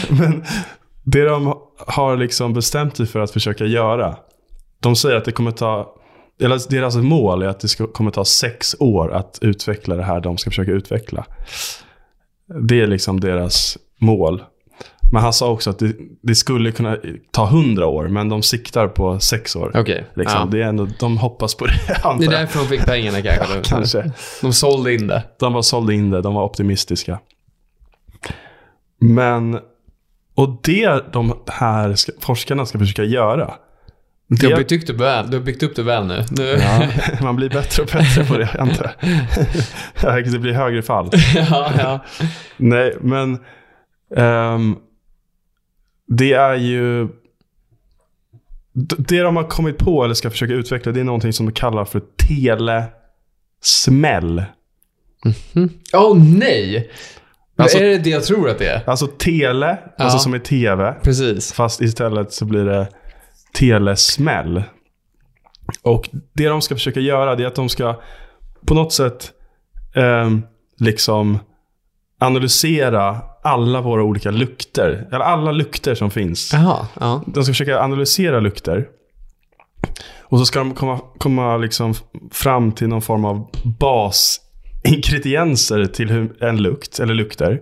[0.11, 0.45] Men
[1.05, 1.55] det de
[1.87, 4.17] har liksom bestämt sig för att försöka göra,
[4.81, 5.95] de säger att det kommer ta,
[6.41, 10.21] eller deras mål är att det ska, kommer ta sex år att utveckla det här
[10.21, 11.27] de ska försöka utveckla.
[12.47, 14.43] Det är liksom deras mål.
[15.13, 15.93] Men han sa också att det,
[16.23, 16.97] det skulle kunna
[17.31, 19.73] ta hundra år, men de siktar på sex år.
[19.75, 20.07] Okej.
[20.15, 20.41] Liksom.
[20.41, 20.49] Ja.
[20.51, 21.73] Det är ändå, de hoppas på det,
[22.19, 23.55] Det är därför de fick pengarna kanske.
[23.57, 24.13] Ja, kanske.
[24.43, 25.23] De sålde in det.
[25.39, 27.19] De var sålde in det, de var optimistiska.
[29.01, 29.59] Men,
[30.35, 33.55] och det de här ska, forskarna ska försöka göra.
[34.29, 36.25] Du har, byggt upp det väl, du har byggt upp det väl nu.
[36.31, 36.45] nu.
[36.61, 36.89] ja,
[37.23, 38.93] man blir bättre och bättre på det, antar
[40.03, 40.25] jag.
[40.33, 41.11] Det blir högre fall.
[41.35, 42.05] ja, ja.
[42.57, 43.39] Nej, men
[44.17, 44.77] ehm,
[46.09, 47.09] det är ju...
[48.99, 51.85] Det de har kommit på eller ska försöka utveckla, det är någonting som de kallar
[51.85, 52.03] för
[53.63, 54.45] telesmäll.
[55.93, 56.91] Åh oh, nej!
[57.57, 58.83] Alltså- är det det jag tror att det är?
[58.87, 60.05] Alltså tele, Ja.
[60.05, 60.95] alltså som är tv.
[61.03, 61.53] Precis.
[61.53, 62.89] Fast istället så blir det
[63.59, 64.63] telesmäll.
[65.83, 68.01] Och det de ska försöka göra det är att de ska
[68.67, 69.33] på något sätt
[69.95, 70.43] ehm,
[70.79, 71.39] liksom
[72.21, 75.09] analysera alla våra olika lukter.
[75.13, 76.53] Eller alla lukter som finns.
[76.53, 77.23] Jaha, ja.
[77.27, 78.89] De ska försöka analysera lukter.
[80.21, 81.95] Och så ska de komma, komma liksom
[82.33, 87.61] fram till någon form av basingredienser till en lukt, eller lukter.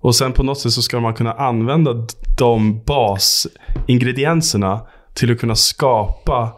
[0.00, 2.06] Och sen på något sätt så ska man kunna använda
[2.38, 6.52] de basingredienserna till att kunna skapa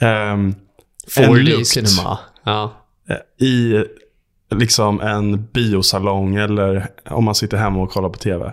[0.00, 0.54] ehm,
[1.16, 2.18] en 4D lukt cinema.
[2.44, 2.72] Ja.
[3.08, 3.84] eh, i
[4.54, 8.52] liksom en biosalong eller om man sitter hemma och kollar på tv.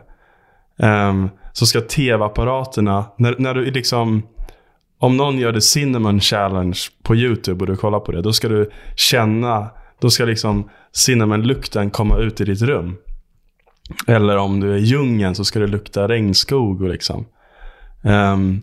[0.80, 4.28] Ehm, så ska tv-apparaterna, när, när du liksom,
[5.00, 8.48] om någon gör det Cinnamon Challenge på YouTube och du kollar på det, då ska
[8.48, 9.70] du känna,
[10.00, 12.98] då ska liksom cinnamon-lukten komma ut i ditt rum.
[14.08, 17.26] Eller om du är i djungeln så ska det lukta regnskog och liksom.
[18.04, 18.62] Ehm,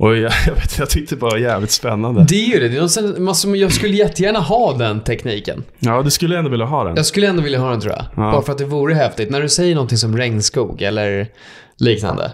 [0.00, 2.24] och jag, jag, vet, jag tyckte var jävligt spännande.
[2.28, 2.78] Det är ju det.
[2.78, 5.64] alltså, jag skulle jättegärna ha den tekniken.
[5.78, 6.96] Ja, du skulle ändå vilja ha den.
[6.96, 8.04] Jag skulle ändå vilja ha den tror jag.
[8.16, 8.32] Ja.
[8.32, 9.30] Bara för att det vore häftigt.
[9.30, 11.28] När du säger någonting som regnskog eller
[11.78, 12.32] liknande.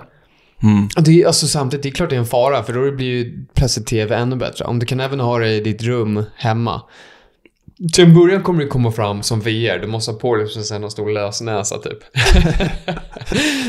[0.63, 0.89] Mm.
[0.97, 3.45] Det är, alltså, samtidigt, det är klart det är en fara för då blir ju
[3.55, 4.65] plötsligt tv ännu bättre.
[4.65, 6.83] Om du kan även ha det i ditt rum hemma.
[7.93, 9.79] Till en början kommer det komma fram som VR.
[9.79, 11.99] Du måste ha på dig sen en stor lösnäsa typ.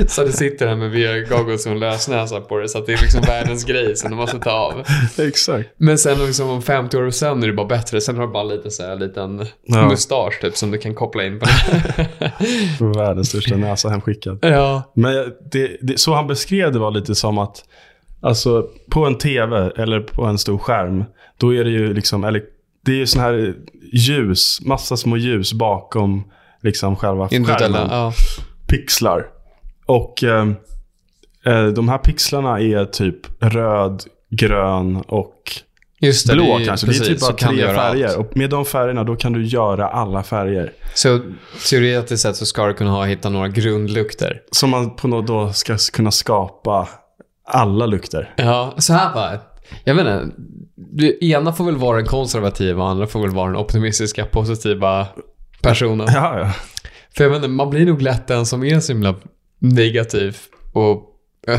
[0.10, 2.70] så det sitter här med VR-goggles och en lösnäsa på dig.
[2.70, 4.84] Så det är liksom världens grej som du måste ta av.
[5.28, 5.70] Exakt.
[5.78, 8.02] Men sen liksom om 50 år sen är det bara bättre.
[8.02, 9.90] Sen har du bara lite så här liten Ja.
[9.90, 11.46] mustasch typ som du kan koppla in på.
[12.98, 14.40] Världens största näsa hemskickad.
[14.42, 14.92] ja.
[14.96, 15.14] Men
[15.52, 17.64] det, det, så han beskrev det var lite som att
[18.22, 21.04] alltså, på en tv eller på en stor skärm,
[21.38, 22.42] då är det ju liksom, eller
[22.86, 23.56] det är ju sån här
[23.92, 26.32] ljus, massa små ljus bakom
[26.62, 27.88] liksom själva skärmen.
[27.92, 28.14] ja.
[28.68, 29.26] Pixlar.
[29.86, 30.48] Och eh,
[31.46, 35.62] eh, de här pixlarna är typ röd, grön och
[36.00, 36.88] det, blå det kanske.
[36.88, 38.20] precis, det är typ bara tre färger.
[38.20, 40.74] Och med de färgerna då kan du göra alla färger.
[40.94, 41.20] Så
[41.70, 44.42] teoretiskt sett så ska du kunna ha, hitta några grundlukter.
[44.52, 46.90] Som man på något då ska kunna skapa
[47.46, 48.34] alla lukter.
[48.38, 49.40] Ja, så här bara.
[49.84, 50.36] Jag inte.
[50.76, 55.08] Det ena får väl vara den konservativa och andra får väl vara den optimistiska, positiva
[55.62, 56.08] personen.
[56.14, 56.52] Ja, ja.
[57.18, 59.16] För jag inte, man blir nog lätt den som är så himla
[59.60, 60.38] negativ
[60.74, 61.04] och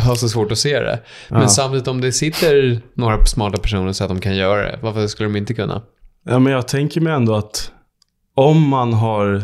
[0.01, 0.99] har så svårt att se det.
[1.28, 1.49] Men Ja.
[1.49, 5.28] samtidigt om det sitter några smarta personer så att de kan göra det, varför skulle
[5.28, 5.82] de inte kunna?
[6.24, 7.73] Ja, men jag tänker mig ändå att
[8.35, 9.43] om man har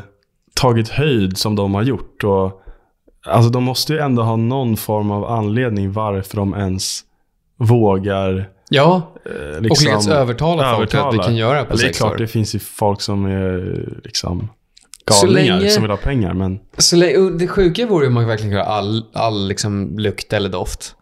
[0.55, 2.25] tagit höjd som de har gjort.
[2.25, 2.63] Och,
[3.27, 7.01] alltså de måste ju ändå ha någon form av anledning varför de ens
[7.59, 11.73] vågar Ja, eh, och liksom, lyckats övertala, folk till att vi kan göra det på
[11.73, 12.17] Eller Det är sex klart år.
[12.17, 14.49] det finns ju folk som är liksom
[15.07, 16.35] galningar länge- som vill ha pengar.
[16.35, 19.49] Men Så lä- och det sjuka vore ju om man verkligen kunde ha all, all
[19.49, 20.95] liksom lukt eller doft.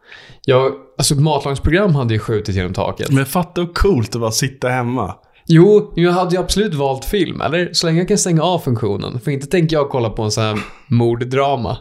[0.45, 3.11] Jag, alltså matlagningsprogram hade ju skjutit genom taket.
[3.11, 5.15] Men fatta hur coolt det var att sitta hemma.
[5.47, 7.71] Jo, jag hade ju absolut valt film, eller?
[7.73, 9.21] Så länge jag kan stänga av funktionen.
[9.21, 10.59] För inte tänker jag kolla på en sån här
[10.91, 11.77] morddrama.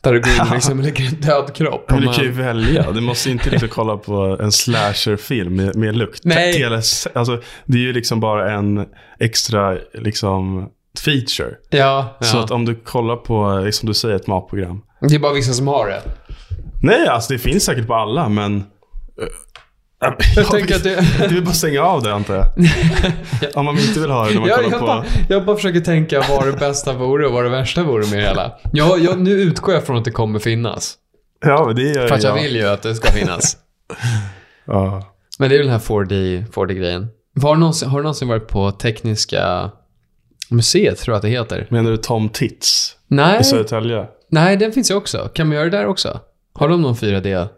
[0.00, 1.90] Där du går in och liksom lägger en död kropp.
[1.90, 2.92] Men du kan ju välja.
[2.92, 6.24] Du måste inte liksom kolla på en slasherfilm med, med lukt.
[6.24, 6.52] Nej.
[6.52, 8.86] Teles, alltså, det är ju liksom bara en
[9.20, 10.68] extra liksom,
[11.04, 11.54] feature.
[11.70, 12.26] Ja, ja.
[12.26, 14.82] Så att om du kollar på, som du säger, ett matprogram.
[15.00, 16.02] Det är bara vissa som har det.
[16.82, 18.64] Nej, alltså det finns säkert på alla, men...
[20.00, 21.04] Jag, Jag tänker att det...
[21.28, 22.46] Du vill bara stänga av det antar jag.
[23.54, 24.86] Om man inte vill ha det när man Jag, kollar jag, på...
[24.86, 28.18] bara, jag bara försöker tänka vad det bästa vore och vad det värsta vore med
[28.18, 28.52] det hela.
[28.72, 30.94] Jag, jag, nu utgår jag från att det kommer finnas.
[31.44, 32.42] Ja, men det gör För att jag jag.
[32.42, 33.56] vill ju att det ska finnas.
[34.70, 35.14] Ja.
[35.38, 37.08] Men det är väl den här 4D, 4D-grejen.
[37.42, 39.70] Har, du någonsin- har du någonsin varit på Tekniska
[40.50, 41.66] museet, tror jag att det heter?
[41.70, 44.06] Menar du Tom Tits Nej, i Södertälje?
[44.30, 45.28] nej den finns ju också.
[45.34, 46.20] Kan man göra det där också?
[46.54, 47.48] Har de någon 4D?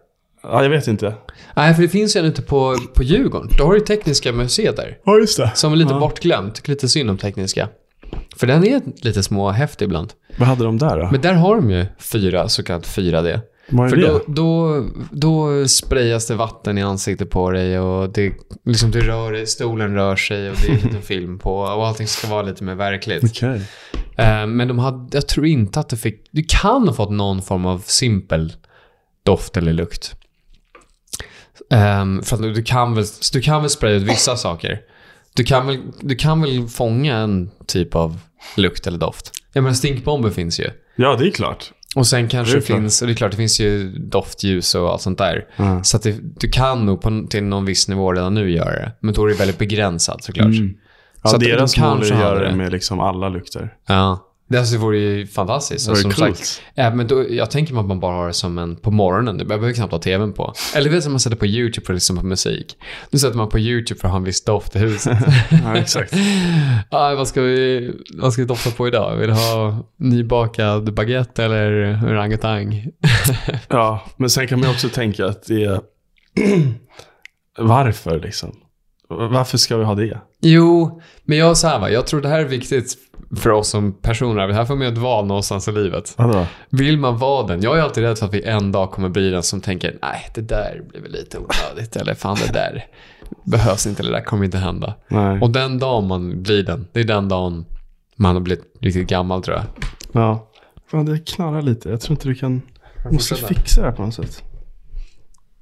[0.43, 1.15] Ja, jag vet inte.
[1.57, 3.49] Nej, för det finns ju en ute på, på Djurgården.
[3.59, 4.99] Då har du Tekniska museet där.
[5.05, 5.51] Ja, just det.
[5.55, 6.01] Som är lite Ja.
[6.01, 6.69] bortglömt.
[6.69, 7.69] Lite synd om Tekniska.
[8.37, 10.13] För den är lite småhäftig ibland.
[10.39, 11.09] Vad hade de där då?
[11.13, 13.41] Men där har de ju fyra, så kallat 4D.
[13.73, 14.07] Vad är För det?
[14.07, 18.33] då, då, då sprayas det vatten i ansiktet på dig och det,
[18.65, 21.87] liksom du rör dig, stolen rör sig och det är en liten film på och
[21.87, 23.25] allting ska vara lite mer verkligt.
[23.25, 23.61] Okej.
[24.17, 27.43] Eh, men de hade, jag tror inte att du fick, du kan ha fått någon
[27.43, 28.53] form av simpel
[29.23, 30.15] doft eller lukt.
[31.71, 34.81] Ehm, för att du kan väl, du kan väl spraya ut vissa saker.
[35.35, 38.19] Du kan, väl, du kan väl fånga en typ av
[38.57, 39.33] lukt eller doft.
[39.53, 40.71] Jag menar stinkbomber finns ju.
[40.97, 41.73] Ja, det är klart.
[41.97, 45.03] Och sen kanske Det finns, och det är klart det finns ju doftljus och allt
[45.03, 45.47] sånt där.
[45.57, 45.83] Ja.
[45.85, 48.93] Så det, du kan nog på, till någon viss nivå redan nu göra det.
[49.01, 50.47] Men då är det väldigt begränsat såklart.
[50.47, 50.75] Mm.
[51.23, 52.57] Ja, Så de deras mål är att göra det.
[52.57, 53.75] med liksom alla lukter.
[53.87, 54.27] Ja.
[54.51, 55.87] Det alltså vore ju fantastiskt.
[55.87, 56.63] Det Och var som sagt.
[56.75, 59.39] Ja, men då, jag tänker mig att man bara har det som en på morgonen.
[59.39, 60.55] Du behöver knappt ha tvn på.
[60.75, 62.77] Eller vet du, man sätter på YouTube för att lyssna på musik.
[63.11, 65.19] Nu sätter man på YouTube för att ha en viss doft i huset.
[65.65, 66.15] Ja, exakt.
[66.91, 69.17] ah, vad, ska vi, vad ska vi dofta på idag?
[69.17, 72.87] Vill du ha nybakad baguette eller orangutang?
[73.69, 75.81] Ja, men sen kan man också tänka att det är...
[77.59, 78.57] Varför liksom?
[79.09, 80.21] Varför ska vi ha det?
[80.41, 82.99] Jo, men jag så här va, jag tror det här är viktigt
[83.37, 84.49] för oss som personer.
[84.49, 86.15] Här får man göra ett val någonstans i livet.
[86.17, 86.47] Vadå?
[86.71, 87.63] Vill man vara den?
[87.63, 90.29] Jag är alltid rädd för att vi en dag kommer bli den som tänker nej,
[90.35, 91.97] det där blir väl lite onödigt.
[91.97, 92.87] Eller fan, det där
[93.45, 94.03] behövs inte.
[94.03, 94.95] Det där kommer inte hända.
[95.09, 95.41] Nej.
[95.41, 97.65] Och den dagen man blir den, det är den dagen
[98.17, 99.65] man har blivit riktigt gammal tror jag.
[100.13, 100.51] Ja.
[100.91, 101.89] Fan, det knarrar lite.
[101.89, 102.63] Jag tror inte du kan...
[103.05, 104.45] Du måste fixa det här på något sätt.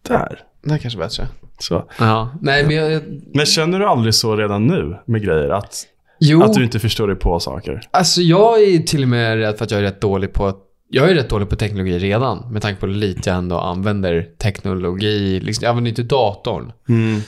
[0.03, 0.43] Där.
[0.63, 1.29] Det är kanske bättre.
[1.59, 1.91] Så.
[1.99, 3.03] Ja, nej men jag...
[3.35, 5.49] Men känner du aldrig så redan nu med grejer?
[5.49, 5.87] Att,
[6.21, 7.81] Jo, att du inte förstår dig på saker?
[7.91, 10.53] alltså jag är till och med rädd för att jag är rätt dålig på
[10.91, 14.29] jag är rätt dålig på teknologi redan, med tanke på hur lite jag ändå använder
[14.39, 15.41] teknologi.
[15.41, 16.73] Liksom, jag använder inte datorn.
[16.89, 17.21] Mm.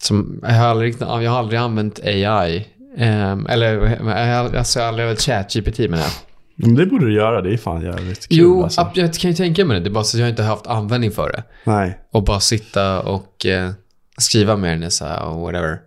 [0.00, 2.66] Som, jag, har aldrig, jag har aldrig använt AI.
[2.96, 3.96] ehm, eller
[4.56, 6.10] alltså, jag har aldrig använt ChatGPT menar jag.
[6.62, 7.42] Men det borde du göra.
[7.42, 8.80] Det är fan jävligt kul Jo, alltså.
[8.80, 9.84] ab- jag kan ju tänka mig det.
[9.84, 11.42] Det är bara så att jag inte har haft användning för det.
[11.64, 11.98] Nej.
[12.12, 13.70] Och bara sitta och eh,
[14.18, 15.78] skriva med den så här och whatever.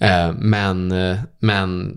[0.00, 1.96] Eh, men, eh, men,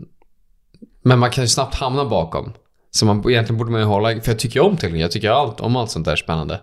[1.03, 2.53] men man kan ju snabbt hamna bakom.
[2.91, 5.29] Så man, egentligen borde man ju hålla, för jag tycker ju om teknik, jag tycker
[5.29, 6.61] allt, om allt sånt där spännande.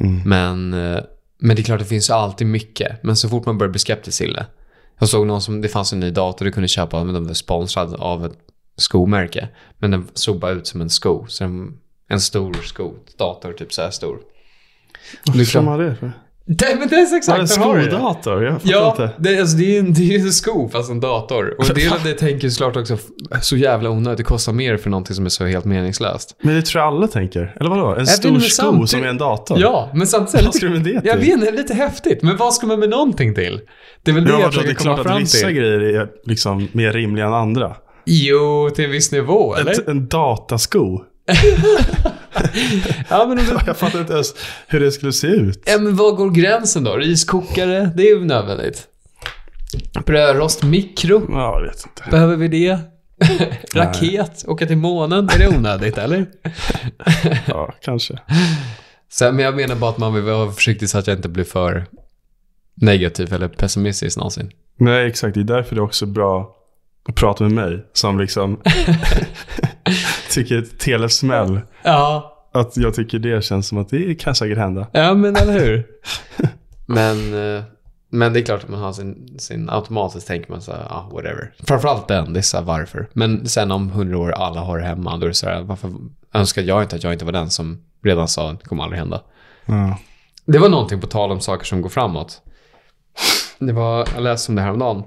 [0.00, 0.22] Mm.
[0.24, 1.00] Men, eh,
[1.38, 3.02] men det är klart, det finns ju alltid mycket.
[3.02, 4.46] Men så fort man börjar bli skeptisk till det.
[4.98, 7.34] Jag såg någon som, det fanns en ny dator du kunde köpa, men den var
[7.34, 8.38] sponsrad av ett
[8.76, 9.48] skomärke.
[9.78, 11.24] Men den såg bara ut som en sko.
[11.28, 11.72] Så en,
[12.08, 14.18] en stor sko, dator typ så här stor.
[15.26, 16.12] Vad Det är fan klart- var det för?
[16.48, 17.48] Det, men det är exakt, det en det.
[17.48, 18.44] skodator?
[18.44, 19.10] Jag fattar Ja, inte.
[19.18, 21.54] det, är- alltså, det är en, det är en sko fast en dator.
[21.58, 22.98] Och en del av det tänker såklart också
[23.42, 24.18] så jävla onödigt.
[24.18, 26.36] Det kostar mer för någonting som är så helt meningslöst.
[26.42, 27.56] Men det tror jag alla tänker.
[27.60, 27.86] Eller vadå?
[27.90, 29.58] En vet stor sko samtidigt- som är en dator?
[29.60, 30.44] Ja, men samtidigt...
[30.46, 31.00] Vad ska du med det till?
[31.04, 32.22] Jag vet det är lite häftigt.
[32.22, 33.60] Men vad ska man med någonting till?
[34.02, 35.46] Det är väl det Ja, jag vadå, det försöker är komma klart att fram vissa
[35.46, 35.56] till.
[35.56, 37.76] grejer är liksom mer rimliga än andra.
[38.06, 39.72] Jo, till en viss nivå, eller?
[39.72, 41.00] Ett, en datasko.
[43.08, 43.38] Ja, men.
[43.66, 44.34] Jag fattar inte ens
[44.66, 45.62] hur det skulle se ut.
[45.66, 46.96] ja, men var går gränsen då?
[46.96, 48.86] Riskokare, det är ju nödvändigt.
[50.06, 52.10] Brödrost, mikro, Ja, jag vet inte.
[52.10, 52.78] behöver vi det?
[53.74, 56.26] Raket, åka till månen, är det onödigt eller?
[57.46, 58.18] Ja, kanske.
[59.10, 61.44] Så, men jag menar bara att man vill vara försiktig så att jag inte blir
[61.44, 61.86] för
[62.74, 64.50] negativ eller pessimistisk någonsin.
[64.78, 65.34] Nej, exakt.
[65.34, 66.56] Det är därför det är också bra
[67.14, 67.86] prata med mig.
[67.92, 68.60] Som liksom
[70.30, 71.60] tycker telesmäll.
[71.82, 74.86] Ja, Att jag tycker det känns som att det kan säkert hända.
[74.92, 75.86] ja men eller hur?
[76.86, 77.62] men, eh,
[78.10, 81.10] men det är klart att man har sin, sin automatiskt tänker man så här, ja,
[81.12, 81.52] whatever.
[81.58, 83.08] Framförallt den, det är så här, varför.
[83.12, 85.92] Men sen om hundra år alla har det hemma, då är det så här, varför
[86.34, 88.98] önskar jag inte att jag inte var den som redan sa att det kommer aldrig
[88.98, 89.22] hända.
[89.66, 89.98] Ja.
[90.44, 92.42] Det var någonting på tal om saker som går framåt.
[93.58, 95.02] Det var, jag läste om det här om dagen.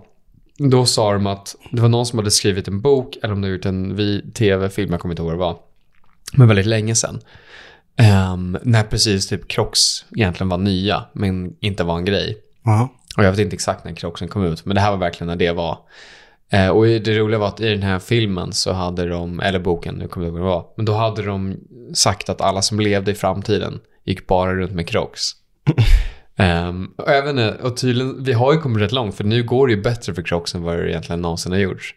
[0.59, 3.47] Då sa de att det var någon som hade skrivit en bok, eller om det
[3.47, 5.57] gjort en tv-film, jag kommer inte ihåg vad det var.
[6.33, 7.21] Men väldigt länge sedan.
[7.95, 12.37] Ehm, när precis typ Crocs egentligen var nya, men inte var en grej.
[12.63, 12.89] Ja.
[13.17, 15.35] Och jag vet inte exakt när Crocsen kom ut, men det här var verkligen när
[15.35, 15.77] det var.
[16.51, 19.95] Eh, och det roliga var att i den här filmen så hade de, eller boken,
[19.95, 21.57] nu kommer jag inte ihåg vad det var, men då hade de
[21.93, 25.31] sagt att alla som levde i framtiden gick bara runt med Crocs.
[26.39, 29.67] Ehm, och vet inte, och tydligen, vi har ju kommit rätt långt, för nu går
[29.67, 31.95] det ju bättre för Crocs än vad det egentligen någonsin har gjorts.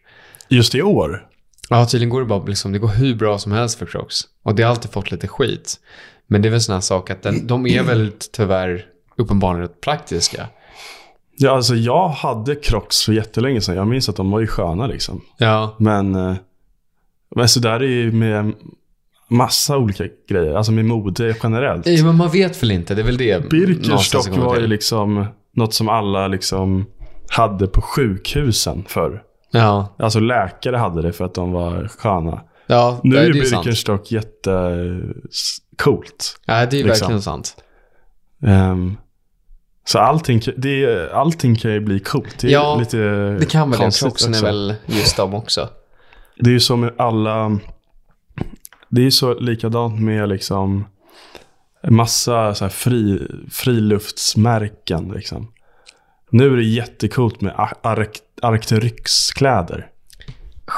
[0.48, 1.28] Just i år.
[1.68, 4.20] Ja, tydligen går det bara liksom, det går hur bra som helst för Crocs.
[4.42, 5.80] Och det har alltid fått lite skit.
[6.26, 8.86] Men det är väl en sån här sak att den, de är väl tyvärr
[9.16, 10.46] uppenbarligen rätt praktiska.
[11.36, 13.76] Ja, alltså jag hade Crocs för jättelänge sedan.
[13.76, 15.20] Jag minns att de var ju sköna liksom.
[15.38, 15.76] Ja.
[15.78, 16.34] Men, eh,
[17.34, 18.52] men så där är ju med
[19.32, 20.54] massa olika grejer.
[20.54, 21.86] Alltså med mode generellt.
[21.86, 23.50] Ja, men man vet väl inte, det är väl det.
[23.50, 25.26] Birkenstock var ju liksom
[25.56, 26.86] något som alla liksom
[27.28, 29.22] hade på sjukhusen förr.
[29.50, 32.40] Ja, Alltså läkare hade det för att de var sköna.
[32.66, 33.64] ja Nu är är ju sant.
[33.64, 36.36] Birkenstock jättecoolt.
[36.46, 36.88] Ja, det är liksom.
[36.88, 37.56] verkligen sant.
[38.46, 38.96] Um,
[39.84, 42.38] så allting, det, allting kan ju bli coolt.
[42.40, 42.98] Det är Ja, lite
[43.40, 43.90] Det kan väl det.
[44.00, 45.68] Crocksen är väl just de också.
[46.36, 47.58] Det är ju som alla...
[48.94, 50.84] Det är så likadant med liksom
[51.88, 55.08] massa så här fri, friluftsmärken.
[55.08, 55.52] Liksom.
[56.30, 58.06] Nu är det jättekult med Ar-
[58.42, 59.88] Arcteryx-kläder.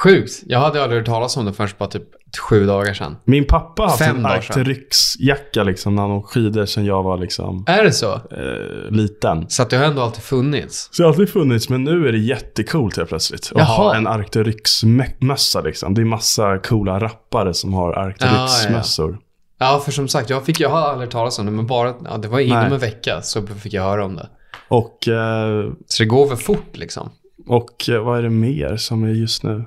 [0.05, 0.43] Sjukt.
[0.47, 2.03] Jag hade aldrig hört talas om det förrän bara typ
[2.41, 3.17] sju dagar sedan.
[3.25, 4.61] Min pappa har haft Fem en dagar sedan.
[4.61, 8.13] Arcteryx-jacka liksom, när han åkte skidor sedan jag var liksom, Är det så?
[8.15, 9.47] eh, liten.
[9.49, 10.89] Så att det har ändå alltid funnits?
[10.93, 13.51] Så det har alltid funnits, men nu är det jättekult helt plötsligt.
[13.55, 13.67] Att Jaha.
[13.67, 15.95] ha en Arcteryx-mössa liksom.
[15.95, 19.19] Det är massa coola rappare som har Arcteryx-mössor.
[19.59, 21.95] Ja, för som sagt, jag, fick, jag har aldrig hört talas om det, men bara,
[22.05, 22.73] ja, det var inom Nej.
[22.73, 24.29] en vecka så fick jag höra om det.
[24.69, 27.11] Och, eh, Så det går väl fort liksom.
[27.47, 29.65] och eh, vad är det mer som är just nu?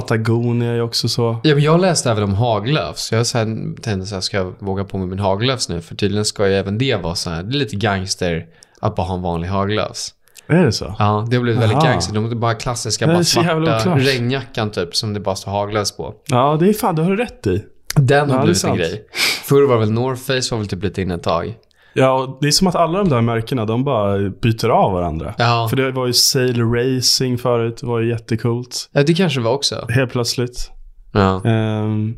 [0.00, 1.40] Patagonia är också så.
[1.42, 3.12] Ja, men jag läste även om haglöfs.
[3.12, 3.44] Jag så här,
[3.82, 5.80] tänkte så här, ska jag våga på mig min haglöfs nu?
[5.80, 8.46] För tydligen ska ju även det vara så här, det är lite gangster
[8.80, 10.14] att bara ha en vanlig haglöfs.
[10.46, 10.94] Är det så?
[10.98, 12.14] Ja, det har blivit väldigt gangster.
[12.14, 16.14] De är bara klassiska, bara svarta regnjackan typ, som det bara står haglöfs på.
[16.26, 17.64] Ja, det är fan, det har du rätt i.
[17.94, 19.04] Den Ja, har är blivit en grej.
[19.44, 21.54] Förr var väl North Face var väl typ lite inne ett tag.
[21.98, 25.34] Ja, det är som att alla de där märkena, de bara byter av varandra.
[25.38, 28.88] Ja, För det var ju Sail Racing förut, det var ju jättecoolt.
[28.92, 29.86] ja det kanske var också.
[29.88, 30.70] Helt plötsligt.
[31.12, 31.44] Ja.
[31.44, 32.16] Ehm,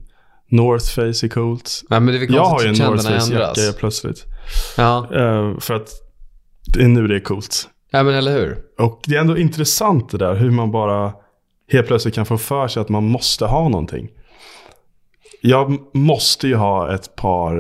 [0.50, 1.82] North Face är coolt.
[1.90, 4.24] Nej, men det är väl Jag har ju en North Face-jacka helt plötsligt.
[4.76, 5.14] Ja.
[5.14, 5.88] Ehm, för att
[6.74, 7.68] det är nu det är coolt.
[7.90, 8.58] ja, men eller hur?
[8.78, 11.12] Och det är ändå intressant det där, hur man bara
[11.72, 14.08] helt plötsligt kan få för sig att man måste ha någonting.
[15.40, 17.58] Jag måste ju ha ett par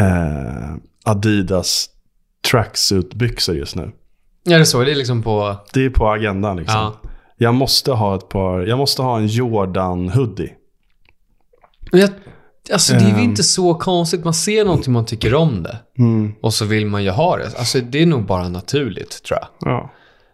[0.00, 0.74] eh,
[1.04, 1.88] Adidas
[2.50, 3.90] tracksuit-byxor just nu.
[4.44, 4.84] Ja, det så.
[4.84, 5.56] Det är liksom på...
[5.72, 6.76] Det är på agendan liksom.
[6.80, 7.00] Ja.
[7.36, 10.50] Jag måste ha ett par, jag måste ha en Jordan-hoodie.
[11.92, 12.10] Jag,
[12.72, 13.20] alltså det är väl Ehm.
[13.20, 14.24] inte så konstigt.
[14.24, 15.78] Man ser någonting man tycker om det.
[15.98, 16.32] Mm.
[16.42, 17.58] Och så vill man ju ha det.
[17.58, 19.72] Alltså det är nog bara naturligt tror jag.
[19.72, 19.90] Ja.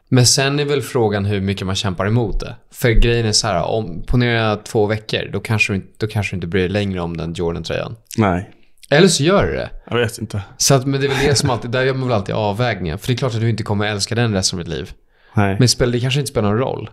[0.09, 2.56] Men sen är väl frågan hur mycket man kämpar emot det.
[2.72, 6.60] För grejen är så här, om ponera två veckor, kanske, då kanske du inte bryr
[6.62, 7.97] dig längre om den Jordan-tröjan.
[8.18, 8.51] Nej,
[8.91, 9.71] Eller så gör du det.
[9.91, 10.43] jag vet inte.
[10.57, 12.97] Så att, men det är väl det som alltid, där gör man väl alltid avvägningar.
[12.97, 14.93] För det är klart att du inte kommer älska den resten av ditt liv.
[15.35, 15.57] Nej.
[15.59, 16.91] Men spel, det kanske inte spelar någon roll.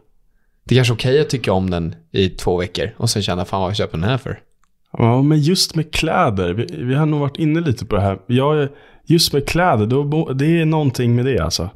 [0.64, 3.46] Det är kanske är okej att tycka om den i två veckor och sen känna,
[3.46, 4.40] fan vad jag köper den här för.
[4.98, 6.54] Ja, men just med kläder.
[6.54, 8.20] Vi, vi har nog varit inne lite på det här.
[8.28, 8.70] Jag,
[9.06, 11.70] just med kläder, då, det är någonting med det alltså.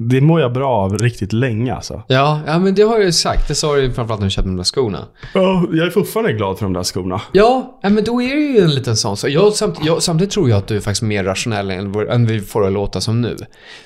[0.00, 2.02] Det mår jag bra av riktigt länge alltså.
[2.08, 3.48] Ja, ja men det har jag ju sagt.
[3.48, 5.04] Det sa du framförallt när du köpte de där skorna.
[5.34, 7.20] Ja, jag är fortfarande glad för de där skorna.
[7.32, 9.16] Ja, ja men då är det ju en liten sån.
[9.16, 12.26] Så jag, samt, jag, samtidigt tror jag att du är faktiskt mer rationell än, än
[12.26, 13.36] vi får att låta som nu.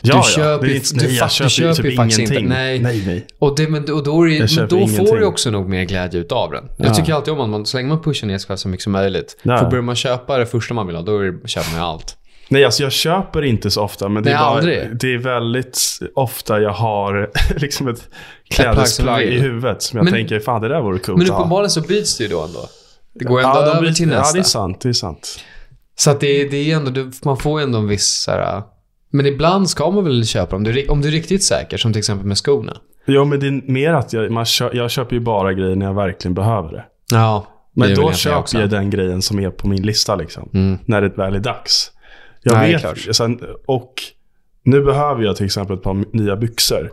[0.01, 2.19] Ja, du köper är inte- du, nej, jag fa- du köper köper ju typ faktiskt
[2.19, 2.45] ingenting.
[2.45, 2.55] inte.
[2.57, 2.79] Nej.
[2.79, 3.27] Nej, nej.
[3.39, 5.85] Och, det, men, och då, är Jag men köper då får du också nog mer
[5.85, 6.65] glädje utav den.
[6.77, 6.95] Jag Ja.
[6.95, 8.93] tycker alltid om att man, så länge man pushar ner sig själv så mycket som
[8.93, 9.37] möjligt.
[9.43, 9.59] Ja.
[9.59, 12.17] För börjar man köpa det första man vill ha, då köper man allt.
[12.53, 14.09] Nej, alltså jag köper inte så ofta.
[14.09, 14.89] Men det, Nej, är, bara, aldrig.
[15.01, 15.79] det är väldigt
[16.15, 18.09] ofta jag har liksom ett
[18.51, 19.83] klädesplagg i huvudet.
[19.83, 22.31] Som jag Men- tänker, fan det där vore coolt Men uppenbarligen så byts det ju
[22.31, 22.61] då ändå.
[23.15, 24.29] Det går ändå ja, över byter- till nästa.
[24.29, 24.81] Ja, det är sant.
[24.81, 25.39] Det är sant.
[25.99, 28.63] Så att det, det är ändå, man får ändå en viss så här,
[29.13, 31.99] Men ibland ska man väl köpa om du, om du är riktigt säker, som till
[31.99, 32.77] exempel med skorna.
[33.07, 35.87] Jo, men det är mer att jag, man kö, jag köper ju bara grejer när
[35.87, 36.85] jag verkligen behöver det.
[37.11, 38.59] Ja, det Men då köper också.
[38.61, 40.51] jag den grejen som är på min lista liksom.
[40.55, 40.79] Mm.
[40.85, 41.91] När det väl är dags.
[42.43, 42.99] Jag Nej, vet, klart.
[43.17, 43.95] sen, och
[44.65, 46.93] nu behöver jag till exempel ett par nya byxor.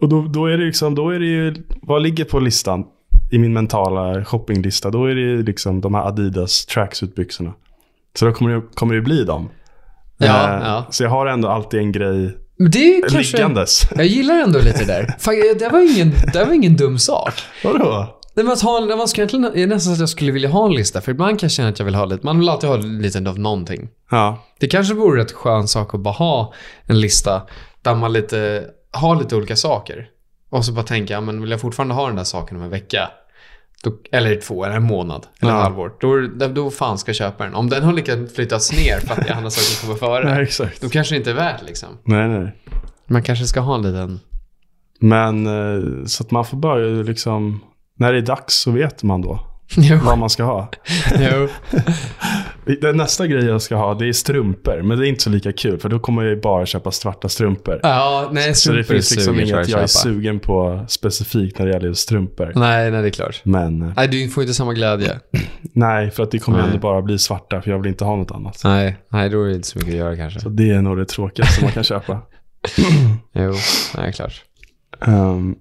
[0.00, 2.84] Och då, då är det liksom, då är det ju, vad ligger på listan?
[3.30, 4.90] I min mentala shoppinglista.
[4.90, 7.52] Då är det liksom de här Adidas tracksuit-byxorna.
[8.18, 9.48] Så då kommer det, kommer det bli dem.
[10.18, 10.86] Ja, Eh, ja.
[10.90, 13.36] Så jag har ändå alltid en grej Men det är kanske...
[13.36, 13.80] liggandes.
[13.96, 15.14] Jag gillar ändå lite där.
[15.18, 17.32] Fan, det var ingen, det var ingen dum sak.
[17.64, 18.15] Vadå?
[18.36, 20.66] Nej, men ha, man ska egentligen, det är nästan så att jag skulle vilja ha
[20.66, 21.00] en lista.
[21.00, 23.18] För ibland kan jag känna att jag vill ha lite, man vill alltid ha lite
[23.28, 23.88] av någonting.
[24.10, 24.44] Ja.
[24.60, 26.52] Det kanske vore ett skön sak att bara ha
[26.86, 27.42] en lista
[27.82, 30.08] där man lite, har lite olika saker.
[30.50, 32.70] Och så bara tänka, ja, men vill jag fortfarande ha den där saken om en
[32.70, 33.08] vecka?
[33.82, 35.58] Då, eller två, eller en månad, eller Ja.
[35.58, 35.92] ett halvår.
[36.00, 37.54] Då, då fan ska jag köpa den.
[37.54, 40.24] Om den har lyckats flyttas ner för att det är andra saker som kommer före.
[40.34, 40.80] Nej, exakt.
[40.82, 41.88] Då kanske det inte är värt liksom.
[42.04, 42.52] Nej, nej.
[43.06, 44.20] Man kanske ska ha en liten...
[45.00, 47.60] Men eh, så att man får börja liksom,
[47.96, 49.40] när det är dags så vet man då
[49.76, 49.98] Jo.
[50.04, 50.70] vad man ska ha.
[52.80, 54.82] Det nästa grej jag ska ha, det är strumpor.
[54.82, 57.28] Men det är inte så lika kul, för då kommer jag ju bara köpa svarta
[57.28, 57.80] strumpor.
[57.82, 61.58] Ja, nej, så det strumpor finns liksom suger, inget tror jag är sugen på specifikt
[61.58, 62.52] när det gäller strumpor.
[62.54, 63.40] Nej, nej, det är klart.
[63.44, 65.20] Men eh, Nej, du får inte samma glädje.
[65.72, 66.66] nej, för att det kommer Nej.
[66.66, 68.60] ändå bara bli svarta, för jag vill inte ha något annat.
[68.64, 70.40] Nej, nej, då är det inte så mycket att göra kanske.
[70.40, 72.20] Så det är nog det tråkigaste man kan köpa.
[73.32, 73.54] Jo,
[73.96, 74.44] nej, klart.
[75.06, 75.54] Ehm,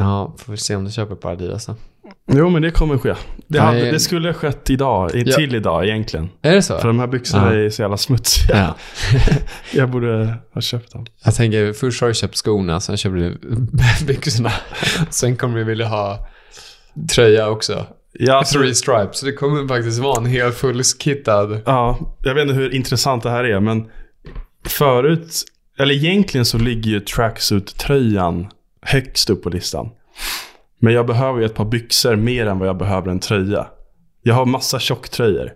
[0.00, 1.76] Ja, får vi se om du köper ett par Adidas då.
[2.32, 3.08] jo, men det kommer ske.
[3.08, 3.16] Det,
[3.48, 3.60] Nej.
[3.60, 5.36] hade, det skulle ha skett idag, i- Ja.
[5.36, 6.28] till idag egentligen.
[6.42, 6.78] Är det så?
[6.78, 7.60] För de här byxorna Ja.
[7.60, 8.56] är så jävla smutsiga.
[8.56, 8.76] Ja.
[9.74, 11.06] Jag borde ha köpt dem.
[11.24, 13.38] Jag tänker, först har du köpt skorna, sen köper du
[14.06, 14.52] byxorna.
[15.10, 16.26] Sen kommer du vilja ha
[17.14, 17.86] tröja också.
[18.12, 19.18] Ja, alltså, Three stripes.
[19.18, 21.60] Så det kommer faktiskt vara en hel fullskittad.
[21.66, 23.84] ja, jag vet inte hur intressant det här är, men
[24.66, 25.42] förut,
[25.78, 28.46] eller egentligen så ligger ju tracksuit-tröjan
[28.82, 29.90] högst upp på listan.
[30.78, 33.66] Men jag behöver ju ett par byxor mer än vad jag behöver en tröja.
[34.22, 35.52] Jag har massa tjocktröjor.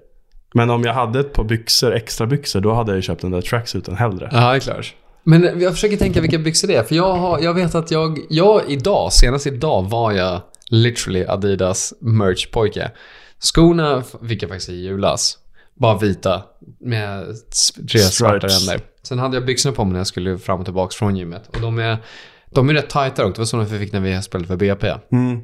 [0.55, 3.30] Men om jag hade ett par byxor, extra byxor, då hade jag ju köpt den
[3.30, 4.28] där tracksuiten hellre.
[4.32, 4.94] Ja, det är klart.
[5.24, 6.82] Men jag försöker tänka vilka byxor det är.
[6.82, 10.40] För jag, har, jag vet att jag, jag idag, senast idag var jag
[10.70, 12.90] literally Adidas merch-pojke.
[13.38, 15.38] Skorna fick jag faktiskt i julas.
[15.74, 16.42] Bara vita
[16.80, 17.26] med
[17.90, 18.80] tre svarta ränder.
[19.02, 21.48] Sen hade jag byxorna på mig när jag skulle fram och tillbaka från gymmet.
[21.48, 21.98] Och de är,
[22.55, 24.94] de är rätt tajta och det var sådana vi fick när vi spelade för BP.
[25.12, 25.40] Mm.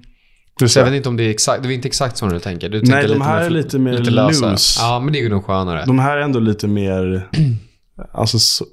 [0.67, 2.69] Så jag vet inte om det är exakt, det är inte exakt så du tänker.
[2.69, 4.51] Du tänker Nej, de lite här är lite mer lösa.
[4.51, 4.81] loose.
[4.83, 5.85] Ja, men det är ju nog skönare.
[5.87, 7.29] de här är ändå lite mer,
[8.13, 8.65] alltså så,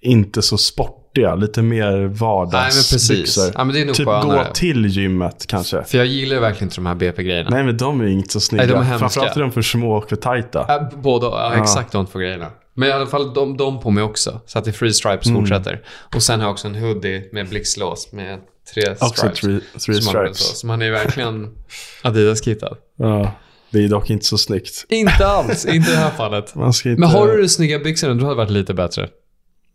[0.00, 2.20] inte så sportiga, lite mer Nej, men precis.
[2.20, 3.52] vardagsbyxor.
[3.54, 4.44] Ja, men det är nog Typ skönare.
[4.48, 5.82] gå till gymmet kanske.
[5.84, 7.50] För jag gillar ju verkligen inte de här BP-grejerna.
[7.50, 8.64] Nej men de är inte så snygga.
[8.64, 8.98] Nej, de är hemska.
[8.98, 10.64] Framförallt är de för små och för tajta.
[10.68, 11.62] Ja, båda, ja, Ja.
[11.62, 12.46] exakt de två grejerna.
[12.74, 14.40] Men i alla fall de, de på mig också.
[14.46, 15.40] Så att det är free stripes Mm.
[15.40, 15.82] fortsätter.
[16.14, 18.38] Och sen har jag också en hoodie med blixtlås med
[18.74, 19.40] tre Också stripes.
[19.40, 20.60] three, three som använder stripes.
[20.60, 21.54] Så, man är verkligen
[22.02, 22.76] Adidas-kittad.
[22.96, 23.32] Ja,
[23.70, 24.84] det är dock inte så snyggt.
[24.88, 26.54] Inte alls, inte i det här fallet.
[26.84, 26.88] Inte...
[27.00, 29.08] Men har du snygga byxorna, då hade det varit lite bättre.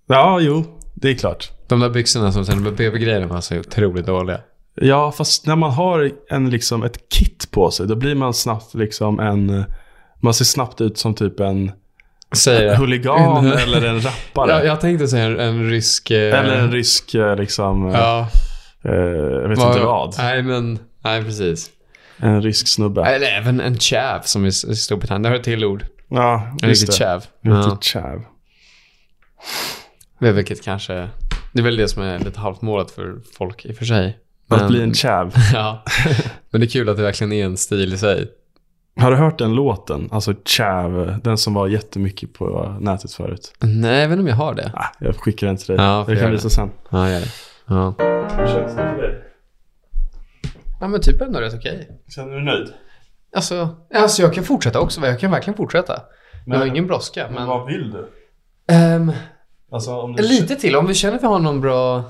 [0.07, 0.63] Ja, jo.
[0.93, 1.51] Det är klart.
[1.67, 4.41] De där byxorna som sen med BB-grejerna var så otroligt dåliga.
[4.75, 8.73] Ja, fast när man har en, liksom, ett kit på sig, då blir man snabbt
[8.73, 9.63] liksom en...
[10.21, 11.71] Man ser snabbt ut som typ en
[12.35, 12.75] Säger jag.
[12.75, 14.51] huligan En- eller en rappare.
[14.51, 16.11] Ja, jag tänkte säga en, en rysk...
[16.11, 17.91] eh, Eller en rysk eh, liksom...
[17.93, 18.27] Ja.
[18.85, 20.15] Eh, jag vet inte vad.
[20.17, 20.79] Nej, men...
[21.03, 21.69] Nej, precis.
[22.17, 23.01] En rysk snubbe.
[23.05, 25.23] Eller även en chav som i Storbritannien.
[25.23, 25.85] Det har ett till ord.
[26.09, 27.25] Ja, En riktig chav.
[27.41, 27.77] En Ja.
[27.81, 28.23] chav.
[30.21, 30.93] Är vilket kanske...
[31.53, 34.17] Det är väl det som är lite halvt målet för folk i och för sig.
[34.49, 35.33] Att Men- bli en chav.
[35.53, 35.83] Ja.
[36.51, 38.27] Men det är kul att det verkligen är en stil i sig.
[39.01, 40.09] Har du hört den låten?
[40.11, 43.53] Alltså chav, den som var jättemycket på nätet förut.
[43.59, 44.71] Nej, jag vet inte om jag har det.
[44.73, 45.85] Ah, jag skickar den till dig.
[45.85, 46.69] Ja, jag kan visa sen.
[46.89, 47.27] Ja, gör det.
[47.67, 47.93] Ja.
[48.37, 49.21] Hur känns det för dig?
[50.81, 51.89] ja, men typ ändå rätt okej.
[52.15, 52.67] Känner du dig nöjd?
[53.35, 55.01] Alltså, alltså, jag kan fortsätta också.
[55.01, 56.01] Jag kan verkligen fortsätta.
[56.45, 57.47] jag har ingen brådska, men...
[57.47, 58.11] vad vill du?
[58.73, 59.11] Ehm,
[59.71, 60.23] Alltså om du...
[60.23, 60.75] lite till.
[60.75, 62.03] Om vi känner att vi har någon bra...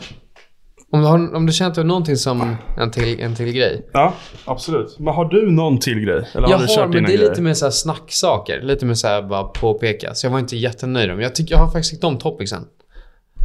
[0.91, 3.51] Om du, har, om du känner att du har någonting som en till, en till
[3.51, 3.85] grej.
[3.93, 4.13] Ja,
[4.45, 4.99] absolut.
[4.99, 6.29] Men har du någon till grej?
[6.33, 7.29] Eller Jag har du har, kört men dina det är grejer?
[7.29, 8.61] lite mer så här snacksaker.
[8.61, 10.13] Lite mer så här bara påpeka.
[10.13, 11.25] Så jag var inte jättenöjd med.
[11.25, 12.65] Jag, tycker, jag har faktiskt tyckt om topicsen.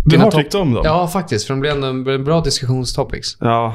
[0.05, 0.83] Du dina har tyckt om dem?
[0.85, 1.47] Ja, faktiskt.
[1.47, 3.37] För de blev ändå en, bra diskussionstopics.
[3.41, 3.75] Ja.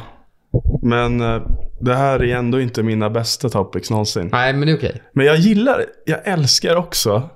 [0.81, 1.41] Men eh,
[1.79, 4.29] det här är ändå inte mina bästa topics någonsin.
[4.31, 5.01] Nej, men det är okej.
[5.13, 7.29] Men jag gillar, jag älskar också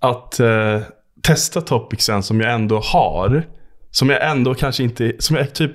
[0.00, 0.80] att eh,
[1.22, 3.46] testa topicsen som jag ändå har.
[3.94, 5.72] Som jag ändå kanske inte, som jag typ,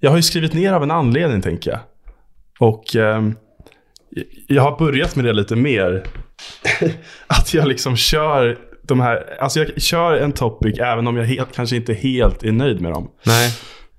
[0.00, 1.80] jag har ju skrivit ner av en anledning tänker jag.
[2.58, 3.34] Och ehm,
[4.46, 6.04] jag har börjat med det lite mer.
[7.26, 11.54] att jag liksom kör de här, alltså jag kör en topic även om jag helt,
[11.54, 13.10] kanske inte helt är nöjd med dem.
[13.26, 13.52] Nej.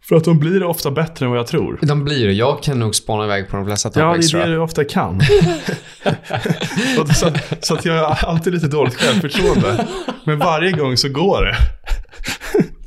[0.10, 1.80] För att de blir ofta bättre än vad jag tror.
[1.82, 2.34] De blir det.
[2.34, 4.84] Jag kan nog spana iväg på de flesta Ja, topics, det är det du ofta
[4.84, 5.22] kan.
[7.16, 9.88] Så, så att jag har alltid lite dåligt självförtroende.
[10.24, 11.56] Men varje gång så går det.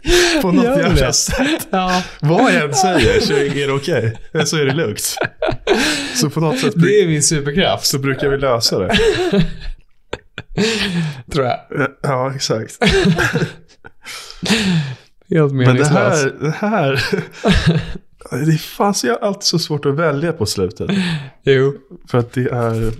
[0.43, 1.69] På något jävla sätt.
[1.71, 4.19] Ja, Vad jag än säger så är det okej.
[4.45, 5.17] Så är det lugnt.
[6.15, 8.97] Så på något sätt det är min superkraft, så brukar vi lösa det.
[11.33, 11.59] tror jag.
[12.03, 12.79] Ja, exakt.
[15.31, 15.93] Helt Men det meningslöst.
[15.93, 17.05] här, det här.
[18.47, 18.59] Det
[19.07, 20.91] jag alltid så svårt att välja på slutet.
[21.43, 21.75] Jo.
[22.11, 22.93] För att det är...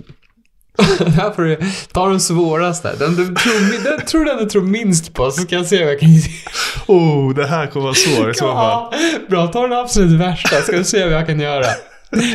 [1.07, 1.59] Här får du
[1.91, 2.95] ta den svåraste.
[2.99, 5.93] Den du tror, den tror den du tror minst på, så ska jag se vad
[5.93, 6.09] jag kan
[6.87, 8.93] Oh, det här kommer vara svårt i så fall.
[9.29, 11.65] Bra, ta den absolut värsta, ska du se vad jag kan göra.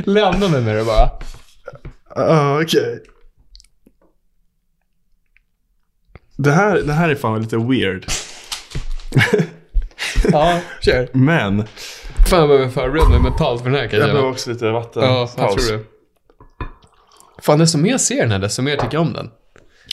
[0.05, 1.11] Lämna mig med det bara.
[2.15, 3.03] Ja, okej.
[6.37, 8.07] Det här, det här är fan lite weird.
[10.33, 11.09] Ja, kör.
[11.13, 11.65] Men
[12.27, 14.71] Fan jag behöver förbereda mig mentalt för den här kan jag jag behöver också lite
[14.71, 15.03] vatten.
[15.03, 15.67] Ja, jag paus.
[15.67, 15.85] tror det.
[17.43, 19.31] Fan, desto mer jag ser den här, desto mer tycker jag om den.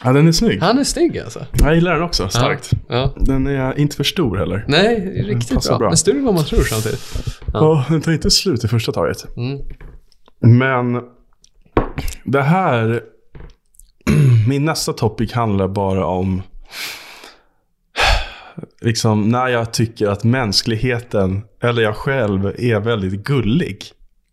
[0.03, 0.61] Ja, den är snygg.
[0.61, 1.45] Han är snygg alltså.
[1.53, 2.72] Jag gillar den också, starkt.
[2.89, 3.15] Ja.
[3.19, 4.65] Den är inte för stor heller.
[4.67, 5.77] Nej, riktigt bra.
[5.77, 5.88] bra.
[5.88, 7.01] Men större än vad man tror samtidigt.
[7.53, 9.38] Och den tar inte slut i första taget.
[9.38, 9.59] Mm.
[10.39, 11.01] Men
[12.23, 13.01] det här,
[14.47, 16.41] min nästa topic handlar bara om
[18.81, 23.77] liksom när jag tycker att mänskligheten, eller jag själv, är väldigt gullig.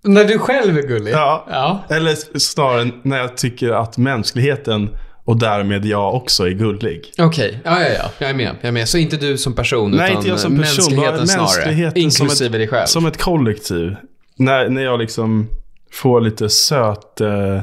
[0.05, 1.12] När du själv är gullig?
[1.12, 1.47] Ja.
[1.51, 1.85] Ja.
[1.97, 7.12] Eller snarare när jag tycker att mänskligheten och därmed jag också är gullig.
[7.19, 8.11] Okej, ja, ja, ja.
[8.19, 8.57] Jag är med.
[8.61, 8.89] Jag är med.
[8.89, 10.77] Så inte du som person, Nej, utan inte jag som person.
[10.77, 11.45] mänskligheten snarare.
[11.66, 12.87] mänskligheten som Inklusive ett, dig själv.
[12.87, 13.97] Som ett kollektiv.
[14.37, 15.49] När, när jag liksom
[15.93, 17.61] får lite söt eh,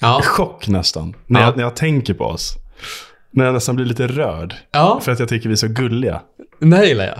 [0.00, 0.20] Ja.
[0.24, 1.14] chock nästan.
[1.26, 1.46] När, Ja.
[1.46, 2.54] jag, när jag tänker på oss.
[3.30, 4.54] När jag nästan blir lite rörd.
[4.70, 6.20] ja, För att jag tycker vi är så gulliga.
[6.58, 7.18] det gillar jag.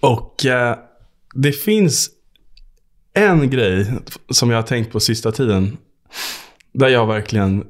[0.00, 0.76] Och eh,
[1.34, 2.10] det finns
[3.16, 3.86] en grej
[4.30, 5.76] som jag har tänkt på sista tiden.
[6.72, 7.64] Där jag verkligen,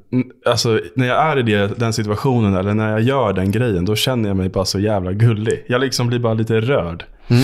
[0.45, 3.95] alltså när jag är i det, den situationen eller när jag gör den grejen, då
[3.95, 5.65] känner jag mig bara så jävla gullig.
[5.67, 7.05] Jag liksom blir bara lite rörd.
[7.27, 7.43] Mm.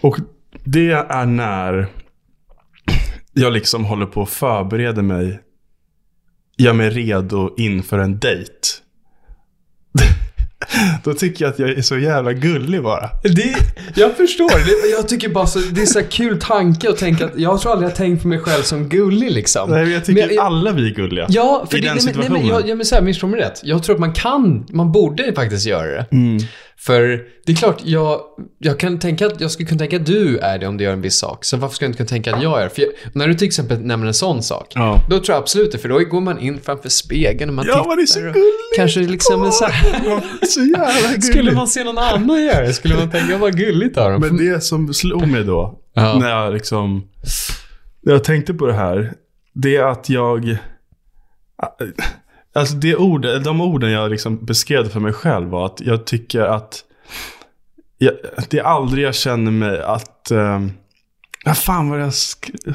[0.00, 0.16] Och
[0.64, 1.86] det är när
[3.32, 5.40] jag liksom håller på att förbereda mig,
[6.56, 8.52] gör mig redo inför en dejt.
[11.04, 13.10] Då tycker jag att jag är så jävla gullig bara.
[13.22, 13.56] Det,
[13.94, 14.48] jag förstår.
[14.66, 17.72] Det, jag tycker bara så, det är så kul tanke att tänka att jag tror
[17.72, 19.70] aldrig jag tänkt på mig själv som gullig liksom.
[19.70, 21.26] Nej, men jag tycker Men jag- alla vi är gulliga.
[21.28, 22.60] Ja, för I det, den nej, men- nej, men, situationen.
[22.62, 23.60] jag, ja, men så här, missförstå mig rätt.
[23.62, 26.06] Jag tror att man kan, man borde faktiskt göra det.
[26.12, 26.38] Mm.
[26.78, 28.20] För det är klart, jag,
[28.58, 30.92] jag kan tänka att jag skulle kunna tänka att du är det om du gör
[30.92, 31.44] en viss sak.
[31.44, 32.70] Så varför skulle jag inte kunna tänka att jag är det?
[32.70, 35.00] För jag, när du till exempel nämner en sån sak, Ja.
[35.10, 35.78] då tror jag absolut det.
[35.78, 37.88] För då går man in framför spegeln och man Ja, tittar.
[37.88, 38.42] man är så gullig.
[38.76, 41.24] Kanske liksom en så här, så jävla gullig.
[41.32, 44.20] Skulle man se någon annan göra det, skulle man tänka vad gulligt av dem.
[44.20, 46.18] Men det som slog mig då, Ja.
[46.18, 47.08] när jag liksom,
[48.02, 49.12] när jag tänkte på det här,
[49.54, 50.58] det är att jag,
[52.56, 56.40] alltså det ord, de orden jag liksom beskrev för mig själv var att jag tycker
[56.40, 56.84] att,
[57.98, 58.12] jag,
[58.50, 60.72] det är aldrig jag känner mig att, um,
[61.44, 62.14] vad fan var det jag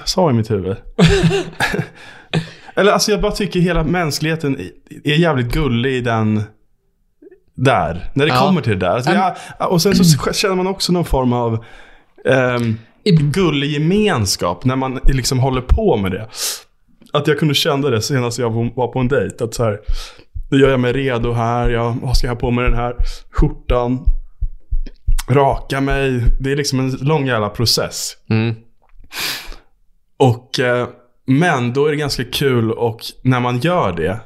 [0.10, 0.78] sa i mitt huvud?
[2.76, 4.60] Eller alltså jag bara tycker hela mänskligheten
[5.04, 6.44] är jävligt gullig i den,
[7.56, 8.10] där.
[8.14, 8.40] När det Ja.
[8.40, 8.90] kommer till det där.
[8.96, 11.66] Alltså, jag, och sen så känner man också någon form av
[12.26, 12.80] um,
[13.32, 16.28] gullig gemenskap när man liksom håller på med det.
[17.12, 19.44] Att jag kunde känna det senast jag var på en dejt.
[19.44, 19.80] Att så här,
[20.52, 21.70] nu gör jag mig redo här.
[21.70, 22.96] Jag ska jag ha på mig den här
[23.32, 24.06] skjortan.
[25.30, 26.24] Raka mig.
[26.40, 28.18] Det är liksom en lång jävla process.
[28.30, 28.56] Mm.
[30.18, 30.88] Och, eh,
[31.26, 34.20] men då är det ganska kul och när man gör det,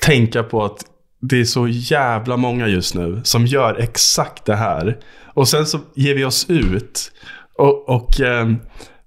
[0.00, 0.84] tänka på att
[1.20, 4.98] det är så jävla många just nu som gör exakt det här.
[5.34, 7.12] Och sen så ger vi oss ut.
[7.58, 8.48] Och, och eh,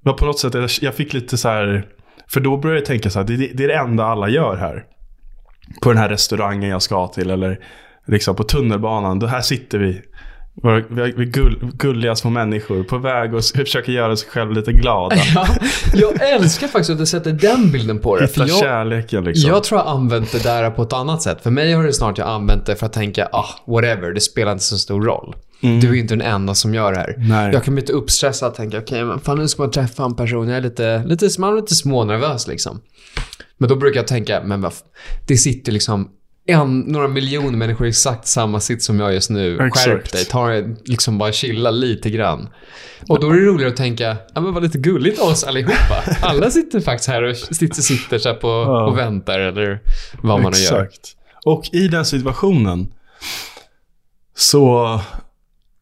[0.03, 1.87] på något sätt, jag fick lite så här,
[2.33, 4.57] för då börjar jag tänka så här, det, det det är det enda alla gör
[4.57, 4.85] här.
[5.81, 7.59] På den här restaurangen jag ska till eller
[8.07, 9.19] liksom på tunnelbanan.
[9.19, 10.01] Då här sitter vi.
[10.53, 15.15] Vi är gull, gulliga små människor på väg och försöker göra sig själva lite glada.
[15.35, 15.47] Ja,
[15.93, 18.21] jag älskar faktiskt att du sätter den bilden på det.
[18.21, 19.49] Hitta För jag, kärleken liksom.
[19.49, 21.43] jag tror jag använt det där på ett annat sätt.
[21.43, 24.51] För mig har det snart jag använt det för att tänka, ah, whatever, det spelar
[24.51, 25.35] inte så stor roll.
[25.61, 27.15] Du är inte den enda som gör det här.
[27.17, 27.53] Nej.
[27.53, 30.15] Jag kan bli lite uppstressad och tänka, okej, men fan nu ska man träffa en
[30.15, 30.47] person.
[30.47, 32.81] Jag är lite, lite, man är lite smånervös liksom.
[33.57, 34.65] Men då brukar jag tänka, men
[35.27, 36.09] det sitter liksom
[36.51, 39.57] en, några miljoner människor i exakt samma sitt som jag just nu.
[39.57, 40.11] Skärp Exakt.
[40.13, 42.49] dig, ta det, liksom bara chilla lite grann.
[43.09, 46.03] Och då är det roligare att tänka, ja men vad lite gulligt av oss allihopa.
[46.21, 48.85] Alla sitter faktiskt här och sitter, sitter så på, Ja.
[48.85, 49.79] och väntar eller
[50.21, 50.83] vad man nu gör.
[50.83, 51.15] Exakt.
[51.45, 52.93] Och i den situationen
[54.35, 54.99] så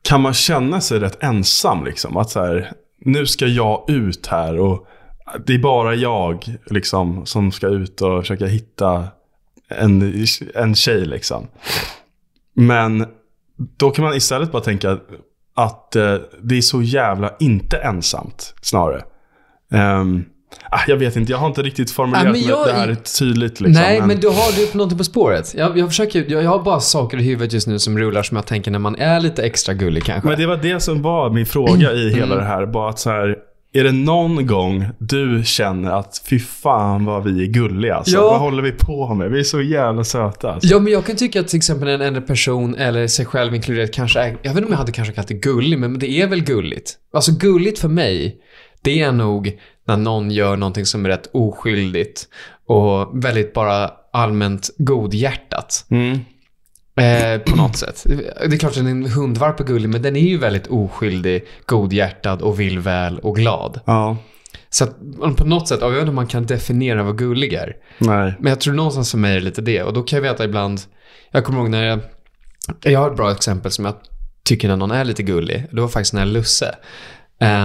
[0.02, 2.18] kan man känna sig rätt ensam liksom.
[2.18, 2.72] Att så här,
[3.06, 4.88] nu ska jag ut här och
[5.46, 9.08] det är bara jag liksom som ska ut och försöka hitta
[9.70, 10.26] en,
[10.56, 11.48] en tjej liksom.
[12.56, 13.06] Men
[13.78, 14.98] då kan man istället bara tänka
[15.56, 19.04] att eh, det är så jävla inte ensamt snarare.
[19.74, 20.26] Ehm,
[20.70, 23.60] ah, jag vet inte, jag har inte riktigt formulerat men jag- det här tydligt.
[23.60, 25.54] Liksom, Nej, men du har du på någonting på spåret.
[25.58, 28.36] Jag, jag försöker, jag, jag har bara saker i huvudet just nu som rullar som
[28.38, 30.30] jag tänker när man är lite extra gullig kanske.
[30.30, 32.66] Men det var det som var min fråga i hela det här.
[32.66, 33.38] Bara att så här,
[33.74, 38.16] är det någon gång du känner att fy fan vad vi är gulliga alltså?
[38.16, 38.22] Ja.
[38.22, 39.32] Vad håller vi på med?
[39.32, 40.70] Vi är så jävla söta alltså.
[40.70, 43.92] Ja, men jag kan tycka att till exempel en äldre person eller sig själv inkluderat
[43.92, 46.28] kanske är, jag vet inte om jag hade kanske kallat det gullig, men det är
[46.28, 46.96] väl gulligt.
[47.14, 48.38] Alltså gulligt för mig,
[48.82, 52.28] det är nog när någon gör någonting som är rätt oskyldigt
[52.68, 55.86] och väldigt bara allmänt godhjärtat.
[55.90, 56.20] Mm.
[57.00, 58.04] Eh, på något sätt.
[58.50, 62.42] Det är klart att en hundvalp är gullig, men den är ju väldigt oskyldig, godhjärtad
[62.42, 63.80] och vill väl och glad.
[63.86, 64.18] Ja.
[64.70, 64.98] Så att
[65.38, 67.76] på något sätt, jag vet inte om man kan definiera vad gullig är.
[67.98, 68.34] Nej.
[68.40, 69.84] Men jag tror någonstans för mig är det lite det.
[69.84, 70.82] Och då kan jag veta ibland,
[71.32, 72.00] jag kommer ihåg när jag,
[72.82, 73.94] jag har ett bra exempel som jag
[74.44, 75.68] tycker när någon är lite gullig.
[75.72, 76.76] Det var faktiskt när Lusse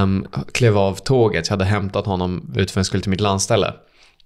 [0.02, 1.46] um, klev av tåget.
[1.46, 3.72] Jag hade hämtat honom ut för en skulle till mitt landställe.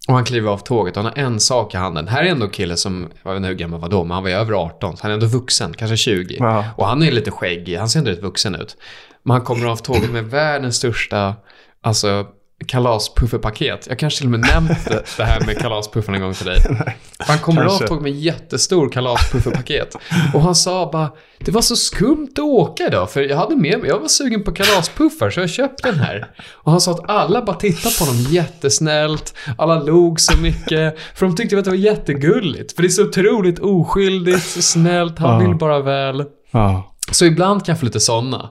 [0.09, 2.09] Och han kliver av tåget och han har en sak i handen.
[2.09, 4.22] Här är ändå en kille som, jag vet inte hur gammal var då, men han
[4.22, 4.97] var ju över 18.
[4.97, 6.36] Så han är ändå vuxen, kanske 20.
[6.39, 6.64] Ja.
[6.76, 8.76] Och han är lite skäggig, han ser ändå rätt vuxen ut.
[9.22, 11.35] Men han kommer av tåget med världens största,
[11.82, 12.26] alltså
[12.66, 13.86] kalaspufferpaket.
[13.89, 14.85] Jag kanske till och med nämnt
[15.16, 16.59] det, här med kalaspuffen en gång till dig.
[17.18, 17.86] Han kommer kanske.
[17.86, 19.97] tåget med jättestor kalaspufferpaket.
[20.35, 23.78] Och han sa bara, det var så skumt att åka idag, för jag hade med
[23.80, 26.30] mig, jag var sugen på kalaspuffar så jag köpte den här.
[26.52, 31.26] Och han sa att alla bara tittade på honom jättesnällt, alla log så mycket, för
[31.26, 32.72] de tyckte att det var jättegulligt.
[32.72, 36.24] För det är så otroligt oskyldigt, snällt, han vill bara väl.
[36.51, 36.94] Ja.
[37.10, 38.51] Så ibland kan jag få lite sådana.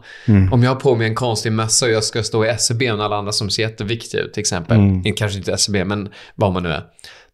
[0.52, 3.06] Om jag har på mig en konstig mössa och jag ska stå i SEB och
[3.06, 4.78] alla andra som ser jätteviktiga ut till exempel.
[4.78, 5.14] Mm.
[5.14, 6.84] Kanske inte SEB, men vad man nu är.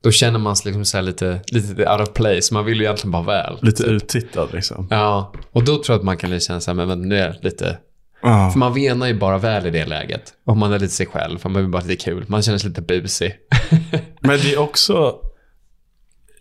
[0.03, 2.53] Då känner man sig liksom så lite, lite out of place.
[2.53, 3.57] Man vill ju egentligen bara väl.
[3.61, 4.87] Lite uttittad liksom.
[4.89, 7.27] Ja, och då tror jag att man kan känna så här, men, men nu är
[7.27, 7.77] jag lite...
[8.21, 8.49] Ja.
[8.51, 10.33] För man venar ju bara väl i det läget.
[10.45, 12.25] Om man är lite sig själv, för man vill bara lite kul.
[12.27, 13.35] Man känner sig lite busig.
[14.19, 15.15] Men det är också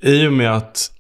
[0.03, 0.91] i och med att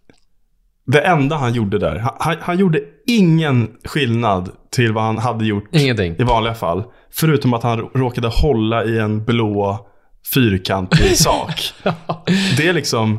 [0.86, 5.64] det enda han gjorde där, han- han, gjorde ingen skillnad till vad han hade gjort
[5.72, 6.16] Ingenting.
[6.18, 6.84] i vanliga fall.
[7.14, 9.86] Förutom att han råkade hålla i en blå
[10.34, 11.60] fyrkantig sak.
[12.56, 13.18] Det är liksom,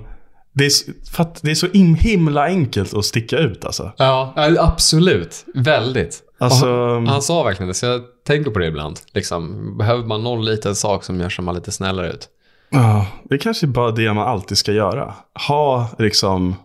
[0.54, 0.72] det är,
[1.16, 3.92] för det är så im- himla enkelt att sticka ut alltså.
[3.98, 5.46] Ja, absolut.
[5.56, 6.20] Väldigt.
[6.40, 9.00] Alltså, han, han sa verkligen det, så jag tänker på det ibland.
[9.14, 12.30] Liksom, behöver man någon liten sak som gör så man lite snällare ut?
[12.70, 15.14] ja, det är kanske bara det man alltid ska göra.
[15.48, 16.56] Ha liksom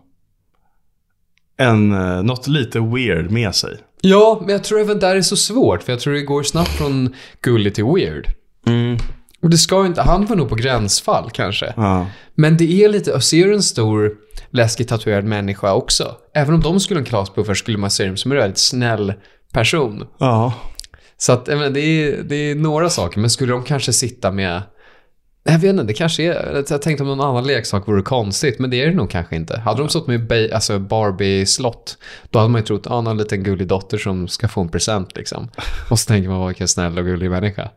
[1.59, 3.77] en, eh, något lite weird med sig.
[4.01, 6.69] Ja, men jag tror även där är så svårt, för jag tror det går snabbt
[6.69, 8.27] från gullig till weird.
[9.41, 11.73] Och det ska ju inte, han var nog på gränsfall kanske.
[11.77, 12.05] Ja.
[12.35, 14.11] Men det är lite, ser du en stor
[14.49, 18.17] läskig tatuerad människa också, även om de skulle ha en kalaspuffar skulle man se dem
[18.17, 19.13] som en väldigt snäll
[19.53, 20.07] person.
[20.17, 20.53] Ja.
[21.17, 24.61] Så att, menar, det, är, det är några saker, men skulle de kanske sitta med
[25.51, 26.63] jag vet inte, det kanske är...
[26.69, 29.59] Jag tänkte om någon annan leksak vore konstigt, men det är det nog kanske inte.
[29.59, 31.97] Hade de stått med alltså Barbie-slott,
[32.29, 34.69] då hade man ju trott att ah, någon liten gullig dotter som ska få en
[34.69, 35.49] present liksom.
[35.89, 37.69] Och så tänker man, vilken snäll och gullig människa.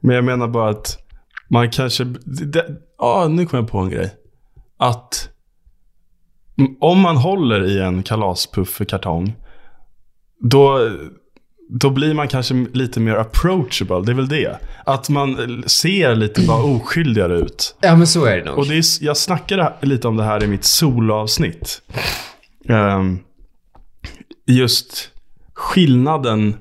[0.00, 0.98] Men jag menar bara att
[1.48, 2.04] man kanske...
[2.24, 2.66] det-
[2.98, 4.10] Ja, nu kom jag på en grej.
[4.78, 5.28] Att
[6.80, 9.32] om man håller i en kalaspuff-kartong,
[10.40, 10.90] då,
[11.72, 14.00] då blir man kanske lite mer approachable.
[14.06, 14.58] Det är väl det.
[14.86, 17.76] Att man ser lite bara oskyldigare ut.
[17.80, 18.58] Ja, men så är det nog.
[18.58, 21.82] Och det är, jag snackade lite om det här i mitt solavsnitt.
[22.68, 23.18] Ehm,
[24.46, 25.10] just
[25.54, 26.54] skillnaden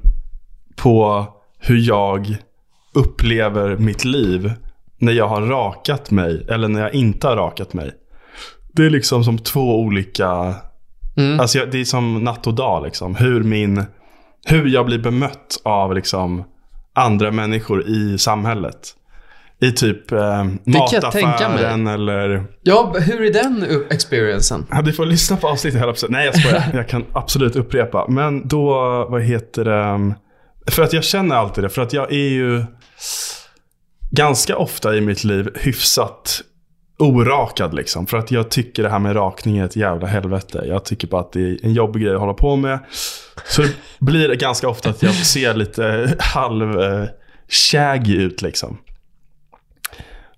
[0.76, 1.26] på
[1.60, 2.38] hur jag
[2.94, 4.52] upplever mitt liv
[4.98, 7.91] när jag har rakat mig eller när jag inte har rakat mig.
[8.73, 10.53] Det är liksom som två olika...
[11.18, 11.40] Mm.
[11.40, 13.15] Alltså jag- det är som natt och dag liksom.
[13.15, 13.84] Hur, min,
[14.45, 16.44] hur jag blir bemött av liksom
[16.94, 18.95] andra människor i samhället.
[19.61, 21.24] I typ eh, kan jag tänka mig.
[21.24, 22.45] mataffären eller...
[22.61, 24.66] Ja, hur är den experiencen?
[24.72, 26.64] Ja, du får lyssna på avsnittet hela Nej, jag skojar.
[26.74, 28.06] jag kan absolut upprepa.
[28.10, 28.70] Men då,
[29.10, 30.16] vad heter det?
[30.72, 31.70] För att jag känner alltid det.
[31.70, 32.64] För att jag är ju
[34.11, 36.41] ganska ofta i mitt liv hyfsat
[36.99, 38.07] orakad liksom.
[38.07, 40.64] För att jag tycker det här med rakning är ett jävla helvete.
[40.68, 42.80] Jag tycker bara att det är en jobbig grej att hålla på med.
[43.45, 47.10] Så det blir ganska ofta att jag ser lite halv eh,
[48.07, 48.78] ut liksom.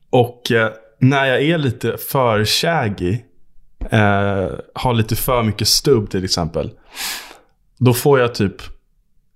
[0.10, 0.69] Och eh,
[0.99, 3.19] när jag är lite för shaggy,
[3.91, 6.72] eh, har lite för mycket stubb till exempel.
[7.80, 8.61] Då får jag typ,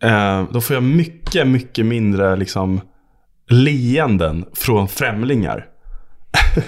[0.04, 2.82] eh, då får jag mycket, mycket mindre liksom
[3.50, 5.68] leenden från främlingar.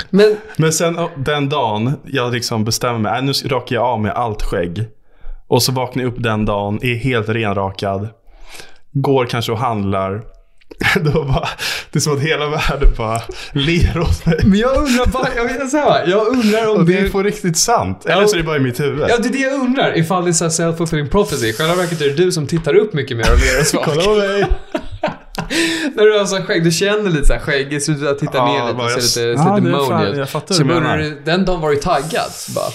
[0.10, 4.12] Men Men sen den dagen jag liksom bestämmer mig, äh, nu rakar jag av med
[4.12, 4.86] allt skägg.
[5.48, 8.08] Och så vaknar jag upp den dagen, är helt renrakad.
[8.94, 10.22] Går kanske och handlar.
[11.02, 11.48] Då bara,
[11.92, 13.22] det är som att hela världen bara
[13.52, 14.40] ler åt mig.
[14.44, 17.24] Men jag undrar bara, jag, vet, så här, jag undrar om Och det är på
[17.24, 18.06] riktigt sant.
[18.06, 19.06] Eller så är det bara i mitt huvud.
[19.10, 19.98] Ja, det är det jag undrar.
[19.98, 21.48] Ifall det är så self-fulfilling prophecy.
[21.48, 23.86] I själva verket är det du som tittar upp mycket mer och ler och svagt.
[23.90, 24.46] Kolla på mig.
[25.96, 28.46] När du har så skägg, du känner lite så här skäggigt, så du tittar Ja,
[28.46, 30.18] ner lite och jag- ser lite, Ja, ser lite fan- moody ut.
[30.18, 31.26] jag fattar hur du menar.
[31.26, 32.32] den dagen var du taggad.
[32.56, 32.66] Bara,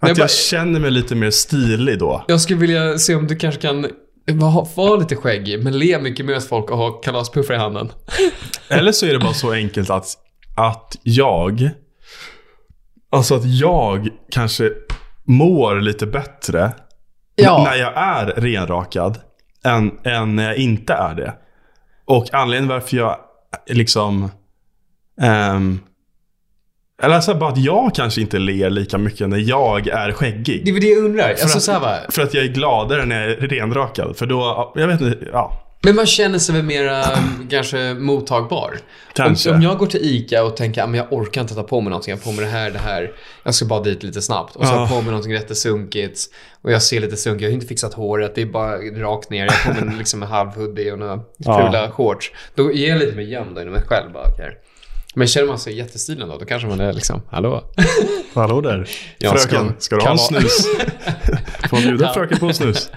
[0.00, 2.24] Att jag jag, känner mig lite mer stilig då.
[2.28, 3.86] jag skulle vilja se om du kanske kan
[4.74, 7.88] vara lite skäggig, men le mycket åt folk och ha kalaspuffar i handen.
[8.68, 10.06] Eller så är det bara så enkelt att,
[10.56, 11.70] att jag...
[13.10, 14.70] Alltså att jag kanske
[15.24, 16.72] mår lite bättre
[17.34, 17.64] Ja.
[17.64, 19.18] när jag är renrakad
[19.64, 21.34] än, än när jag inte är det.
[22.04, 23.16] Och anledningen varför jag
[23.66, 24.30] liksom
[25.20, 25.80] Ehm,
[27.02, 30.64] eller alltså bara att jag kanske inte ler lika mycket när jag är skäggig.
[30.64, 31.22] Det är det jag undrar.
[31.22, 31.96] För, Alltså, att, så va?
[32.08, 34.16] för att jag är gladare när jag är renrakad.
[34.16, 35.64] För då, jag vet inte, ja.
[35.82, 37.04] Men man känner sig väl mera
[37.50, 38.74] kanske mottagbar.
[39.14, 39.50] Kanske.
[39.50, 41.90] Om, om jag går till ICA och tänker att jag orkar inte ta på mig
[41.90, 43.10] någonting, jag har på mig det här, det här.
[43.44, 44.56] Jag ska bara dit lite snabbt.
[44.56, 44.88] Och så har jag Ja.
[44.88, 46.20] på mig någonting jättesunkigt.
[46.62, 49.44] Och jag ser lite sunkig, jag har inte fixat håret, det är bara rakt ner.
[49.44, 51.66] Jag har på mig liksom en halv hoodie och några Ja.
[51.66, 52.32] fula shorts.
[52.54, 54.12] Då ger jag lite mer gömd inom mig själv.
[54.12, 54.50] Bara, okay.
[55.18, 57.64] Men känner man sig jättestilig då, då kanske man är liksom, hallå?
[58.34, 58.88] Hallå där.
[59.18, 60.66] Jag fröken, ska- ska, du ha en snus?
[61.70, 62.12] Får man bjuda Ja.
[62.14, 62.90] fröken på en snus?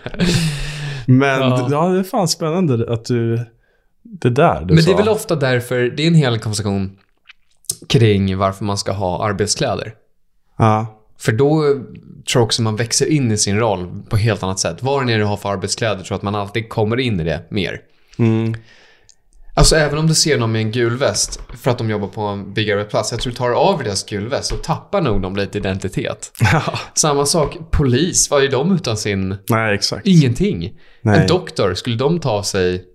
[1.06, 1.68] Men Ja.
[1.72, 1.88] ja.
[1.88, 3.40] det är fan spännande att du...
[4.04, 4.92] Det där du Men det sa.
[4.92, 6.98] är väl ofta därför, det är en hel konversation
[7.90, 9.94] kring varför man ska ha arbetskläder.
[10.58, 10.86] Ja.
[11.20, 11.84] För då tror
[12.34, 14.78] jag också man växer in i sin roll på ett helt annat sätt.
[14.84, 17.24] Vad det är du har för arbetskläder tror jag att man alltid kommer in i
[17.24, 17.82] det mer.
[18.18, 18.54] Mm.
[19.54, 22.22] Alltså även om du ser någon med en gul väst för att de jobbar på
[22.22, 23.12] en big arbetsplats.
[23.12, 26.32] Jag tror du tar av deras gul väst och tappar nog de lite identitet.
[26.54, 26.64] Ja.
[26.94, 29.36] Samma sak, polis, vad är de utan sin...
[29.50, 30.08] Nej, exakt.
[30.08, 30.72] Ingenting.
[31.02, 31.20] Nej.
[31.22, 32.86] En doktor, skulle de ta sig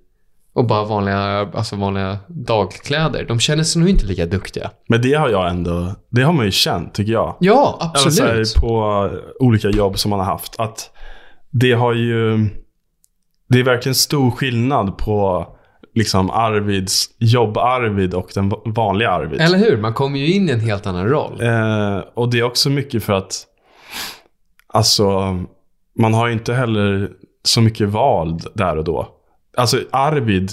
[0.55, 1.19] och bara vanliga,
[1.55, 3.25] alltså vanliga dagkläder?
[3.29, 4.71] De känner sig nog inte lika duktiga.
[4.89, 5.95] Men det har jag ändå...
[6.11, 7.37] Det har man ju känt, tycker jag.
[7.41, 8.49] Ja, Alltså, absolut.
[8.49, 9.11] så här, på
[9.45, 10.55] olika jobb som man har haft.
[10.61, 10.91] Att
[11.51, 12.49] det har ju...
[13.49, 15.47] Det är verkligen stor skillnad på
[15.97, 19.41] liksom Arvids, jobb-Arvid och den va- vanliga Arvid.
[19.41, 19.77] Eller hur?
[19.77, 21.43] Man kommer ju in i en helt annan roll.
[21.43, 23.45] Eh, och det är också mycket för att
[24.67, 25.37] alltså,
[25.99, 27.11] man har ju inte heller
[27.45, 29.09] så mycket val där och då.
[29.57, 30.53] Alltså Arvid,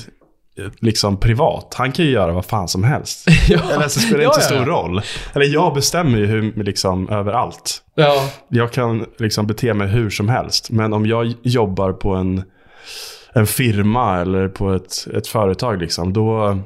[0.57, 3.27] eh, liksom privat, han kan ju göra vad fan som helst.
[3.49, 3.71] ja.
[3.71, 4.65] Eller så spelar det inte ja, stor ja.
[4.65, 5.01] roll.
[5.33, 7.81] Eller jag bestämmer ju hur, liksom, över allt.
[7.95, 8.29] Ja.
[8.47, 10.71] Jag kan liksom bete mig hur som helst.
[10.71, 12.43] Men om jag jobbar på en,
[13.33, 16.59] en firma eller på ett, ett företag, liksom, då,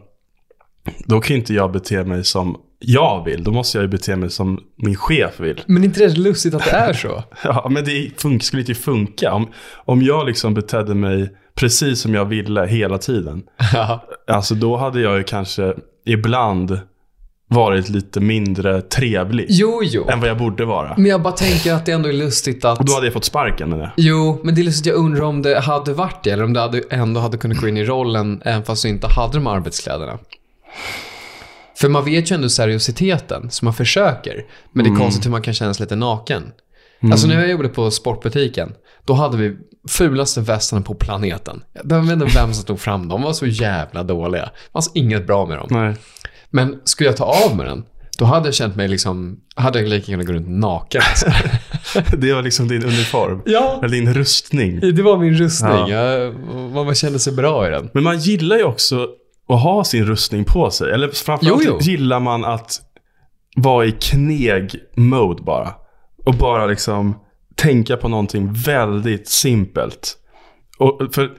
[1.06, 3.44] då kan inte jag bete mig som jag vill.
[3.44, 5.62] Då måste jag ju bete mig som min chef vill.
[5.68, 7.24] Men är inte det lustigt att det är så?
[7.44, 7.92] Ja, men det
[8.22, 9.34] fun- skulle inte funka.
[9.34, 9.48] Om,
[9.86, 13.44] om jag liksom betedde mig precis som jag ville hela tiden.
[14.28, 15.74] Alltså då hade jag ju kanske
[16.06, 16.80] ibland
[17.50, 19.46] varit lite mindre trevlig.
[19.50, 20.08] Jo, jo.
[20.10, 20.94] Än vad jag borde vara.
[20.98, 22.80] Men jag bara tänker att det ändå är lustigt att...
[22.80, 23.92] Och då hade jag fått sparken det.
[23.98, 24.86] Jo, men det är lustigt.
[24.86, 26.32] Jag undrar om det hade varit det.
[26.32, 29.08] Eller om det hade, ändå hade kunnat gå in i rollen även fast du inte
[29.08, 30.20] hade de arbetskläderna.
[31.80, 34.46] För man vet ju ändå seriositeten, så man försöker.
[34.72, 36.44] Men det är konstigt hur man kan känna sig lite naken.
[37.12, 38.74] Alltså när jag jobbade på sportbutiken,
[39.06, 39.58] då hade vi
[39.90, 41.64] fulaste västarna på planeten.
[41.90, 43.22] Jag vet inte vem som tog fram dem.
[43.22, 44.42] De var så jävla dåliga.
[44.42, 45.68] Det fanns inget bra med dem.
[45.72, 45.96] Nej.
[46.50, 47.84] Men skulle jag ta av mig den,
[48.20, 51.02] då hade jag känt mig liksom, hade jag lika kunnat gå runt naken.
[52.18, 53.42] Det var liksom din uniform.
[53.46, 54.80] ja, Eller din rustning.
[54.80, 55.72] det var min rustning.
[55.88, 56.12] Ja.
[56.12, 56.34] Jag,
[56.74, 57.90] man man kände sig bra i den.
[57.94, 59.08] Men man gillar ju också
[59.50, 60.92] att ha sin rustning på sig.
[60.92, 61.78] Eller framförallt Jo, jo.
[61.82, 62.82] gillar man att
[63.56, 65.74] vara i kneg-mode bara.
[66.26, 67.20] Och bara liksom
[67.56, 70.18] tänka på någonting väldigt simpelt.
[70.78, 71.32] Och för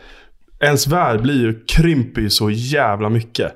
[0.60, 3.52] ens värld blir ju, krymper ju så jävla mycket.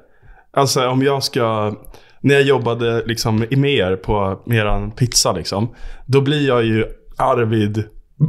[0.57, 1.75] Alltså om jag ska,
[2.21, 5.75] när jag jobbade liksom med er på eran pizza liksom.
[6.07, 7.85] Då blir jag ju Arvid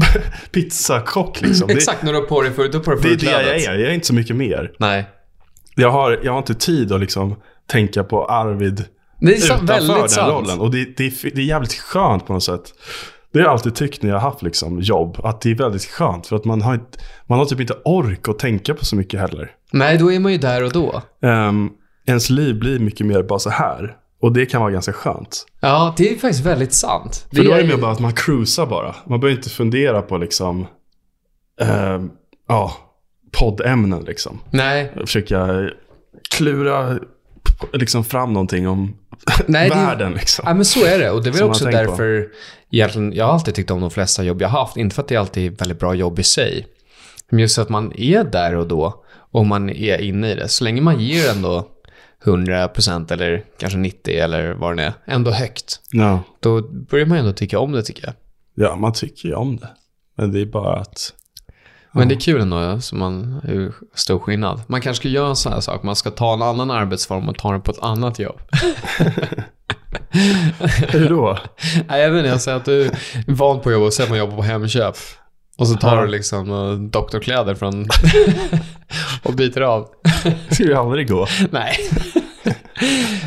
[0.51, 1.67] pizzakock liksom.
[1.67, 3.59] Det- Exakt, när du har på dig för, du har på dig Det är det
[3.61, 3.79] jag är.
[3.79, 4.71] Jag är inte så mycket mer.
[4.79, 5.05] Nej.
[5.75, 7.35] Jag har, jag har inte tid att liksom
[7.67, 8.85] tänka på Arvid
[9.19, 10.33] Det är sant, utanför den sant.
[10.33, 10.59] rollen.
[10.59, 12.63] Och det, det, är, det är jävligt skönt på något sätt.
[13.33, 15.17] Det har jag alltid tyckt när jag har haft liksom jobb.
[15.23, 16.27] Att det är väldigt skönt.
[16.27, 16.79] För att man har,
[17.27, 19.51] man har typ inte ork att tänka på så mycket heller.
[19.71, 21.01] Nej, då är man ju där och då.
[21.21, 21.69] Um,
[22.05, 23.97] ens liv blir mycket mer bara så här.
[24.21, 25.45] Och det kan vara ganska skönt.
[25.59, 27.27] Ja, det är faktiskt väldigt sant.
[27.35, 28.95] För då är det mer bara att man cruisar bara.
[29.05, 30.67] Man behöver inte fundera på liksom,
[31.61, 32.09] ehm,
[32.47, 32.73] ja,
[33.31, 34.39] poddämnen liksom.
[34.51, 35.69] Nej, försöka
[36.35, 36.99] klura
[37.73, 38.95] liksom fram någonting om
[39.47, 40.11] Nej, det- världen.
[40.13, 40.43] Liksom.
[40.47, 41.11] Ja, men så är det.
[41.11, 41.71] Och det är väl också på.
[41.71, 42.27] därför
[42.71, 44.77] egentligen, jag har alltid tyckt om de flesta jobb jag har haft.
[44.77, 46.67] Inte för att det alltid är väldigt bra jobb i sig.
[47.29, 50.47] Men just att man är där och då och man är inne i det.
[50.47, 51.67] Så länge man ger ändå
[52.23, 55.79] 100% eller kanske 90 eller vad det är, ändå högt.
[55.91, 56.19] Ja.
[56.39, 58.13] Då börjar man ändå tycka om det tycker jag.
[58.55, 59.69] ja, man tycker ju om det.
[60.17, 61.13] Men det är bara att...
[61.91, 64.61] Men det är kul ändå, ja, så man är ju stor skillnad.
[64.67, 67.37] Man kanske ska göra en sån här sak, man ska ta en annan arbetsform och
[67.37, 68.39] ta den på ett annat jobb.
[70.89, 71.37] Hur då?
[71.87, 72.91] Nej, jag vet inte, jag säger att du är
[73.27, 74.95] van på att jobba och sen man jobbar på Hemköp.
[75.57, 77.87] Och så tar du liksom uh, doktorkläder från
[79.23, 79.87] och byter av.
[80.49, 81.27] Det skulle ju aldrig gå.
[81.51, 81.75] Nej.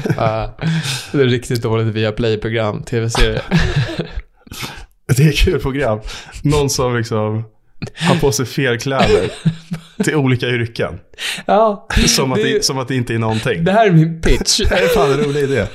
[0.09, 0.48] Uh,
[1.12, 3.43] det är riktigt dåligt via Play-program, tv-serie.
[5.16, 6.01] Det är kul program.
[6.43, 7.44] Någon som liksom
[7.94, 9.31] har på sig fel kläder.
[10.05, 10.98] till olika yrken.
[11.47, 13.65] Ja, Som att det, det, som att det inte är någonting.
[13.65, 14.59] det här är min pitch.
[14.59, 15.66] Det här är fan en rolig idé.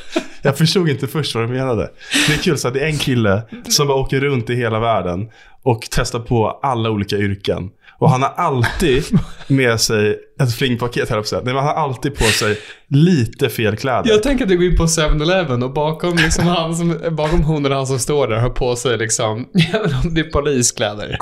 [0.41, 1.89] Jag förstod inte först vad du menade.
[2.27, 4.79] Det är kul, så att det är en kille som bara åker runt i hela
[4.79, 5.29] världen
[5.63, 7.69] och testar på alla olika yrken.
[8.01, 9.03] Och han har alltid
[9.47, 12.57] med sig ett flingpaket, här Nej, men han har alltid på sig
[12.87, 14.09] lite fel kläder.
[14.09, 17.75] Jag tänker att du går in på 7-Eleven och bakom, liksom han som, bakom eller
[17.75, 21.17] han som står där har på sig liksom, inte om det är poliskläder.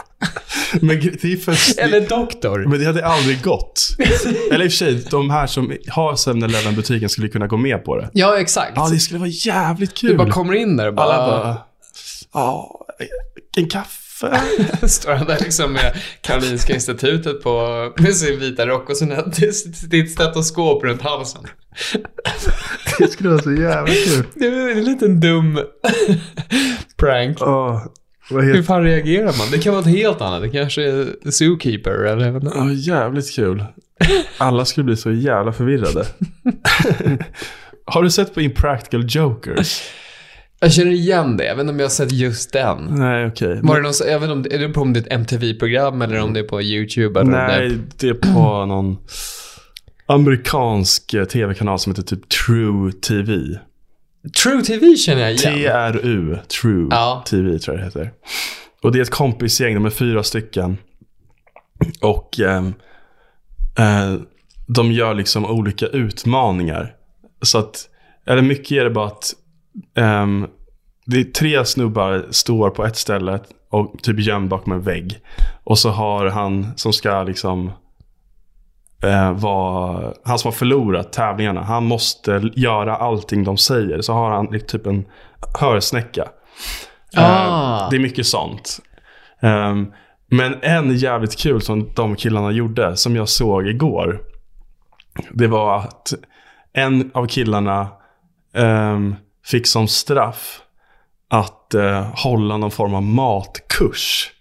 [0.81, 1.01] Men
[1.37, 2.65] för, Eller doktor.
[2.67, 3.87] Men det hade aldrig gått.
[4.51, 7.85] Eller i och för sig, de här som har 7-Eleven butiken skulle kunna gå med
[7.85, 8.09] på det.
[8.13, 8.71] Ja, exakt.
[8.75, 10.09] Ja, det skulle vara jävligt kul.
[10.09, 11.57] du bara kommer in där och bara, Alla bara,
[12.33, 12.85] ja,
[13.57, 14.08] en kaffe.
[14.87, 20.11] står han där liksom med Karolinska institutet på, med sin vita rock och sin sitt
[20.11, 21.41] stetoskop runt halsen.
[22.99, 24.25] Det skulle vara så jävla kul.
[24.35, 25.59] Det är en liten dum
[26.97, 27.37] prank.
[27.41, 27.85] Åh,
[28.29, 29.51] vad Hur fan reagerar man?
[29.51, 30.41] Det kan vara något helt annat.
[30.41, 32.57] Det kanske är Zookeeper eller jag vet inte.
[32.57, 33.63] Ja, jävligt kul.
[34.37, 36.05] Alla skulle bli så jävla förvirrade.
[37.85, 39.81] Har du sett på Impractical Jokers?
[40.59, 41.51] Jag känner igen det.
[41.51, 42.85] Inte om jag har sett just den.
[42.89, 43.59] Nej, okej.
[43.63, 46.39] Var det någon, om är det på om det är ett MTV-program eller om det
[46.39, 47.19] är på YouTube?
[47.19, 48.97] Eller Nej, det är på någon
[50.05, 53.59] amerikansk eh, tv-kanal som heter typ True TV.
[54.43, 55.93] True TV känner jag igen.
[55.93, 57.23] TRU, True Ja.
[57.29, 58.11] TV tror jag det heter.
[58.83, 60.77] Och det är ett kompisgäng, de är fyra stycken.
[62.01, 62.73] Och ehm,
[63.77, 64.15] eh,
[64.67, 66.95] de gör liksom olika utmaningar.
[67.41, 67.89] Så att,
[68.25, 69.33] eller mycket är det bara att
[69.95, 70.47] ehm,
[71.05, 73.39] det är tre snubbar står på ett ställe
[73.69, 75.19] och typ gömd bakom en vägg.
[75.63, 77.71] Och så har han som ska liksom
[79.03, 84.01] eh, vara, han som har förlorat tävlingarna, han måste göra allting de säger.
[84.01, 85.05] Så har han typ en
[85.59, 86.29] hörsnäcka.
[87.15, 87.83] Ah.
[87.83, 88.79] Eh, det är mycket sånt.
[89.41, 89.91] Ehm,
[90.31, 94.21] men en jävligt kul som de killarna gjorde, som jag såg igår.
[95.31, 96.13] Det var att
[96.73, 97.87] en av killarna
[98.53, 99.15] ehm,
[99.45, 100.61] fick som straff
[101.29, 104.31] att eh, hålla någon form av matkurs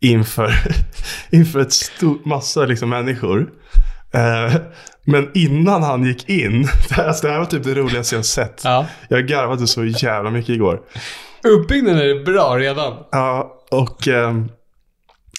[0.00, 0.52] inför,
[1.30, 3.52] inför ett stort massa liksom, människor.
[4.12, 4.54] Eh,
[5.04, 8.60] men innan han gick in, alltså, det här var typ det roligaste jag sett.
[8.64, 8.86] Ja.
[9.08, 10.80] Jag garvade så jävla mycket igår.
[11.44, 12.94] Uppbyggnaden är bra redan.
[13.10, 14.34] Ja, och eh,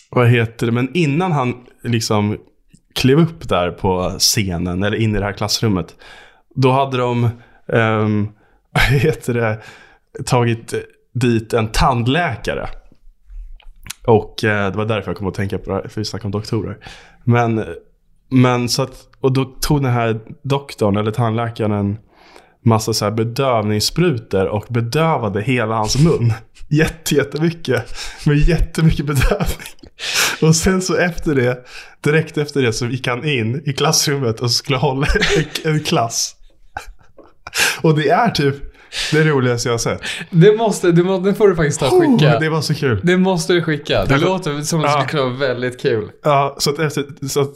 [0.09, 0.71] vad heter det?
[0.71, 2.37] Men innan han liksom
[2.95, 5.95] klev upp där på scenen eller in i det här klassrummet.
[6.55, 7.29] Då hade de,
[7.67, 8.27] vad
[8.89, 9.61] heter det,
[10.25, 10.73] tagit
[11.13, 12.69] dit en tandläkare.
[14.05, 16.27] Och eh, det var därför jag kom att tänka på det här, för vi snackade
[16.27, 16.77] om doktorer.
[17.23, 17.65] Men,
[18.29, 21.97] men så att, och då tog den här doktorn eller tandläkaren en
[22.65, 26.33] massa så här bedövningssprutor och bedövade hela hans mun.
[26.69, 27.95] Jätte, jättemycket.
[28.25, 29.67] Med jättemycket bedövning.
[30.41, 31.65] Och sen så efter det,
[32.01, 35.07] direkt efter det så gick han in i klassrummet och skulle hålla
[35.63, 36.36] en, en klass.
[37.81, 38.55] Och det är typ
[39.11, 40.01] det roligaste jag har sett.
[40.29, 42.35] Det måste, det, må, det får du faktiskt ta och skicka.
[42.35, 42.99] Oh, det var så kul.
[43.03, 44.05] Det måste du skicka.
[44.05, 45.01] Det Det- låter som att det Ja.
[45.07, 46.09] skulle kunna vara väldigt kul.
[46.23, 47.55] Ja, så att, efter, så att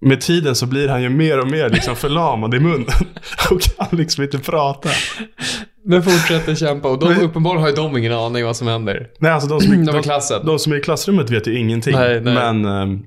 [0.00, 2.86] med tiden så blir han ju mer och mer liksom förlamad i munnen.
[3.50, 4.88] Och kan liksom inte prata.
[5.84, 9.08] Men fortsätter kämpa och de, Men- uppenbarligen har ju de ingen aning vad som händer.
[9.18, 10.46] Nej, alltså de som, är, De i de, klassen.
[10.46, 11.94] de som är i klassrummet vet ju ingenting.
[11.96, 12.34] Nej, nej.
[12.34, 13.02] Men ehm,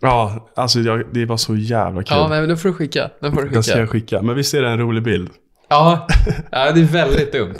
[0.00, 2.16] ja, alltså jag, det var så jävla kul.
[2.18, 3.10] Ja, men den får du skicka.
[3.20, 3.80] Den får du Den ska skicka.
[3.80, 4.22] jag skicka.
[4.22, 5.30] Men visst är det en rolig bild?
[5.68, 6.06] Ja,
[6.50, 7.56] ja, det är väldigt dumt.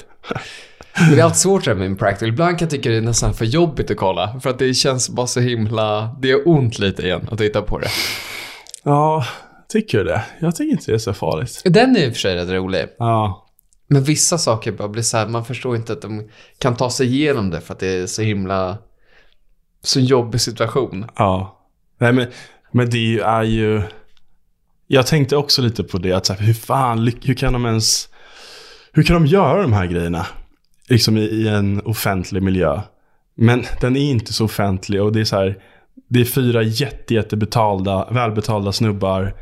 [1.00, 2.28] Men det är alltid svårt det här med Impractical.
[2.28, 4.40] Ibland kan jag tycka det är nästan för jobbigt att kolla.
[4.40, 6.16] För att det känns bara så himla...
[6.22, 7.88] Det gör ont lite igen att titta på det.
[8.84, 9.24] Ja,
[9.68, 10.24] tycker du det?
[10.38, 11.62] Jag tycker inte det är så farligt.
[11.64, 12.86] Den är i och för sig rätt rolig.
[12.98, 13.46] Ja.
[13.88, 16.28] Men vissa saker bara blir så här, man förstår inte att de
[16.58, 18.78] kan ta sig igenom det för att det är så himla...
[19.82, 21.06] Så jobbig situation.
[21.16, 21.62] Ja.
[21.98, 22.26] Nej, men,
[22.72, 23.82] men det är ju...
[24.86, 26.12] Jag tänkte också lite på det.
[26.12, 28.08] Att så här, hur fan, hur kan de ens...
[28.92, 30.26] Hur kan de göra de här grejerna?
[30.88, 32.80] Liksom i, i en offentlig miljö.
[33.34, 35.58] Men den är inte så offentlig och det är så här...
[36.08, 39.34] Det är fyra jätte, jättebetalda, välbetalda snubbar.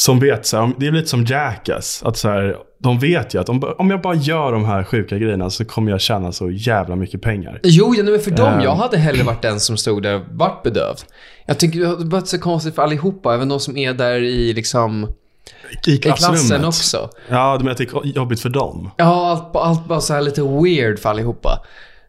[0.00, 2.02] Som vet så här, det är lite som Jackass.
[2.04, 5.18] Att så här, de vet ju att om, om jag bara gör de här sjuka
[5.18, 7.60] grejerna så kommer jag tjäna så jävla mycket pengar.
[7.62, 8.60] Jo, ja, men för dem, Ehm.
[8.60, 10.98] jag hade hellre varit den som stod där och vart bedövd.
[11.46, 14.52] Jag tycker det har varit så konstigt för allihopa, även de som är där i
[14.52, 15.08] liksom...
[15.86, 17.10] I I klassen också.
[17.28, 18.90] Ja, att det är jobbigt för dem?
[18.96, 21.60] Ja, allt, allt bara så här lite weird för allihopa.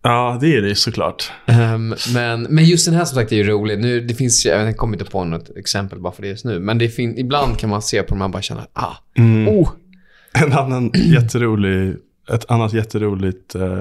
[0.02, 1.32] Ja, det är det såklart.
[1.46, 3.80] Ehm, men, men just den här som sagt är ju rolig.
[3.80, 6.60] Nu, det finns, jag kommer inte på något exempel bara för det just nu.
[6.60, 8.94] Men det fin, ibland kan man se på dem och bara känna, ah,
[9.48, 9.70] oh.
[10.34, 11.96] En annan jätterolig,
[12.34, 13.80] ett annat jätteroligt eh,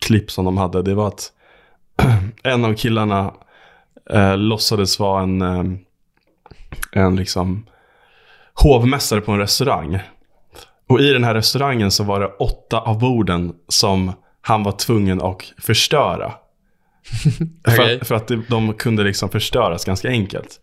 [0.00, 1.32] klipp som de hade, det var att
[2.42, 3.34] en av killarna
[4.10, 5.64] eh, låtsades vara en, eh,
[6.92, 7.66] en liksom
[8.54, 9.98] hovmästare på en restaurang.
[10.88, 15.22] Och i den här restaurangen så var det åtta av borden som han var tvungen
[15.22, 16.32] att förstöra.
[17.68, 17.98] Okej.
[17.98, 20.60] för, för att det- de kunde liksom förstöras ganska enkelt.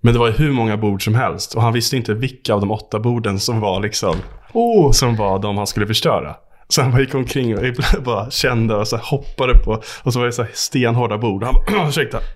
[0.00, 1.54] Men det var ju hur många bord som helst.
[1.54, 4.16] Och han visste inte vilka av de åtta borden som var liksom,
[4.52, 6.36] oh, som var de han skulle förstöra.
[6.68, 7.64] Så han bara gick omkring och
[8.04, 9.82] bara kände och så hoppade på.
[10.02, 11.44] Och så var det så stenhårda bord.
[11.44, 12.18] Han bara, ursäkta.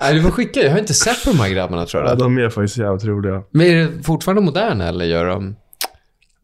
[0.00, 0.60] Nej, du får skicka.
[0.60, 2.18] Jag har inte sett på de här grabbarna tror Ja, jag.
[2.18, 3.42] de är faktiskt jävligt roliga.
[3.50, 5.56] Men är det fortfarande moderna eller gör de...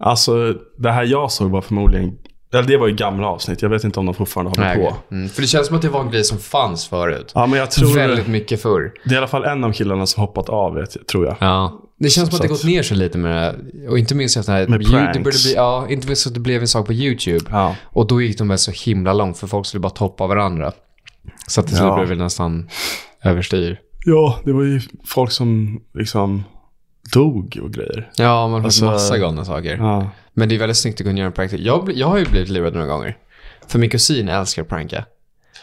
[0.02, 2.18] Alltså, det här jag såg var förmodligen,
[2.52, 3.62] eller det var ju gamla avsnitt.
[3.62, 4.80] Jag vet inte om de fortfarande håller på.
[4.86, 4.94] okej.
[5.12, 7.32] Mm, för det känns som att det var en grej som fanns förut.
[7.34, 8.92] Ja, men jag tror Väldigt mycket förr.
[9.04, 11.36] det är i alla fall en av killarna som hoppat av, vet jag, tror jag.
[11.40, 11.78] Ja.
[11.98, 13.88] Det känns som att det gått ner sig lite med det här.
[13.90, 14.66] Och inte minst efter det här...
[14.68, 15.44] Med pranks.
[15.44, 17.44] bli, ja, inte minst att det blev en sak på YouTube.
[17.50, 17.76] Ja.
[17.84, 20.72] Och då gick de väl så himla långt för folk skulle bara toppa varandra.
[21.46, 21.96] Så att till slut Ja.
[21.96, 22.68] blev det nästan
[23.24, 23.78] överstyr.
[24.04, 26.44] ja, det var ju folk som liksom
[27.12, 28.10] dog och grejer.
[28.16, 29.76] Ja, man har Alltså- massa galna saker.
[29.76, 30.10] Ja.
[30.34, 31.52] Men det är väldigt snyggt att kunna göra en prank.
[31.52, 33.16] Jag, jag har ju blivit lurad några gånger.
[33.68, 35.04] För min kusin älskar att pranka.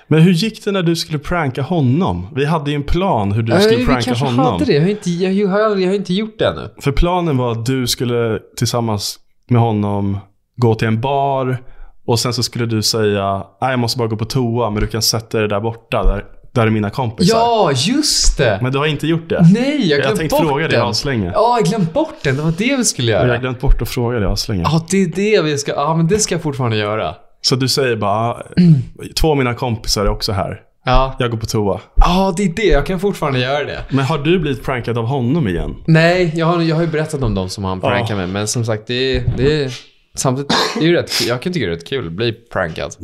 [0.07, 2.27] Men hur gick det när du skulle pranka honom?
[2.35, 4.45] Vi hade ju en plan hur du Äh, skulle vi pranka kanske honom.
[4.45, 4.73] hade det.
[4.73, 6.69] Jag har, inte, jag, har, jag har inte gjort det ännu.
[6.81, 10.17] För planen var att du skulle tillsammans med honom
[10.55, 11.57] gå till en bar
[12.05, 14.87] och sen så skulle du säga nej jag måste bara gå på toa men du
[14.87, 17.37] kan sätta dig där borta där, där är mina kompisar.
[17.37, 18.59] Ja, just det!
[18.61, 19.41] Men du har inte gjort det.
[19.53, 20.87] Nej, jag jag glömde tänkte bort fråga dig den.
[20.87, 21.31] aslänge.
[21.33, 22.35] Ja, jag glömde bort den.
[22.35, 23.37] Det var det vi skulle Och jag har göra.
[23.37, 24.61] glömt bort att fråga dig aslänge.
[24.65, 25.71] Ja, det är det vi ska...
[25.71, 27.15] Ja, men det ska jag fortfarande göra.
[27.41, 28.37] Så du säger bara,
[29.21, 30.59] två av mina kompisar är också här.
[30.85, 31.15] Ja.
[31.19, 31.79] Jag går på toa.
[31.95, 32.65] Ja, det är det.
[32.67, 33.79] Jag kan fortfarande göra det.
[33.89, 35.75] Men har du blivit prankad av honom igen?
[35.85, 38.29] Nej, jag har, jag har ju berättat om dem som han prankar med.
[38.29, 38.87] Men som sagt.
[38.87, 39.71] Det är
[40.19, 42.95] Samtidigt, det är rätt, jag kan tycka det är rätt kul att bli prankad.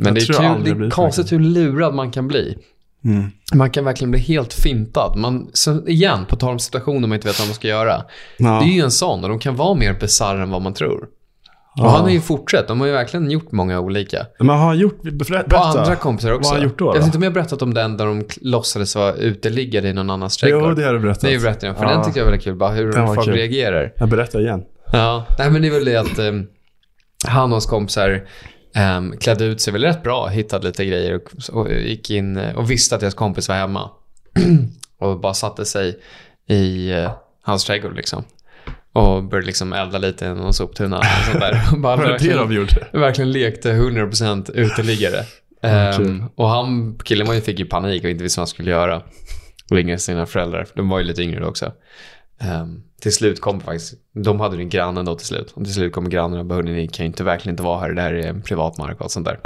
[0.00, 2.58] Men det är, kul, det är konstigt hur lurad man kan bli.
[3.04, 3.30] Mm.
[3.54, 5.16] Man kan verkligen bli helt fintad.
[5.16, 8.04] Man, så igen, på tal om situationer man inte vet vad man ska göra.
[8.36, 8.60] Ja.
[8.64, 11.08] Det är ju en sån och de kan vara mer bisarra än vad man tror.
[11.76, 11.84] Ja.
[11.84, 12.68] Och han har ju fortsatt.
[12.68, 14.26] De har ju verkligen gjort många olika.
[14.38, 15.48] Men har han gjort, berätta.
[15.48, 16.48] På andra kompisar också.
[16.48, 16.86] Vad har han gjort då?
[16.86, 19.92] Jag vet inte om jag har berättat om den där de låtsades vara uteliggare i
[19.92, 20.62] någon annans trädgård.
[20.68, 21.20] Jo, det har du berättat.
[21.20, 21.90] Det är ju berättat för Ja.
[21.90, 22.54] den tyckte jag var väldigt kul.
[22.56, 23.34] Bara hur folk kul.
[23.34, 23.92] reagerar.
[23.96, 24.62] Jag berättar igen.
[24.94, 26.46] Ja, nej men det är väl det att um,
[27.26, 28.28] han och hans kompisar
[28.96, 32.56] um, klädde ut sig väl rätt bra, hittade lite grejer och, och gick in eh,
[32.56, 33.90] och visste att deras kompis var hemma.
[34.98, 35.98] och bara satte sig
[36.48, 37.10] i uh,
[37.42, 38.24] hans trädgård liksom.
[38.92, 41.62] Och började liksom elda lite i någon soptunna och sånt där.
[41.72, 42.86] Och bara Var det verkligen, de gjorde?
[42.92, 45.24] verkligen lekte 100% uteliggare.
[45.62, 48.70] Ehm, och han, killen var ju, fick ju panik och inte visste vad han skulle
[48.70, 49.02] göra.
[49.70, 51.72] Och ringde sina föräldrar, för de var ju lite yngre då också.
[52.40, 55.50] Ehm, till slut kom faktiskt, de hade ju grannen då till slut.
[55.54, 57.80] Och till slut kommer grannen och bara, "Hörni, ni kan ju inte, verkligen inte vara
[57.80, 59.40] här, det här är en privatmark och allt sånt där.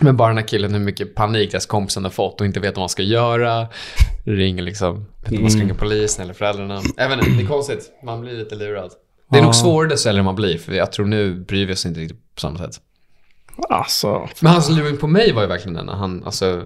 [0.00, 2.76] Men bara den här killen, hur mycket panik deras kompisen har fått och inte vet
[2.76, 3.66] vad man ska göra.
[4.24, 6.80] Ringer liksom, vet om man ska ringa polisen eller föräldrarna.
[6.96, 8.90] Även det är konstigt, man blir lite lurad.
[9.30, 9.44] Det är Ja.
[9.44, 12.34] nog svårare desto äldre man blir, för jag tror nu bryr vi oss inte riktigt
[12.34, 12.80] på samma sätt.
[13.68, 14.28] Alltså.
[14.40, 16.62] Men hans luring på mig var ju verkligen den när han alltså,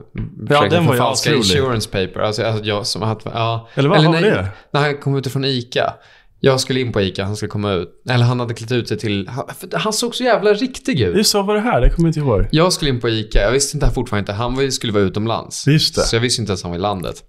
[0.48, 1.38] försökte den var asrolig.
[1.38, 2.20] insurance paper.
[2.20, 3.68] Alltså, alltså jag som att, ja.
[3.74, 4.48] Eller vad var det?
[4.72, 5.94] När han kom ut från ICA.
[6.40, 7.88] Jag skulle in på ICA, han skulle komma ut.
[8.10, 9.28] Eller han hade klätt ut sig till...
[9.28, 11.16] Han, han såg så jävla riktig ut.
[11.16, 12.46] Just så var det här, det kommer jag inte ihåg.
[12.50, 15.66] Jag skulle in på ICA, jag visste inte fortfarande inte, han var, skulle vara utomlands.
[15.66, 16.00] Just det.
[16.00, 17.24] Så jag visste inte ens att han var i landet.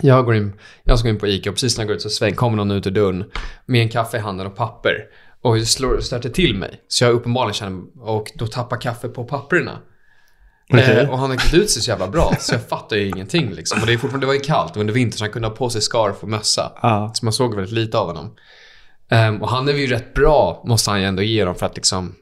[0.00, 0.52] Jag går in,
[0.84, 2.70] jag ska in på ICA och precis när jag går ut så sväng, kommer någon
[2.70, 3.24] ut ur dörren
[3.66, 4.94] med en kaffe i handen och papper.
[5.46, 6.80] Och slår, stöter till mig.
[6.88, 9.78] Så jag uppenbarligen känner, och då tappar kaffe på papperna.
[10.72, 11.00] Okej.
[11.00, 13.50] Eh, och han har klätt ut sig så jävla bra, så jag fattar ju ingenting
[13.52, 13.80] liksom.
[13.80, 15.54] Och det, är fortfarande, det var ju kallt, var under vintern, så han kunde ha
[15.54, 16.72] på sig scarf och mössa.
[16.82, 17.10] Ja.
[17.14, 18.34] Så man såg väldigt lite av honom.
[19.08, 21.76] Ehm, och han är ju rätt bra, måste han ju ändå ge dem, för att
[21.76, 22.14] liksom,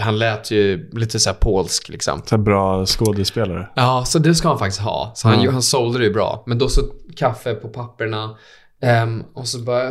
[0.00, 2.22] han lät ju lite så här polsk liksom.
[2.26, 3.68] Så bra skådespelare.
[3.74, 5.12] Ja, så det ska han faktiskt ha.
[5.14, 5.50] Så han, Ja.
[5.50, 6.44] han sålde det ju bra.
[6.46, 6.80] Men då så
[7.16, 8.36] kaffe på papperna.
[8.84, 9.90] Ehm, och så bara,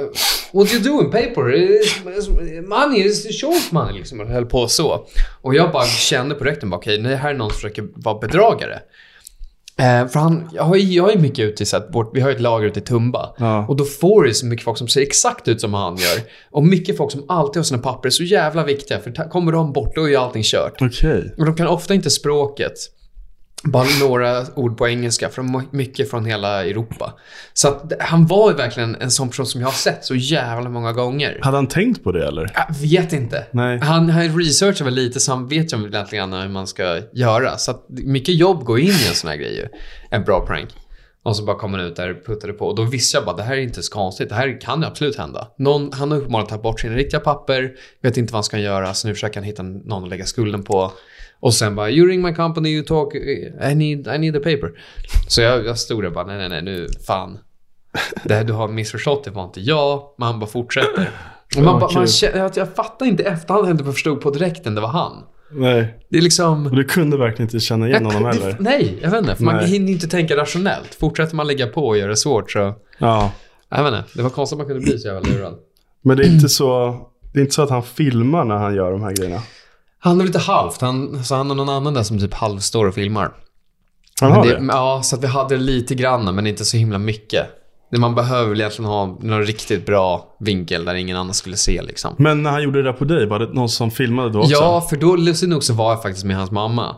[0.53, 2.61] what you doing paper?
[2.67, 4.19] Money is short money liksom.
[4.19, 5.07] Och höll på så.
[5.41, 8.19] Och jag bara kände på direkten, bara, okej, det här är någon som försöker vara
[8.19, 8.79] bedragare.
[9.77, 12.41] Eh, för han, jag har ju jag mycket ute i så att vi har ett
[12.41, 13.35] lager ute i Tumba.
[13.37, 13.65] Ja.
[13.67, 16.21] Och då får du så mycket folk som ser exakt ut som han gör.
[16.51, 18.99] Och mycket folk som alltid har sina papper så jävla viktiga.
[18.99, 20.81] För kommer de bort, då är ju allting kört.
[20.81, 21.33] Okej.
[21.37, 22.73] Och de kan ofta inte språket.
[23.63, 27.13] Bara några ord på engelska, från mycket från hela Europa.
[27.53, 30.69] Så att han var ju verkligen en sån person som jag har sett så jävla
[30.69, 31.39] många gånger.
[31.41, 32.51] Hade han tänkt på det eller?
[32.53, 33.47] Jag vet inte.
[33.51, 33.79] Nej.
[33.79, 37.57] Han, han researchar väl lite, så han vet ju egentligen hur man ska göra.
[37.57, 39.67] Så att mycket jobb går in i en sån här grej ju.
[40.09, 40.69] En bra prank.
[41.23, 42.67] Och så bara kom han ut där och puttade på.
[42.67, 44.29] Och då visste jag bara, det här är inte så konstigt.
[44.29, 45.47] Det här kan ju absolut hända.
[45.57, 47.71] Någon, han har uppenbarligen tagit bort sina riktiga papper,
[48.01, 50.63] vet inte vad han ska göra, så nu försöker han hitta någon att lägga skulden
[50.63, 50.91] på.
[51.43, 54.71] Och sen bara, you ring my company, you talk, I need, I need the paper.
[55.27, 57.37] Så jag, jag stod där och bara, nej, nej, nej, nu, fan.
[58.23, 60.03] Det här du har missförstått, det var inte jag.
[60.17, 61.09] Men han bara fortsätter.
[61.57, 64.81] Och man, bara, man känner, jag, fattar inte efterhand, jag inte förstod på direkten det
[64.81, 65.23] var han.
[65.51, 65.99] Nej.
[66.09, 66.65] Det är liksom...
[66.65, 68.57] Och du kunde verkligen inte känna igen honom heller.
[68.59, 69.35] Nej, jag vet inte.
[69.35, 70.95] För man hinner inte tänka rationellt.
[70.95, 72.73] Fortsätter man lägga på och göra det svårt så...
[72.97, 73.31] Ja.
[73.69, 74.09] Jag vet inte.
[74.15, 75.55] Det var konstigt att man kunde bli så jävla lurad.
[76.01, 76.99] Men det är inte så...
[77.33, 79.41] Det är inte så att han filmar när han gör de här grejerna.
[80.03, 80.81] Han är lite halvt.
[80.81, 83.31] Han, så han har någon annan där som typ halvstår och filmar.
[84.21, 84.65] Han har det, det?
[84.67, 87.47] Ja, så att vi hade lite grann, men inte så himla mycket.
[87.91, 91.81] Det Man behöver väl egentligen ha någon riktigt bra vinkel där ingen annan skulle se
[91.81, 92.15] liksom.
[92.17, 94.51] Men när han gjorde det där på dig, var det någon som filmade då också?
[94.51, 96.95] Ja, för då lustigt nog så var jag faktiskt med hans mamma.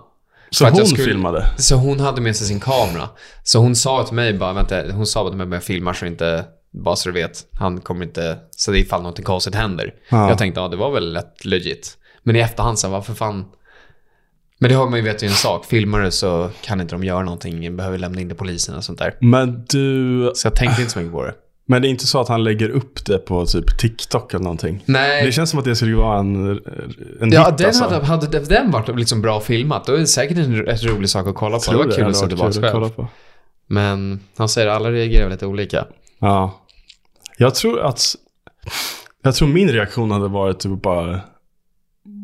[0.51, 1.45] så hon skulle- filmade?
[1.57, 3.09] Så hon hade med sig sin kamera.
[3.43, 5.93] Så hon sa till mig bara, vänta, hon sa bara till mig att jag filmar
[5.93, 6.45] så inte,
[6.83, 9.93] bara så du vet, han kommer inte, så det är ifall något konstigt händer.
[10.09, 10.29] Ja.
[10.29, 11.97] Jag tänkte, ja det var väl lätt legit.
[12.25, 13.45] Men i efterhand så, varför fan?
[14.59, 17.03] Men det har man ju vet ju en sak, filmar du så kan inte de
[17.03, 19.15] göra någonting, behöver lämna in det polisen och sånt där.
[19.21, 20.31] Men du...
[20.35, 21.33] Så jag tänkte inte så mycket på det.
[21.67, 24.83] Men det är inte så att han lägger upp det på typ TikTok eller någonting?
[24.85, 25.25] Nej.
[25.25, 26.45] Det känns som att det skulle vara en,
[27.21, 27.83] en Ja, hit den alltså.
[27.83, 31.27] hade, hade den varit liksom bra filmat, då är det säkert en, en rolig sak
[31.27, 31.71] att kolla på.
[31.71, 32.95] Det var kul att se tillbaka kul att kolla själv.
[32.95, 33.07] på.
[33.67, 35.85] Men han säger att alla reagerar lite olika.
[36.19, 36.61] Ja.
[37.37, 38.15] Jag tror att...
[39.23, 41.19] Jag tror min reaktion hade varit typ bara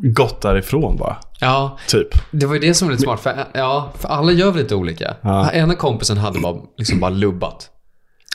[0.03, 1.17] gått därifrån bara.
[1.39, 2.07] Ja, Typ.
[2.31, 4.75] Det var ju det som var lite smart, för, ja, för alla gör väl lite
[4.75, 5.15] olika.
[5.21, 5.51] Ja.
[5.51, 7.67] Ena kompisen hade bara, liksom bara lubbat.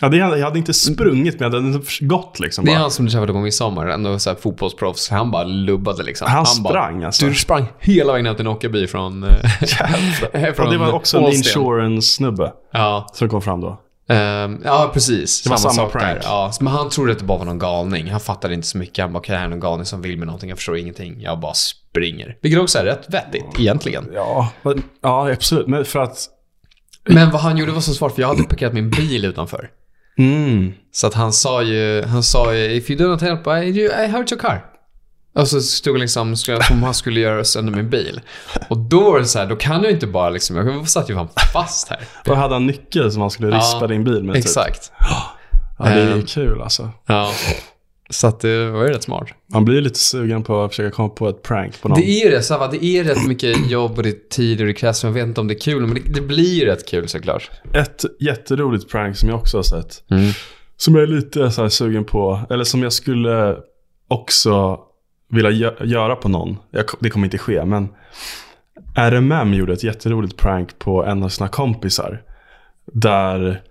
[0.03, 2.81] Ja, det, jag hade inte sprungit men jag hade gått liksom Det är bara.
[2.81, 5.11] han som du träffade på midsommar, ändå så här fotbollsproffs.
[5.11, 6.29] Han bara lubbade liksom.
[6.31, 7.27] Han, bara, sprang alltså.
[7.27, 9.23] Du sprang hela vägen upp till Nockaby från...
[9.25, 9.31] eh,
[10.55, 11.39] från Och det var också en Ålsten.
[11.63, 13.81] insurance-snubbe Ja, som kom fram då.
[14.09, 15.43] Ehm, ja, precis.
[15.43, 16.23] Det var samma sak prank.
[16.23, 16.29] Där.
[16.29, 18.11] Ja, men han trodde att det bara var någon galning.
[18.11, 18.99] Han fattade inte så mycket.
[18.99, 20.49] Han bara, okej, det här är någon galning som vill med någonting.
[20.49, 21.21] Jag förstår ingenting.
[21.21, 22.37] Jag bara springer.
[22.43, 24.09] Vilket också är rätt vettigt, egentligen.
[24.15, 25.67] Ja, men, ja absolut.
[25.67, 26.19] Men för att...
[27.09, 29.71] Men vad han gjorde var så svårt, för jag hade parkerat min bil utanför.
[30.19, 30.73] Mm.
[30.93, 34.07] Så att han sa ju, han sa ju, if you do not help, I, I
[34.07, 34.65] hurt your car.
[35.37, 38.21] Och så stod liksom skulle- som han skulle göra sönder min bil.
[38.69, 41.15] Och då var det så här, då kan jag inte bara liksom, jag satt ju
[41.15, 41.99] fan fast här.
[42.25, 44.35] Då hade han nyckel som han skulle rispa Ja, din bil med.
[44.35, 44.45] Typ.
[44.45, 44.93] Exakt.
[45.79, 46.23] Ja, det är Ehm.
[46.23, 46.91] kul alltså.
[47.07, 47.33] Ja.
[48.11, 49.29] Så att det var ju rätt smart.
[49.53, 52.01] Man blir lite sugen på att försöka komma på ett prank på någon.
[52.01, 54.61] Det är ju det, så här, det är rätt mycket jobb och det är tid
[54.61, 56.67] och det krävs, jag vet inte om det är kul, men det, det blir ju
[56.67, 57.51] rätt kul såklart.
[57.75, 60.03] Ett jätteroligt prank som jag också har sett.
[60.77, 62.41] Som jag är lite så här sugen på.
[62.51, 63.57] Eller som jag skulle
[64.09, 64.79] också
[65.29, 66.59] vilja gö- göra på någon.
[66.71, 67.89] Jag, det kommer inte ske, men
[68.95, 72.23] RMM gjorde ett jätteroligt prank på en av sina kompisar.
[72.93, 73.63] Där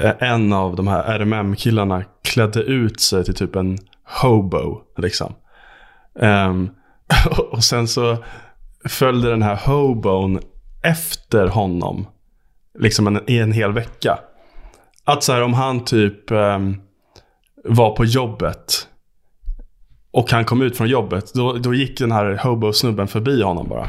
[0.00, 3.78] eh, en av de här RMM-killarna klädde ut sig till typ en
[4.22, 4.80] hobo.
[4.96, 5.34] Liksom.
[6.14, 6.70] Um,
[7.50, 8.16] och sen så
[8.88, 10.40] följde den här hobon
[10.82, 12.06] efter honom.
[12.78, 14.18] Liksom en, i en hel vecka.
[15.04, 16.80] Att så här om han typ um,
[17.64, 18.88] var på jobbet.
[20.12, 21.34] Och han kom ut från jobbet.
[21.34, 23.88] Då, då gick den här hobo-snubben förbi honom bara.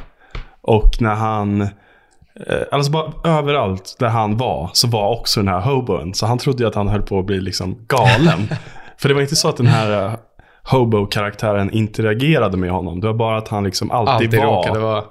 [0.62, 1.62] Och när han...
[1.62, 6.14] Eh, alltså bara överallt där han var så var också den här hoboen.
[6.14, 8.48] Så han trodde ju att han höll på att bli liksom galen.
[8.98, 10.14] För det var inte så att den här eh,
[10.64, 13.00] hobo-karaktären interagerade med honom.
[13.00, 15.04] Det var bara att han liksom alltid, Alltid var råkade vara.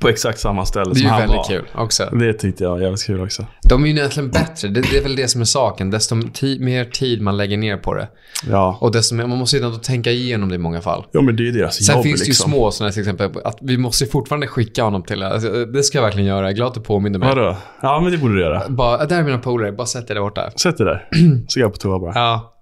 [0.00, 1.44] På exakt samma ställe Det är som ju han väldigt var.
[1.48, 2.04] kul också.
[2.12, 3.46] Det tyckte jag var jävligt kul också.
[3.68, 4.68] De är ju egentligen bättre.
[4.68, 5.90] Det, det är väl det som är saken.
[5.90, 6.14] Desto
[6.60, 8.08] mer tid man lägger ner på det.
[8.50, 11.06] Ja, Och desto mer, man måste ju ändå tänka igenom det i många fall.
[11.12, 12.50] ja men det är ju deras Sen jobb finns det ju liksom.
[12.50, 15.98] små sådana till exempel, att vi måste ju fortfarande skicka honom till, alltså, det ska
[15.98, 17.28] jag verkligen göra, jag är glad att du påminner mig.
[17.28, 17.56] Vadå?
[17.82, 18.62] Ja, men det borde du göra.
[18.68, 20.50] Bara, där är mina polare, bara sätt dig där borta.
[20.50, 21.08] Sätt dig där.
[21.48, 22.12] Så går jag på toa bara.
[22.14, 22.54] Ja,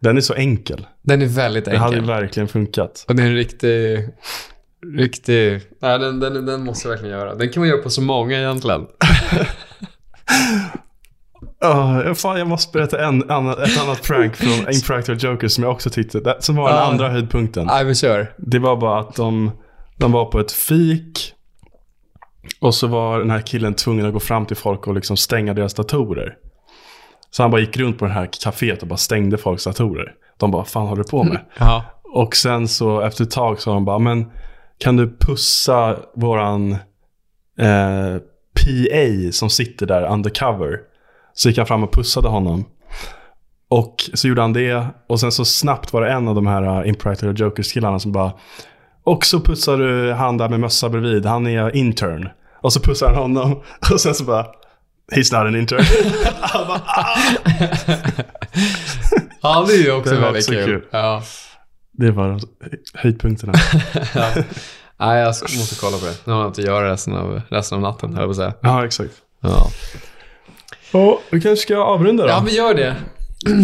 [0.00, 0.86] Den är så enkel.
[1.02, 2.14] den är väldigt Det hade ju enkel.
[2.14, 3.04] verkligen funkat.
[3.08, 3.98] Och det är en riktig,
[4.96, 7.34] riktig, nej den, den, den måste jag verkligen göra.
[7.34, 8.86] Den kan man göra på så många egentligen.
[11.60, 15.72] Oh, fan, jag måste berätta en, annan, ett annat prank från Impractical Jokers som jag
[15.72, 16.84] också tyckte, som var den Ja.
[16.84, 17.66] andra höjdpunkten.
[17.66, 18.34] Nej men kör.
[18.38, 19.50] Det var bara att de,
[19.98, 21.32] de var på ett fik.
[22.60, 25.54] Och så var den här killen tvungen att gå fram till folk och liksom stänga
[25.54, 26.34] deras datorer.
[27.30, 30.12] Så han bara gick runt på det här kaféet och bara stängde folks datorer.
[30.38, 31.40] De bara, fan håller du på med?
[31.58, 31.84] Ja.
[32.14, 34.30] Och sen så efter ett tag sa de bara, men
[34.82, 36.72] kan du pussa våran
[37.58, 38.16] eh,
[38.54, 40.78] PA som sitter där undercover?
[41.34, 42.64] Så gick han fram och pussade honom.
[43.68, 44.86] Och så gjorde han det.
[45.08, 48.32] Och sen så snabbt var det en av de här uh, Impractical Jokers-killarna som bara,
[49.04, 52.28] och så pussar du han där med mössa bredvid, han är intern.
[52.60, 53.62] Och så pussar han honom.
[53.92, 54.46] Och sen så bara,
[55.12, 55.84] He's not an intern.
[56.40, 57.16] Han bara, "Ah."
[59.42, 60.64] Ja, det är ju också Det väldigt också kul.
[60.64, 60.82] kul.
[60.90, 61.22] Ja.
[61.92, 62.40] Det var
[62.94, 63.52] höjdpunkterna.
[64.14, 64.28] ja.
[64.96, 66.16] Nej, jag måste kolla på det.
[66.24, 68.54] Nu har jag inte göra resten av, resten av natten, höll jag på att säga.
[68.60, 69.12] Ja, exakt.
[69.40, 69.66] Ja.
[70.92, 72.28] Och vi kanske ska avrunda då.
[72.28, 72.96] ja, men gör det.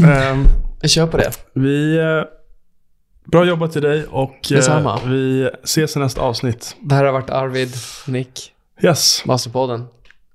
[0.06, 0.44] Ehm,
[0.80, 1.30] Jag kör på det.
[1.52, 1.98] vi...
[1.98, 2.22] eh,
[3.24, 5.00] bra jobbat till dig och eh, Detsamma.
[5.06, 6.76] vi ses i nästa avsnitt.
[6.80, 7.74] Det här har varit Arvid,
[8.06, 8.52] Nick,
[8.82, 9.22] Yes.
[9.24, 9.86] Masterpodden.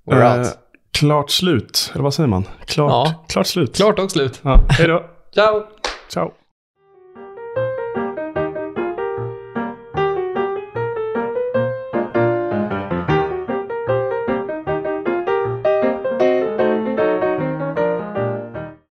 [0.06, 0.48] We're Eh, out.
[0.92, 1.90] klart slut.
[1.94, 2.44] Eller vad säger man?
[2.66, 3.24] Klart, Ja.
[3.28, 3.76] klart slut.
[3.76, 4.40] Klart och slut.
[4.42, 5.04] Ja, hej då.
[5.34, 5.62] Ciao!
[6.12, 6.32] Ciao.